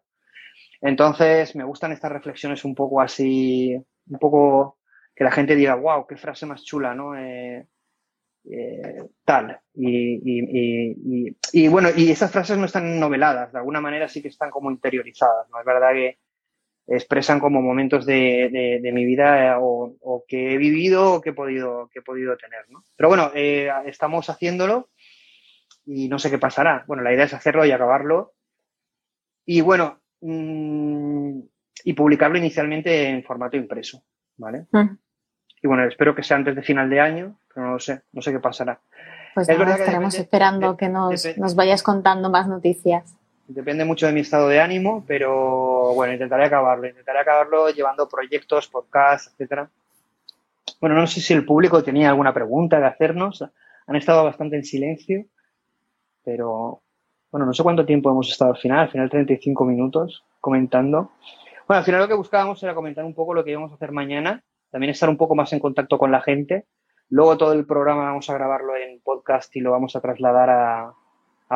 Entonces, 0.80 1.54
me 1.56 1.64
gustan 1.64 1.92
estas 1.92 2.10
reflexiones 2.10 2.64
un 2.64 2.74
poco 2.74 3.00
así, 3.00 3.76
un 4.08 4.18
poco 4.18 4.78
que 5.14 5.24
la 5.24 5.30
gente 5.30 5.54
diga, 5.54 5.74
wow, 5.74 6.06
qué 6.06 6.16
frase 6.16 6.46
más 6.46 6.64
chula, 6.64 6.94
¿no? 6.94 7.14
Eh, 7.14 7.66
eh, 8.50 9.04
tal. 9.24 9.60
Y, 9.74 11.68
bueno, 11.68 11.90
y 11.94 12.10
esas 12.10 12.30
frases 12.30 12.56
no 12.56 12.64
están 12.64 12.98
noveladas, 12.98 13.52
de 13.52 13.58
alguna 13.58 13.82
manera 13.82 14.08
sí 14.08 14.22
que 14.22 14.28
están 14.28 14.50
como 14.50 14.70
interiorizadas, 14.70 15.48
¿no? 15.50 15.60
Es 15.60 15.66
verdad 15.66 15.92
que 15.92 16.18
expresan 16.90 17.40
como 17.40 17.62
momentos 17.62 18.04
de, 18.04 18.80
mi 18.92 19.04
vida 19.04 19.54
eh, 19.54 19.56
o, 19.58 20.24
que 20.26 20.54
he 20.54 20.56
vivido 20.58 21.14
o 21.14 21.20
que 21.20 21.30
he 21.30 21.32
podido, 21.32 21.88
que 21.92 22.00
he 22.00 22.02
podido 22.02 22.36
tener, 22.36 22.68
¿no? 22.68 22.84
Pero 22.96 23.08
bueno, 23.08 23.30
eh, 23.34 23.70
estamos 23.86 24.28
haciéndolo 24.28 24.88
y 25.86 26.08
no 26.08 26.18
sé 26.18 26.30
qué 26.30 26.38
pasará. 26.38 26.84
Bueno, 26.86 27.02
la 27.02 27.12
idea 27.12 27.24
es 27.24 27.34
hacerlo 27.34 27.64
y 27.64 27.70
acabarlo. 27.70 28.34
Y 29.46 29.60
bueno, 29.60 30.00
mm, 30.20 31.40
y 31.84 31.92
publicarlo 31.92 32.38
inicialmente 32.38 33.08
en 33.08 33.22
formato 33.22 33.56
impreso, 33.56 34.02
¿vale? 34.36 34.66
Mm. 34.72 34.96
Y 35.62 35.66
bueno, 35.66 35.86
espero 35.86 36.14
que 36.14 36.22
sea 36.22 36.36
antes 36.36 36.56
de 36.56 36.62
final 36.62 36.90
de 36.90 37.00
año, 37.00 37.38
pero 37.48 37.66
no 37.66 37.72
lo 37.74 37.78
sé, 37.78 38.02
no 38.12 38.22
sé 38.22 38.32
qué 38.32 38.40
pasará. 38.40 38.80
Pues 39.34 39.48
nada, 39.48 39.76
estaremos 39.76 40.14
esperando 40.14 40.76
que 40.76 40.88
nos, 40.88 41.54
vayas 41.54 41.82
contando 41.82 42.30
más 42.30 42.48
noticias. 42.48 43.16
Depende 43.52 43.84
mucho 43.84 44.06
de 44.06 44.12
mi 44.12 44.20
estado 44.20 44.48
de 44.48 44.60
ánimo, 44.60 45.04
pero 45.06 45.92
bueno, 45.94 46.12
intentaré 46.12 46.44
acabarlo. 46.44 46.86
Intentaré 46.86 47.18
acabarlo 47.18 47.70
llevando 47.70 48.08
proyectos, 48.08 48.68
podcasts, 48.68 49.32
etcétera. 49.32 49.68
Bueno, 50.80 50.96
no 50.96 51.06
sé 51.06 51.20
si 51.20 51.32
el 51.34 51.44
público 51.44 51.82
tenía 51.82 52.08
alguna 52.08 52.32
pregunta 52.32 52.78
de 52.78 52.86
hacernos. 52.86 53.44
Han 53.86 53.96
estado 53.96 54.24
bastante 54.24 54.56
en 54.56 54.64
silencio, 54.64 55.24
pero 56.24 56.80
bueno, 57.30 57.46
no 57.46 57.52
sé 57.52 57.62
cuánto 57.62 57.84
tiempo 57.84 58.10
hemos 58.10 58.30
estado 58.30 58.52
al 58.52 58.58
final, 58.58 58.80
al 58.80 58.90
final 58.90 59.10
35 59.10 59.64
minutos 59.64 60.24
comentando. 60.40 61.10
Bueno, 61.66 61.78
al 61.78 61.84
final 61.84 62.00
lo 62.00 62.08
que 62.08 62.14
buscábamos 62.14 62.62
era 62.62 62.74
comentar 62.74 63.04
un 63.04 63.14
poco 63.14 63.34
lo 63.34 63.44
que 63.44 63.50
íbamos 63.50 63.72
a 63.72 63.74
hacer 63.74 63.92
mañana 63.92 64.42
también 64.70 64.90
estar 64.90 65.08
un 65.08 65.16
poco 65.16 65.34
más 65.34 65.52
en 65.52 65.58
contacto 65.58 65.98
con 65.98 66.10
la 66.10 66.20
gente. 66.20 66.66
Luego 67.08 67.36
todo 67.36 67.52
el 67.52 67.66
programa 67.66 68.04
vamos 68.04 68.30
a 68.30 68.34
grabarlo 68.34 68.76
en 68.76 69.00
podcast 69.00 69.54
y 69.56 69.60
lo 69.60 69.72
vamos 69.72 69.96
a 69.96 70.00
trasladar 70.00 70.50
a, 70.50 70.94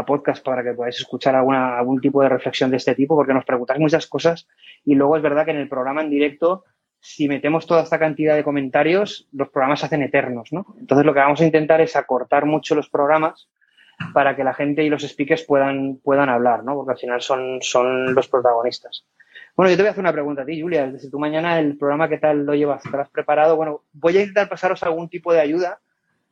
podcast 0.03 0.45
para 0.45 0.65
que 0.65 0.73
podáis 0.73 0.97
escuchar 0.97 1.37
alguna, 1.37 1.79
algún 1.79 2.01
tipo 2.01 2.23
de 2.23 2.29
reflexión 2.29 2.71
de 2.71 2.79
este 2.79 2.95
tipo, 2.95 3.15
porque 3.15 3.35
nos 3.35 3.45
preguntáis 3.45 3.79
muchas 3.79 4.07
cosas 4.07 4.49
y 4.85 4.95
luego 4.95 5.17
es 5.17 5.23
verdad 5.23 5.45
que 5.45 5.53
en 5.53 5.59
el 5.59 5.69
programa 5.69 6.03
en 6.03 6.11
directo, 6.11 6.65
si 6.99 7.29
metemos 7.29 7.67
toda 7.67 7.83
esta 7.83 7.99
cantidad 7.99 8.35
de 8.35 8.43
comentarios, 8.43 9.29
los 9.33 9.51
programas 9.51 9.81
se 9.81 9.87
hacen 9.87 10.03
eternos, 10.03 10.53
¿no? 10.53 10.67
Entonces 10.81 11.07
lo 11.07 11.15
que 11.15 11.21
vamos 11.21 11.41
a 11.41 11.45
intentar 11.45 11.81
es 11.81 11.95
acortar 11.95 12.47
mucho 12.47 12.75
los 12.75 12.89
programas 12.89 13.49
para 14.13 14.35
que 14.35 14.45
la 14.45 14.55
gente 14.55 14.83
y 14.83 14.89
los 14.89 15.03
speakers 15.03 15.45
puedan, 15.45 15.99
puedan 16.03 16.29
hablar, 16.29 16.65
¿no? 16.65 16.75
Porque 16.75 16.93
al 16.93 16.99
final 16.99 17.21
son, 17.21 17.59
son 17.61 18.15
los 18.15 18.29
protagonistas. 18.29 19.05
Bueno, 19.57 19.71
yo 19.71 19.77
te 19.77 19.83
voy 19.83 19.89
a 19.89 19.91
hacer 19.93 20.03
una 20.03 20.13
pregunta 20.13 20.43
a 20.43 20.45
ti, 20.45 20.61
Julia. 20.61 20.91
Desde 20.91 21.11
tú 21.11 21.19
mañana 21.19 21.61
el 21.61 21.79
programa, 21.79 22.09
¿qué 22.09 22.19
tal 22.19 22.45
lo 22.45 22.55
llevas? 22.55 22.83
¿Te 22.83 22.97
has 22.97 23.09
preparado? 23.09 23.57
Bueno, 23.57 23.83
voy 23.93 24.17
a 24.17 24.21
intentar 24.21 24.49
pasaros 24.49 24.83
algún 24.83 25.09
tipo 25.09 25.33
de 25.33 25.41
ayuda, 25.41 25.81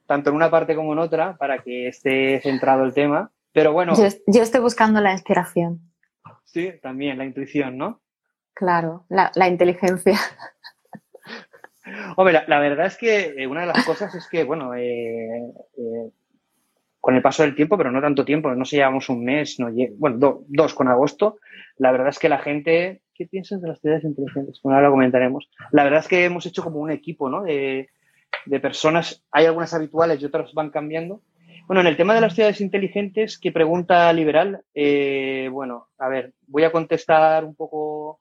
tanto 0.07 0.31
en 0.31 0.37
una 0.37 0.51
parte 0.51 0.75
como 0.75 0.93
en 0.93 0.99
otra, 0.99 1.37
para 1.37 1.59
que 1.59 1.87
esté 1.89 2.41
centrado 2.41 2.83
el 2.83 2.95
tema. 2.95 3.31
Pero 3.53 3.73
bueno. 3.73 3.95
Yo, 4.27 4.43
estoy 4.43 4.61
buscando 4.61 5.01
la 5.01 5.13
inspiración. 5.13 5.81
Sí, 6.45 6.73
también, 6.83 7.19
la 7.19 7.25
intuición, 7.25 7.79
¿no? 7.79 8.01
Claro, 8.55 9.07
la, 9.09 9.49
inteligencia. 9.49 10.19
Hombre, 12.17 12.43
la, 12.47 12.61
verdad 12.61 12.87
es 12.87 12.97
que 12.97 13.35
eh, 13.37 13.47
una 13.47 13.63
de 13.63 13.67
las 13.69 13.85
cosas 13.85 14.15
es 14.15 14.29
que, 14.29 14.45
bueno, 14.45 14.75
eh, 14.75 15.53
eh, 15.77 16.11
con 17.01 17.15
el 17.15 17.23
paso 17.23 17.43
del 17.43 17.55
tiempo, 17.55 17.77
pero 17.77 17.91
no 17.91 18.01
tanto 18.01 18.25
tiempo, 18.25 18.55
no 18.55 18.65
sé, 18.65 18.77
llevamos 18.77 19.09
un 19.09 19.25
mes, 19.25 19.59
no, 19.59 19.71
bueno, 19.97 20.45
dos 20.47 20.75
con 20.75 20.89
agosto, 20.89 21.39
la 21.79 21.91
verdad 21.91 22.09
es 22.09 22.19
que 22.19 22.29
la 22.29 22.39
gente 22.39 23.03
¿qué 23.15 23.27
piensas 23.27 23.61
de 23.61 23.69
las 23.69 23.81
ciudades 23.81 24.05
inteligentes? 24.05 24.61
Bueno, 24.63 24.77
ahora 24.77 24.89
lo 24.89 24.95
comentaremos. 24.95 25.49
La 25.71 25.85
verdad 25.85 26.01
es 26.01 26.09
que 26.09 26.25
hemos 26.25 26.47
hecho 26.47 26.63
como 26.63 26.81
un 26.81 26.91
equipo, 26.91 27.29
¿no? 27.29 27.43
De, 27.43 27.89
personas, 28.61 29.25
hay 29.31 29.47
algunas 29.47 29.73
habituales 29.75 30.21
y 30.21 30.25
otras 30.25 30.53
van 30.55 30.71
cambiando. 30.71 31.23
Bueno, 31.67 31.81
en 31.81 31.87
el 31.87 31.97
tema 31.97 32.15
de 32.15 32.21
las 32.21 32.35
ciudades 32.35 32.61
inteligentes, 32.61 33.39
que 33.39 33.53
pregunta 33.53 34.13
Liberal, 34.13 34.63
eh, 34.75 35.49
bueno, 35.51 35.89
a 35.99 36.09
ver, 36.09 36.35
voy 36.47 36.65
a 36.65 36.73
contestar 36.73 37.45
un 37.45 37.55
poco 37.55 38.21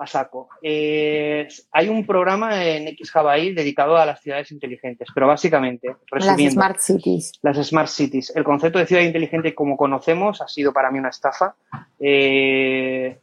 a 0.00 0.06
saco. 0.06 0.48
Eh, 0.62 1.46
hay 1.72 1.88
un 1.88 2.06
programa 2.06 2.64
en 2.64 2.88
X 2.88 3.12
dedicado 3.54 3.98
a 3.98 4.06
las 4.06 4.22
ciudades 4.22 4.50
inteligentes, 4.50 5.08
pero 5.14 5.26
básicamente, 5.26 5.94
resumiendo. 6.10 6.44
Las 6.44 6.52
Smart 6.54 6.78
Cities. 6.78 7.32
Las 7.42 7.68
Smart 7.68 7.88
Cities. 7.88 8.32
El 8.34 8.42
concepto 8.42 8.78
de 8.78 8.86
ciudad 8.86 9.02
inteligente, 9.02 9.54
como 9.54 9.76
conocemos, 9.76 10.40
ha 10.40 10.48
sido 10.48 10.72
para 10.72 10.90
mí 10.90 10.98
una 10.98 11.10
estafa. 11.10 11.54
Eh, 11.98 13.18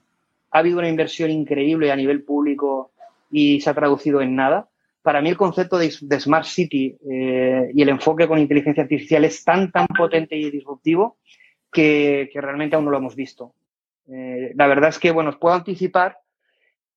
ha 0.52 0.60
habido 0.60 0.78
una 0.78 0.88
inversión 0.88 1.32
increíble 1.32 1.92
a 1.92 1.96
nivel 1.96 2.24
público 2.24 2.92
y 3.32 3.60
se 3.60 3.72
ha 3.72 3.74
traducido 3.74 4.22
en 4.22 4.36
nada. 4.36 4.68
Para 5.08 5.22
mí 5.22 5.30
el 5.30 5.38
concepto 5.38 5.78
de, 5.78 5.90
Smart 5.90 6.44
City 6.44 6.98
eh, 7.10 7.72
y 7.74 7.82
el 7.82 7.88
enfoque 7.88 8.28
con 8.28 8.40
inteligencia 8.40 8.84
artificial 8.84 9.24
es 9.24 9.42
tan, 9.42 9.72
tan 9.72 9.88
potente 9.88 10.36
y 10.36 10.52
disruptivo 10.52 11.16
que, 11.72 12.30
realmente 12.34 12.76
aún 12.76 12.84
no 12.84 12.92
lo 12.92 12.98
hemos 12.98 13.16
visto. 13.16 13.54
Eh, 14.12 14.52
la 14.54 14.68
verdad 14.68 14.90
es 14.90 15.00
que, 15.00 15.12
bueno, 15.12 15.30
os 15.30 15.38
puedo 15.38 15.56
anticipar 15.56 16.18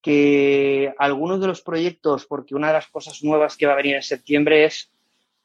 que 0.03 0.93
algunos 0.99 1.41
de 1.41 1.47
los 1.47 1.63
proyectos, 1.63 2.27
porque 2.27 2.57
una 2.57 2.67
de 2.67 2.73
las 2.73 2.89
cosas 2.89 3.23
nuevas 3.23 3.57
que 3.57 3.67
va 3.67 3.75
a 3.75 3.77
venir 3.77 3.95
en 3.95 4.03
septiembre 4.03 4.65
es 4.65 4.91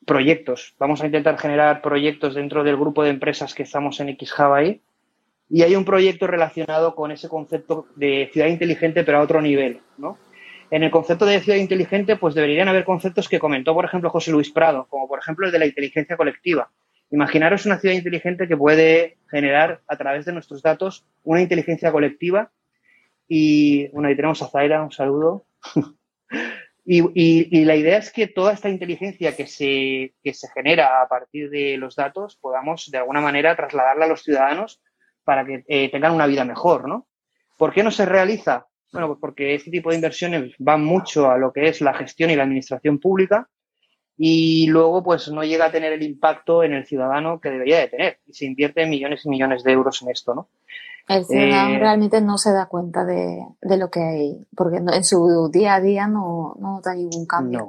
proyectos. 0.04 0.74
Vamos 0.80 1.04
a 1.04 1.06
intentar 1.06 1.38
generar 1.38 1.84
proyectos 1.84 2.34
dentro 2.34 2.64
del 2.64 2.78
grupo 2.78 3.04
de 3.04 3.12
empresas 3.12 3.54
que 3.54 3.62
estamos 3.62 4.00
en 4.00 4.18
XHub 4.18 4.54
ahí 4.54 4.82
y 5.52 5.62
hay 5.62 5.76
un 5.76 5.86
proyecto 5.86 6.26
relacionado 6.26 6.96
con 6.96 7.12
ese 7.12 7.30
concepto 7.30 7.86
de 7.96 8.32
ciudad 8.34 8.48
inteligente, 8.48 9.04
pero 9.04 9.20
a 9.20 9.22
otro 9.22 9.40
nivel, 9.40 9.82
¿no? 10.00 10.18
En 10.72 10.84
el 10.84 10.92
concepto 10.92 11.26
de 11.26 11.40
ciudad 11.40 11.60
inteligente, 11.60 12.16
pues 12.16 12.34
deberían 12.34 12.68
haber 12.68 12.86
conceptos 12.86 13.30
que 13.30 13.40
comentó, 13.40 13.74
por 13.74 13.86
ejemplo, 13.86 14.10
José 14.10 14.32
Luis 14.32 14.52
Prado, 14.52 14.88
como 14.90 15.08
por 15.08 15.20
ejemplo 15.20 15.46
el 15.46 15.52
de 15.52 15.60
la 15.60 15.66
inteligencia 15.66 16.18
colectiva. 16.18 16.72
Imaginaros 17.12 17.66
una 17.66 17.80
ciudad 17.80 17.96
inteligente 17.96 18.48
que 18.48 18.58
puede 18.58 19.18
generar 19.30 19.82
a 19.88 19.96
través 19.96 20.26
de 20.26 20.34
nuestros 20.34 20.62
datos 20.64 21.06
una 21.24 21.42
inteligencia 21.42 21.92
colectiva. 21.92 22.52
Y 23.28 23.90
bueno, 23.90 24.08
ahí 24.08 24.16
tenemos 24.16 24.42
a 24.42 24.48
Zaira, 24.48 24.82
un 24.82 24.92
saludo. 24.92 25.46
y, 26.86 27.66
la 27.66 27.76
idea 27.76 27.98
es 27.98 28.12
que 28.12 28.28
toda 28.28 28.54
esta 28.54 28.70
inteligencia 28.70 29.36
que 29.36 29.46
se, 29.46 30.16
que 30.24 30.34
se 30.34 30.48
genera 30.54 31.02
a 31.02 31.08
partir 31.08 31.50
de 31.50 31.78
los 31.78 31.96
datos 31.96 32.38
podamos 32.38 32.90
de 32.90 32.98
alguna 32.98 33.22
manera 33.22 33.56
trasladarla 33.56 34.06
a 34.06 34.10
los 34.10 34.24
ciudadanos 34.24 34.82
para 35.24 35.46
que 35.46 35.64
eh, 35.68 35.90
tengan 35.92 36.14
una 36.14 36.28
vida 36.28 36.44
mejor, 36.44 36.88
¿no? 36.88 37.08
¿Por 37.58 37.74
qué 37.74 37.84
no 37.84 37.92
se 37.92 38.06
realiza? 38.06 38.68
Bueno, 38.96 39.08
pues 39.08 39.20
porque 39.20 39.56
este 39.56 39.72
tipo 39.72 39.90
de 39.90 39.96
inversiones 39.96 40.54
van 40.58 40.84
mucho 40.84 41.30
a 41.30 41.38
lo 41.38 41.52
que 41.52 41.68
es 41.68 41.82
la 41.82 41.94
gestión 41.94 42.30
y 42.30 42.36
la 42.36 42.44
administración 42.44 43.00
pública 43.00 43.50
y 44.18 44.68
luego 44.68 45.04
pues 45.04 45.30
no 45.30 45.44
llega 45.44 45.66
a 45.66 45.72
tener 45.72 45.92
el 45.92 46.04
impacto 46.04 46.64
en 46.64 46.74
el 46.74 46.86
ciudadano 46.86 47.40
que 47.42 47.50
debería 47.50 47.80
de 47.80 47.88
tener 47.88 48.20
y 48.26 48.34
se 48.34 48.46
invierte 48.46 48.86
millones 48.86 49.26
y 49.26 49.30
millones 49.30 49.64
de 49.64 49.74
euros 49.74 50.02
en 50.02 50.12
esto, 50.12 50.34
¿no? 50.34 50.50
El 51.08 51.26
ciudadano 51.26 51.76
eh, 51.76 51.80
realmente 51.80 52.22
no 52.22 52.38
se 52.38 52.52
da 52.52 52.66
cuenta 52.68 53.06
de, 53.06 53.46
lo 53.62 53.92
que 53.92 54.00
hay, 54.00 54.48
porque 54.56 54.78
en 54.78 55.04
su 55.04 55.50
día 55.52 55.76
a 55.76 55.82
día 55.82 56.08
no, 56.08 56.56
no 56.60 56.82
da 56.84 56.96
ningún 56.96 57.28
cambio. 57.28 57.60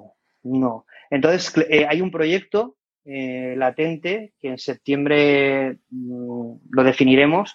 No, 0.43 0.59
no. 0.59 0.87
Entonces 1.11 1.53
eh, 1.68 1.87
hay 1.87 2.01
un 2.01 2.11
proyecto 2.11 2.77
eh, 3.05 3.55
latente 3.57 4.33
que 4.41 4.49
en 4.49 4.59
septiembre 4.59 5.79
mm, 5.91 6.53
lo 6.70 6.83
definiremos, 6.83 7.55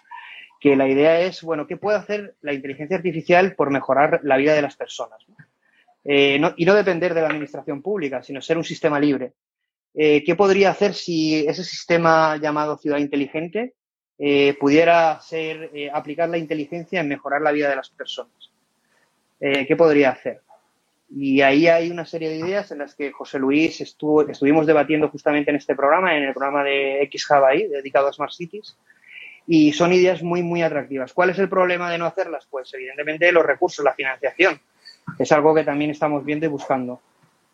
que 0.62 0.76
la 0.76 0.88
idea 0.88 1.20
es, 1.22 1.42
bueno, 1.42 1.66
¿qué 1.66 1.76
puede 1.76 1.98
hacer 1.98 2.36
la 2.42 2.54
inteligencia 2.54 2.96
artificial 2.96 3.56
por 3.56 3.72
mejorar 3.72 4.22
la 4.24 4.38
vida 4.38 4.54
de 4.54 4.62
las 4.62 4.78
personas? 4.78 5.26
Eh, 6.06 6.40
y 6.56 6.66
no 6.66 6.76
depender 6.76 7.16
de 7.16 7.22
la 7.22 7.28
administración 7.28 7.82
pública, 7.82 8.22
sino 8.22 8.42
ser 8.42 8.58
un 8.58 8.64
sistema 8.64 9.00
libre. 9.00 9.34
Eh, 9.96 10.24
¿Qué 10.24 10.36
podría 10.36 10.70
hacer 10.70 10.94
si 10.94 11.46
ese 11.48 11.64
sistema 11.64 12.38
llamado 12.38 12.78
ciudad 12.78 13.00
inteligente 13.00 13.74
eh, 14.20 14.56
pudiera 14.60 15.20
ser 15.20 15.72
aplicar 15.94 16.30
la 16.30 16.38
inteligencia 16.38 17.02
en 17.02 17.08
mejorar 17.08 17.42
la 17.42 17.52
vida 17.52 17.68
de 17.68 17.76
las 17.76 17.90
personas? 17.90 18.52
¿Qué 19.40 19.76
podría 19.76 20.12
hacer? 20.12 20.42
Y 21.10 21.42
ahí 21.42 21.68
hay 21.68 21.90
una 21.90 22.06
serie 22.06 22.30
de 22.30 22.38
ideas 22.38 22.72
en 22.72 22.78
las 22.78 22.94
que 22.94 23.12
José 23.12 23.40
Luis 23.40 23.82
estuvimos 23.82 24.68
debatiendo 24.68 25.10
justamente 25.10 25.50
en 25.50 25.58
este 25.58 25.76
programa, 25.76 26.16
en 26.16 26.26
el 26.26 26.34
programa 26.34 26.64
de 26.64 27.10
XHabai, 27.12 27.68
dedicado 27.68 28.08
a 28.08 28.14
Smart 28.14 28.32
Cities, 28.32 28.78
y 29.48 29.74
son 29.74 29.94
ideas 29.94 30.24
muy, 30.24 30.44
muy 30.44 30.62
atractivas. 30.62 31.14
¿Cuál 31.14 31.32
es 31.32 31.40
el 31.40 31.50
problema 31.50 31.92
de 31.92 31.98
no 31.98 32.06
hacerlas? 32.06 32.48
Pues 32.50 32.74
evidentemente 32.74 33.32
los 33.32 33.46
recursos, 33.46 33.84
la 33.84 33.94
financiación 33.94 34.60
es 35.18 35.32
algo 35.32 35.54
que 35.54 35.64
también 35.64 35.92
estamos 35.92 36.24
viendo 36.24 36.46
y 36.46 36.50
buscando. 36.50 37.02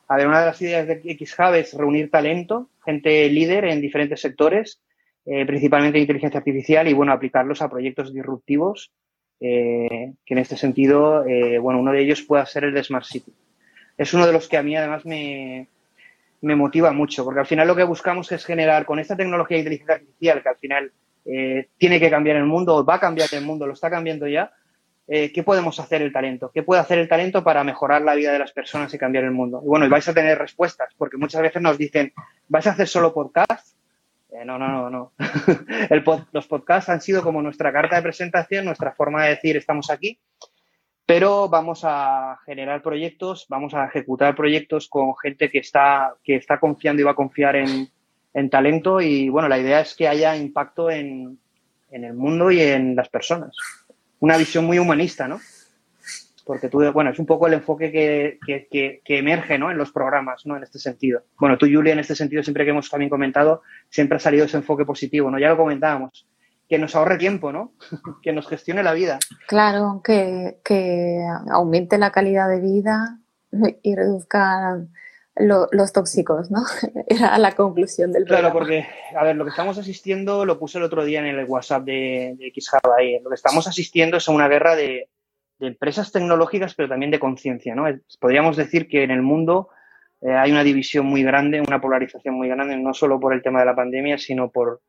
A 0.08 0.16
ver, 0.16 0.28
una 0.28 0.40
de 0.40 0.46
las 0.46 0.62
ideas 0.62 0.88
de 0.88 1.02
XHub 1.02 1.54
es 1.56 1.74
reunir 1.74 2.10
talento, 2.10 2.70
gente 2.86 3.30
líder 3.30 3.66
en 3.66 3.82
diferentes 3.82 4.22
sectores, 4.22 4.82
eh, 5.26 5.46
principalmente 5.46 6.00
inteligencia 6.00 6.38
artificial, 6.38 6.88
y 6.88 6.94
bueno, 6.94 7.12
aplicarlos 7.12 7.62
a 7.62 7.70
proyectos 7.70 8.14
disruptivos, 8.14 8.92
eh, 9.40 10.14
que 10.26 10.34
en 10.34 10.38
este 10.38 10.56
sentido, 10.56 11.26
eh, 11.26 11.60
bueno, 11.60 11.80
uno 11.80 11.92
de 11.92 12.02
ellos 12.02 12.22
pueda 12.22 12.46
ser 12.46 12.64
el 12.64 12.74
de 12.74 12.84
Smart 12.84 13.06
City. 13.06 13.34
Es 13.98 14.14
uno 14.14 14.26
de 14.26 14.32
los 14.32 14.48
que 14.48 14.58
a 14.58 14.64
mí 14.64 14.76
además 14.78 15.06
me, 15.06 15.68
me 16.42 16.56
motiva 16.56 16.94
mucho, 16.94 17.26
porque 17.26 17.42
al 17.42 17.46
final 17.46 17.68
lo 17.68 17.76
que 17.76 17.84
buscamos 17.84 18.32
es 18.32 18.46
generar 18.46 18.86
con 18.86 19.00
esta 19.00 19.18
tecnología 19.18 19.58
de 19.58 19.62
inteligencia 19.62 19.96
artificial, 19.96 20.42
que 20.42 20.50
al 20.50 20.58
final 20.58 20.92
tiene 21.78 21.99
que 21.99 22.09
cambiar 22.09 22.38
el 22.38 22.45
mundo, 22.45 22.86
va 22.86 22.95
a 22.95 22.99
cambiar 22.99 23.30
el 23.34 23.43
mundo, 23.43 23.67
lo 23.67 23.73
está 23.73 23.89
cambiando 23.89 24.28
ya, 24.28 24.51
eh, 25.09 25.32
¿qué 25.32 25.41
podemos 25.41 25.80
hacer 25.80 26.01
el 26.01 26.11
talento? 26.11 26.51
¿Qué 26.53 26.63
puede 26.63 26.82
hacer 26.82 26.99
el 26.99 27.07
talento 27.07 27.41
para 27.41 27.63
mejorar 27.63 28.01
la 28.01 28.13
vida 28.13 28.34
de 28.34 28.39
las 28.39 28.51
personas 28.51 28.93
y 28.93 28.97
cambiar 28.97 29.23
el 29.23 29.32
mundo? 29.32 29.61
Y 29.63 29.67
bueno, 29.67 29.88
vais 29.88 30.07
a 30.07 30.13
tener 30.13 30.38
respuestas, 30.38 30.93
porque 30.97 31.15
muchas 31.15 31.41
veces 31.41 31.61
nos 31.61 31.78
dicen, 31.78 32.11
¿vais 32.49 32.67
a 32.67 32.71
hacer 32.71 32.89
solo 32.89 33.13
podcast? 33.13 33.78
Eh, 34.30 34.43
no, 34.43 34.59
no, 34.59 34.67
no, 34.67 34.89
no. 34.89 35.13
los 36.34 36.47
podcasts 36.47 36.89
han 36.89 36.99
sido 36.99 37.23
como 37.23 37.41
nuestra 37.41 37.71
carta 37.71 37.95
de 37.95 38.01
presentación, 38.01 38.65
nuestra 38.65 38.91
forma 38.91 39.23
de 39.23 39.30
decir 39.30 39.55
estamos 39.55 39.89
aquí, 39.89 40.19
pero 41.05 41.47
vamos 41.47 41.84
a 41.86 42.39
generar 42.45 42.82
proyectos, 42.82 43.45
vamos 43.47 43.73
a 43.75 43.86
ejecutar 43.86 44.36
proyectos 44.36 44.89
con 44.89 45.15
gente 45.15 45.49
que 45.49 45.59
está, 45.59 46.15
que 46.21 46.36
está 46.36 46.59
confiando 46.59 47.01
y 47.01 47.05
va 47.05 47.11
a 47.11 47.15
confiar 47.15 47.55
en, 47.55 47.89
talento 48.50 49.02
y 49.02 49.30
bueno, 49.30 49.48
la 49.48 49.60
idea 49.60 49.82
es 49.82 49.96
que 49.96 50.08
haya 50.08 50.36
impacto 50.36 50.90
en 50.92 51.40
el 51.92 52.14
mundo 52.14 52.52
y 52.52 52.62
en 52.62 52.96
las 52.96 53.10
personas 53.10 53.56
una 54.20 54.38
visión 54.38 54.66
muy 54.66 54.80
humanista, 54.80 55.28
¿no? 55.28 55.40
Porque 56.46 56.70
tú, 56.70 56.80
bueno, 56.94 57.10
es 57.10 57.20
un 57.20 57.26
poco 57.26 57.48
el 57.48 57.54
enfoque 57.54 57.92
que, 57.92 59.02
emerge, 59.06 59.60
¿no? 59.60 59.70
En 59.70 59.78
los 59.78 59.92
programas, 59.92 60.46
¿no? 60.46 60.56
En 60.56 60.64
este 60.64 60.80
sentido. 60.80 61.24
Bueno, 61.38 61.58
tú, 61.58 61.66
Julia, 61.66 61.92
en 61.92 62.00
este 62.00 62.16
sentido, 62.16 62.42
siempre 62.42 62.64
que 62.64 62.72
hemos 62.72 62.90
también 62.90 63.10
comentado, 63.10 63.64
siempre 63.90 64.16
ha 64.16 64.20
salido 64.20 64.46
ese 64.46 64.58
enfoque 64.58 64.86
positivo, 64.86 65.30
¿no? 65.30 65.40
Ya 65.40 65.50
lo 65.50 65.58
comentábamos. 65.58 66.26
Que 66.70 66.78
nos 66.78 66.96
ahorre 66.96 67.18
tiempo, 67.18 67.52
¿no? 67.52 67.74
que 68.24 68.32
nos 68.32 68.48
gestione 68.48 68.82
la 68.82 68.94
vida. 68.94 69.20
Claro, 69.48 70.02
que, 70.04 70.58
que 70.64 71.20
aumente 71.52 71.98
la 71.98 72.12
calidad 72.12 72.50
de 72.50 72.62
vida 72.62 73.20
y 73.84 73.96
reduzca 73.96 74.80
los 75.40 75.94
tóxicos, 75.94 76.52
¿no? 76.52 76.64
Era 77.08 77.38
la 77.38 77.54
conclusión 77.54 78.12
del 78.12 78.26
programa. 78.26 78.52
Claro, 78.52 78.60
porque, 78.60 78.88
a 79.16 79.24
ver, 79.24 79.36
lo 79.36 79.44
que 79.44 79.52
estamos 79.52 79.78
asistiendo, 79.78 80.46
lo 80.46 80.60
puse 80.60 80.78
el 80.78 80.84
otro 80.84 81.06
día 81.06 81.20
en 81.20 81.26
el 81.26 81.46
WhatsApp 81.46 81.84
de, 81.84 82.36
de 82.38 82.54
ahí, 82.98 83.20
lo 83.22 83.30
que 83.30 83.36
estamos 83.36 83.68
asistiendo 83.68 84.18
es 84.18 84.28
a 84.28 84.32
una 84.32 84.48
guerra 84.48 84.76
de, 84.76 85.10
empresas 85.60 86.12
tecnológicas, 86.12 86.76
pero 86.76 86.90
también 86.90 87.12
de 87.12 87.20
conciencia, 87.20 87.74
¿no? 87.74 87.86
Podríamos 88.20 88.56
decir 88.58 88.88
que 88.88 89.04
en 89.04 89.10
el 89.10 89.24
mundo 89.24 89.70
eh, 90.22 90.32
hay 90.32 90.52
una 90.52 90.64
división 90.64 91.08
muy 91.08 91.24
grande, 91.24 91.62
una 91.62 91.82
polarización 91.82 92.36
muy 92.36 92.48
grande, 92.48 92.78
no 92.78 92.94
solo 92.94 93.20
por 93.20 93.34
el 93.34 93.42
tema 93.42 93.60
de 93.60 93.66
la 93.66 93.76
pandemia, 93.76 94.20
sino 94.20 94.52
por 94.52 94.82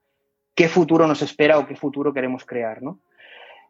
qué 0.54 0.68
futuro 0.68 1.06
nos 1.06 1.22
espera 1.22 1.58
o 1.58 1.66
qué 1.66 1.74
futuro 1.74 2.12
queremos 2.12 2.44
crear, 2.44 2.82
¿no? 2.82 3.00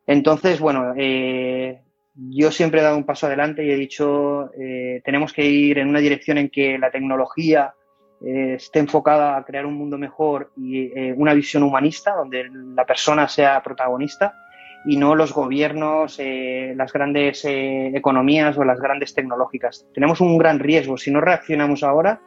Entonces, 0.09 0.59
bueno, 0.59 0.95
eh, 0.97 1.83
yo 2.19 2.51
siempre 2.51 2.81
he 2.81 2.83
dado 2.83 2.97
un 2.97 3.05
paso 3.05 3.27
adelante 3.27 3.65
y 3.65 3.71
he 3.71 3.77
dicho, 3.77 4.51
eh, 4.59 5.01
tenemos 5.05 5.33
que 5.33 5.45
ir 5.45 5.79
en 5.79 5.89
una 5.89 6.01
dirección 6.01 6.39
en 6.39 6.51
que 6.51 6.77
la 6.77 6.91
tecnología 6.91 7.75
eh, 8.25 8.55
esté 8.57 8.81
enfocada 8.81 9.37
a 9.37 9.45
crear 9.45 9.65
un 9.65 9.75
mundo 9.75 9.99
mejor 9.99 10.51
y 10.57 10.91
eh, 10.99 11.15
una 11.17 11.33
visión 11.33 11.63
humanista, 11.63 12.17
donde 12.17 12.51
la 12.75 12.85
persona 12.85 13.29
sea 13.29 13.63
protagonista 13.63 14.35
y 14.85 14.97
no 14.97 15.15
los 15.15 15.33
gobiernos, 15.33 16.19
las 16.21 16.93
grandes 16.93 17.45
economías 17.45 18.57
o 18.57 18.65
las 18.65 18.81
grandes 18.81 19.13
tecnológicas. 19.13 19.87
Tenemos 19.93 20.21
un 20.21 20.39
gran 20.39 20.61
riesgo. 20.61 20.97
Si 20.97 21.11
no 21.11 21.21
reaccionamos 21.21 21.83
ahora, 21.83 22.21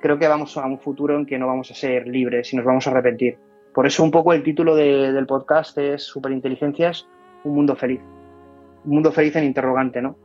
creo 0.00 0.18
que 0.18 0.26
vamos 0.26 0.56
a 0.56 0.66
un 0.66 0.80
futuro 0.80 1.16
en 1.16 1.24
que 1.24 1.38
no 1.38 1.46
vamos 1.46 1.70
a 1.70 1.74
ser 1.74 2.08
libres 2.08 2.52
y 2.52 2.56
nos 2.56 2.66
vamos 2.66 2.86
a 2.86 2.90
arrepentir. 2.90 3.38
Por 3.72 3.86
eso 3.86 4.02
un 4.02 4.10
poco 4.10 4.32
el 4.32 4.42
título 4.42 4.74
del 4.74 5.26
podcast 5.26 5.78
es 5.78 6.02
Superinteligencias, 6.02 7.08
un 7.44 7.54
mundo 7.54 7.76
feliz 7.76 8.00
mundo 8.84 9.12
feliz 9.12 9.34
en 9.36 9.44
interrogante, 9.44 10.02
¿no? 10.02 10.16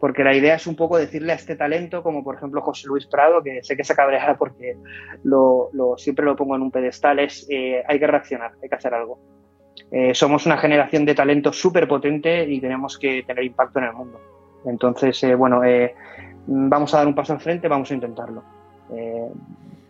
Porque 0.00 0.24
la 0.24 0.34
idea 0.34 0.56
es 0.56 0.66
un 0.66 0.74
poco 0.74 0.98
decirle 0.98 1.32
a 1.32 1.36
este 1.36 1.54
talento, 1.54 2.02
como 2.02 2.24
por 2.24 2.34
ejemplo 2.34 2.60
José 2.60 2.88
Luis 2.88 3.06
Prado, 3.06 3.40
que 3.40 3.62
sé 3.62 3.76
que 3.76 3.84
se 3.84 3.94
cabreará 3.94 4.36
porque 4.36 4.76
lo, 5.22 5.70
siempre 5.96 6.24
lo 6.24 6.34
pongo 6.34 6.56
en 6.56 6.62
un 6.62 6.72
pedestal, 6.72 7.20
es 7.20 7.46
eh, 7.48 7.84
hay 7.86 8.00
que 8.00 8.06
reaccionar, 8.08 8.50
hay 8.60 8.68
que 8.68 8.74
hacer 8.74 8.92
algo. 8.94 9.20
Eh, 9.92 10.12
somos 10.12 10.44
una 10.44 10.58
generación 10.58 11.04
de 11.04 11.14
talento 11.14 11.52
súper 11.52 11.86
potente 11.86 12.44
y 12.50 12.60
tenemos 12.60 12.98
que 12.98 13.22
tener 13.22 13.44
impacto 13.44 13.78
en 13.78 13.84
el 13.84 13.92
mundo. 13.92 14.20
Entonces, 14.64 15.22
eh, 15.22 15.36
bueno, 15.36 15.62
vamos 16.46 16.94
a 16.94 16.98
dar 16.98 17.06
un 17.06 17.14
paso 17.14 17.34
al 17.34 17.40
frente, 17.40 17.68
vamos 17.68 17.88
a 17.92 17.94
intentarlo. 17.94 18.42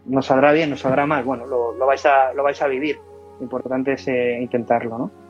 nos 0.05 0.27
saldrá 0.27 0.53
bien, 0.53 0.69
nos 0.69 0.81
saldrá 0.81 1.07
mal, 1.07 1.25
bueno, 1.25 1.47
lo, 1.47 1.87
vais, 1.87 2.05
a, 2.05 2.35
lo 2.35 2.43
vais 2.43 2.61
a 2.61 2.67
vivir. 2.67 2.99
Lo 3.39 3.45
importante 3.45 3.95
es 3.95 4.07
intentarlo, 4.07 4.99
¿no? 4.99 5.22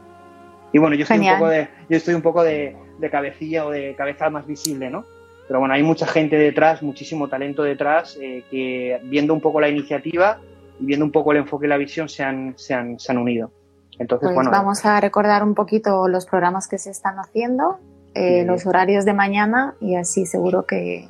Y 0.72 0.78
bueno, 0.78 0.96
yo 0.96 1.02
estoy 1.02 1.18
un 1.18 1.34
poco, 1.34 1.48
de, 1.48 1.68
yo 1.88 1.96
estoy 1.96 2.14
un 2.14 2.22
poco 2.22 2.42
de, 2.42 2.76
cabecilla 3.10 3.66
o 3.66 3.70
de 3.70 3.94
cabeza 3.94 4.30
más 4.30 4.46
visible, 4.46 4.90
¿no? 4.90 5.04
Pero 5.46 5.58
bueno, 5.58 5.74
hay 5.74 5.82
mucha 5.82 6.06
gente 6.06 6.36
detrás, 6.36 6.82
muchísimo 6.82 7.28
talento 7.28 7.62
detrás, 7.62 8.16
eh, 8.20 8.44
que 8.50 9.00
viendo 9.04 9.34
un 9.34 9.40
poco 9.40 9.60
la 9.60 9.68
iniciativa 9.68 10.38
y 10.80 10.86
viendo 10.86 11.04
un 11.04 11.12
poco 11.12 11.32
el 11.32 11.38
enfoque 11.38 11.66
y 11.66 11.68
la 11.68 11.76
visión 11.76 12.08
se 12.08 12.22
han, 12.22 12.54
se 12.56 12.74
han, 12.74 12.98
se 12.98 13.12
han 13.12 13.18
unido. 13.18 13.50
Entonces, 13.98 14.28
pues 14.28 14.34
bueno, 14.34 14.50
vamos 14.50 14.84
a 14.86 15.00
recordar 15.00 15.42
un 15.42 15.54
poquito 15.54 16.08
los 16.08 16.24
programas 16.24 16.68
que 16.68 16.78
se 16.78 16.90
están 16.90 17.18
haciendo, 17.18 17.78
eh, 18.14 18.44
los 18.46 18.66
horarios 18.66 19.04
de 19.04 19.12
mañana 19.12 19.74
y 19.80 19.96
así 19.96 20.24
seguro 20.24 20.64
que, 20.64 21.08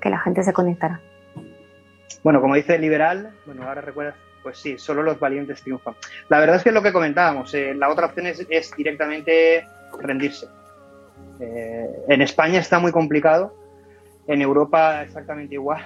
que 0.00 0.08
la 0.08 0.18
gente 0.20 0.42
se 0.42 0.52
conectará. 0.52 1.00
Bueno, 2.22 2.40
como 2.40 2.54
dice 2.54 2.76
el 2.76 2.80
liberal, 2.80 3.34
bueno, 3.44 3.68
ahora 3.68 3.82
recuerdas 3.82 4.14
pues 4.42 4.58
sí, 4.58 4.76
solo 4.78 5.02
los 5.02 5.18
valientes 5.18 5.62
triunfan. 5.62 5.94
La 6.28 6.40
verdad 6.40 6.56
es 6.56 6.62
que 6.62 6.70
es 6.70 6.74
lo 6.74 6.82
que 6.82 6.92
comentábamos. 6.92 7.54
Eh, 7.54 7.74
la 7.74 7.88
otra 7.88 8.06
opción 8.06 8.26
es, 8.26 8.76
directamente 8.76 9.66
rendirse. 10.00 10.46
Eh, 11.40 11.88
en 12.08 12.22
España 12.22 12.58
está 12.58 12.78
muy 12.78 12.92
complicado, 12.92 13.54
en 14.26 14.42
Europa 14.42 15.02
exactamente 15.02 15.54
igual. 15.54 15.82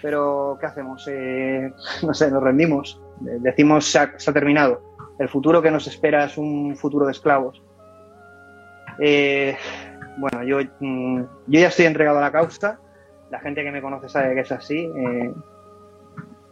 Pero, 0.00 0.58
¿qué 0.60 0.66
hacemos? 0.66 1.06
Eh, 1.08 1.72
no 2.02 2.14
sé, 2.14 2.30
nos 2.30 2.42
rendimos. 2.42 3.00
decimos, 3.20 3.86
se 3.86 3.98
ha, 3.98 4.32
terminado. 4.32 4.82
El 5.18 5.28
futuro 5.28 5.62
que 5.62 5.70
nos 5.70 5.86
espera 5.86 6.24
es 6.24 6.36
un 6.36 6.76
futuro 6.76 7.06
de 7.06 7.12
esclavos. 7.12 7.62
bueno, 8.98 10.40
mm, 10.80 11.20
yo 11.46 11.60
ya 11.60 11.68
estoy 11.68 11.86
entregado 11.86 12.18
a 12.18 12.22
la 12.22 12.32
causa. 12.32 12.78
La 13.30 13.40
gente 13.40 13.62
que 13.62 13.70
me 13.70 13.80
conoce 13.80 14.08
sabe 14.08 14.34
que 14.34 14.40
es 14.40 14.52
así. 14.52 14.90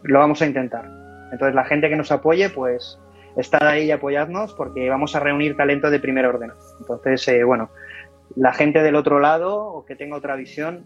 lo 0.03 0.19
vamos 0.19 0.41
a 0.41 0.45
intentar. 0.45 1.00
Entonces, 1.31 1.55
la 1.55 1.65
gente 1.65 1.89
que 1.89 1.95
nos 1.95 2.11
apoye, 2.11 2.49
pues 2.49 2.99
estar 3.37 3.63
ahí 3.65 3.85
y 3.85 3.91
apoyarnos 3.91 4.53
porque 4.53 4.89
vamos 4.89 5.15
a 5.15 5.19
reunir 5.19 5.55
talento 5.55 5.89
de 5.89 5.99
primer 5.99 6.25
orden. 6.25 6.51
Entonces, 6.79 7.27
eh, 7.27 7.43
bueno, 7.43 7.69
la 8.35 8.53
gente 8.53 8.81
del 8.81 8.95
otro 8.95 9.19
lado 9.19 9.65
o 9.65 9.85
que 9.85 9.95
tenga 9.95 10.17
otra 10.17 10.35
visión 10.35 10.85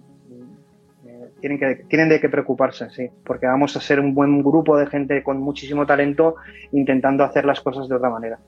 eh, 1.07 1.29
tienen, 1.39 1.59
que, 1.59 1.83
tienen 1.87 2.09
de 2.09 2.19
qué 2.19 2.29
preocuparse, 2.29 2.89
sí, 2.91 3.09
porque 3.23 3.47
vamos 3.47 3.75
a 3.75 3.81
ser 3.81 3.99
un 3.99 4.13
buen 4.13 4.43
grupo 4.43 4.77
de 4.77 4.87
gente 4.87 5.23
con 5.23 5.39
muchísimo 5.39 5.85
talento 5.85 6.35
intentando 6.71 7.23
hacer 7.23 7.45
las 7.45 7.61
cosas 7.61 7.87
de 7.87 7.95
otra 7.95 8.09
manera. 8.09 8.39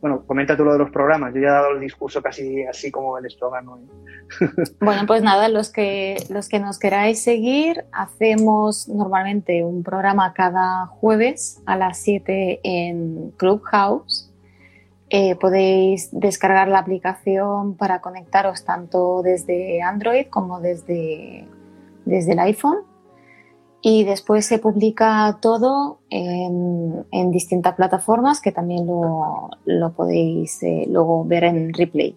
Bueno, 0.00 0.24
comenta 0.26 0.56
tú 0.56 0.64
lo 0.64 0.72
de 0.72 0.78
los 0.78 0.90
programas. 0.90 1.34
Yo 1.34 1.40
ya 1.40 1.48
he 1.48 1.50
dado 1.50 1.70
el 1.72 1.80
discurso 1.80 2.22
casi 2.22 2.64
así 2.64 2.90
como 2.90 3.18
el 3.18 3.26
eslogan. 3.26 3.66
Bueno, 4.80 5.06
pues 5.06 5.22
nada, 5.22 5.48
los 5.48 5.70
que, 5.70 6.22
los 6.28 6.48
que 6.48 6.60
nos 6.60 6.78
queráis 6.78 7.20
seguir, 7.20 7.84
hacemos 7.92 8.88
normalmente 8.88 9.64
un 9.64 9.82
programa 9.82 10.34
cada 10.34 10.86
jueves 10.86 11.62
a 11.66 11.76
las 11.76 11.98
7 11.98 12.60
en 12.62 13.30
Clubhouse. 13.36 14.30
Eh, 15.10 15.36
podéis 15.36 16.10
descargar 16.12 16.68
la 16.68 16.80
aplicación 16.80 17.74
para 17.76 18.00
conectaros 18.02 18.64
tanto 18.64 19.22
desde 19.22 19.80
Android 19.80 20.26
como 20.28 20.60
desde, 20.60 21.46
desde 22.04 22.32
el 22.32 22.38
iPhone 22.40 22.80
y 23.80 24.04
después 24.04 24.46
se 24.46 24.58
publica 24.58 25.38
todo 25.40 26.00
en, 26.10 27.30
distintas 27.30 27.74
plataformas 27.74 28.40
que 28.40 28.52
también 28.52 28.86
lo, 28.86 29.92
podéis 29.94 30.62
eh, 30.62 30.86
luego 30.88 31.24
ver 31.24 31.44
en 31.44 31.72
replay. 31.72 32.16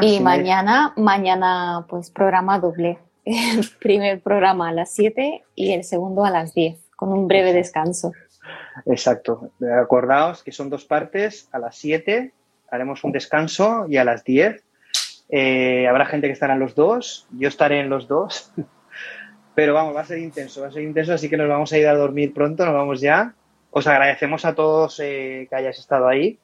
Y, 0.00 0.20
mañana, 0.20 0.92
mañana 0.96 1.86
pues 1.88 2.10
programa 2.10 2.58
doble. 2.58 2.98
El 3.24 3.68
primer 3.80 4.20
programa 4.20 4.68
a 4.68 4.72
las 4.72 4.92
7 4.94 5.42
y 5.56 5.72
el 5.72 5.82
segundo 5.82 6.24
a 6.24 6.30
las 6.30 6.54
10, 6.54 6.78
con 6.94 7.12
un 7.12 7.26
breve 7.26 7.52
descanso. 7.52 8.12
Exacto. 8.86 9.50
Acordaos 9.82 10.44
que 10.44 10.52
son 10.52 10.70
dos 10.70 10.84
partes. 10.84 11.48
A 11.50 11.58
las 11.58 11.76
7 11.76 12.32
haremos 12.70 13.02
un 13.02 13.10
descanso 13.10 13.86
y 13.88 13.96
a 13.96 14.04
las 14.04 14.22
10 14.22 14.62
eh, 15.28 15.88
habrá 15.88 16.06
gente 16.06 16.28
que 16.28 16.34
estará 16.34 16.54
en 16.54 16.60
los 16.60 16.76
dos. 16.76 17.26
Yo 17.32 17.48
estaré 17.48 17.80
en 17.80 17.90
los 17.90 18.06
dos. 18.06 18.52
Pero 19.56 19.72
vamos, 19.72 19.96
va 19.96 20.02
a 20.02 20.04
ser 20.04 20.18
intenso, 20.18 20.60
va 20.60 20.66
a 20.66 20.70
ser 20.70 20.82
intenso, 20.82 21.14
así 21.14 21.30
que 21.30 21.36
nos 21.38 21.48
vamos 21.48 21.72
a 21.72 21.78
ir 21.78 21.86
a 21.86 21.94
dormir 21.94 22.34
pronto, 22.34 22.66
nos 22.66 22.74
vamos 22.74 23.00
ya. 23.00 23.34
Os 23.70 23.86
agradecemos 23.86 24.44
a 24.44 24.54
todos 24.54 25.00
eh, 25.00 25.46
que 25.48 25.56
hayas 25.56 25.78
estado 25.78 26.06
ahí. 26.06 26.38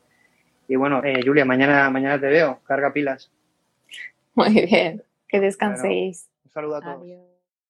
Y 0.67 0.77
bueno, 0.77 1.05
eh, 1.05 1.21
Julia, 1.23 1.45
mañana, 1.45 1.91
mañana 1.91 2.19
te 2.19 2.29
veo. 2.29 2.61
Carga 2.65 2.91
pilas. 2.91 3.31
Muy 4.35 4.65
bien, 4.67 5.03
que 5.29 5.41
descanséis. 5.41 6.31
un 6.47 6.51
saludo 6.53 6.77
a 6.77 6.81
todos. 6.81 7.32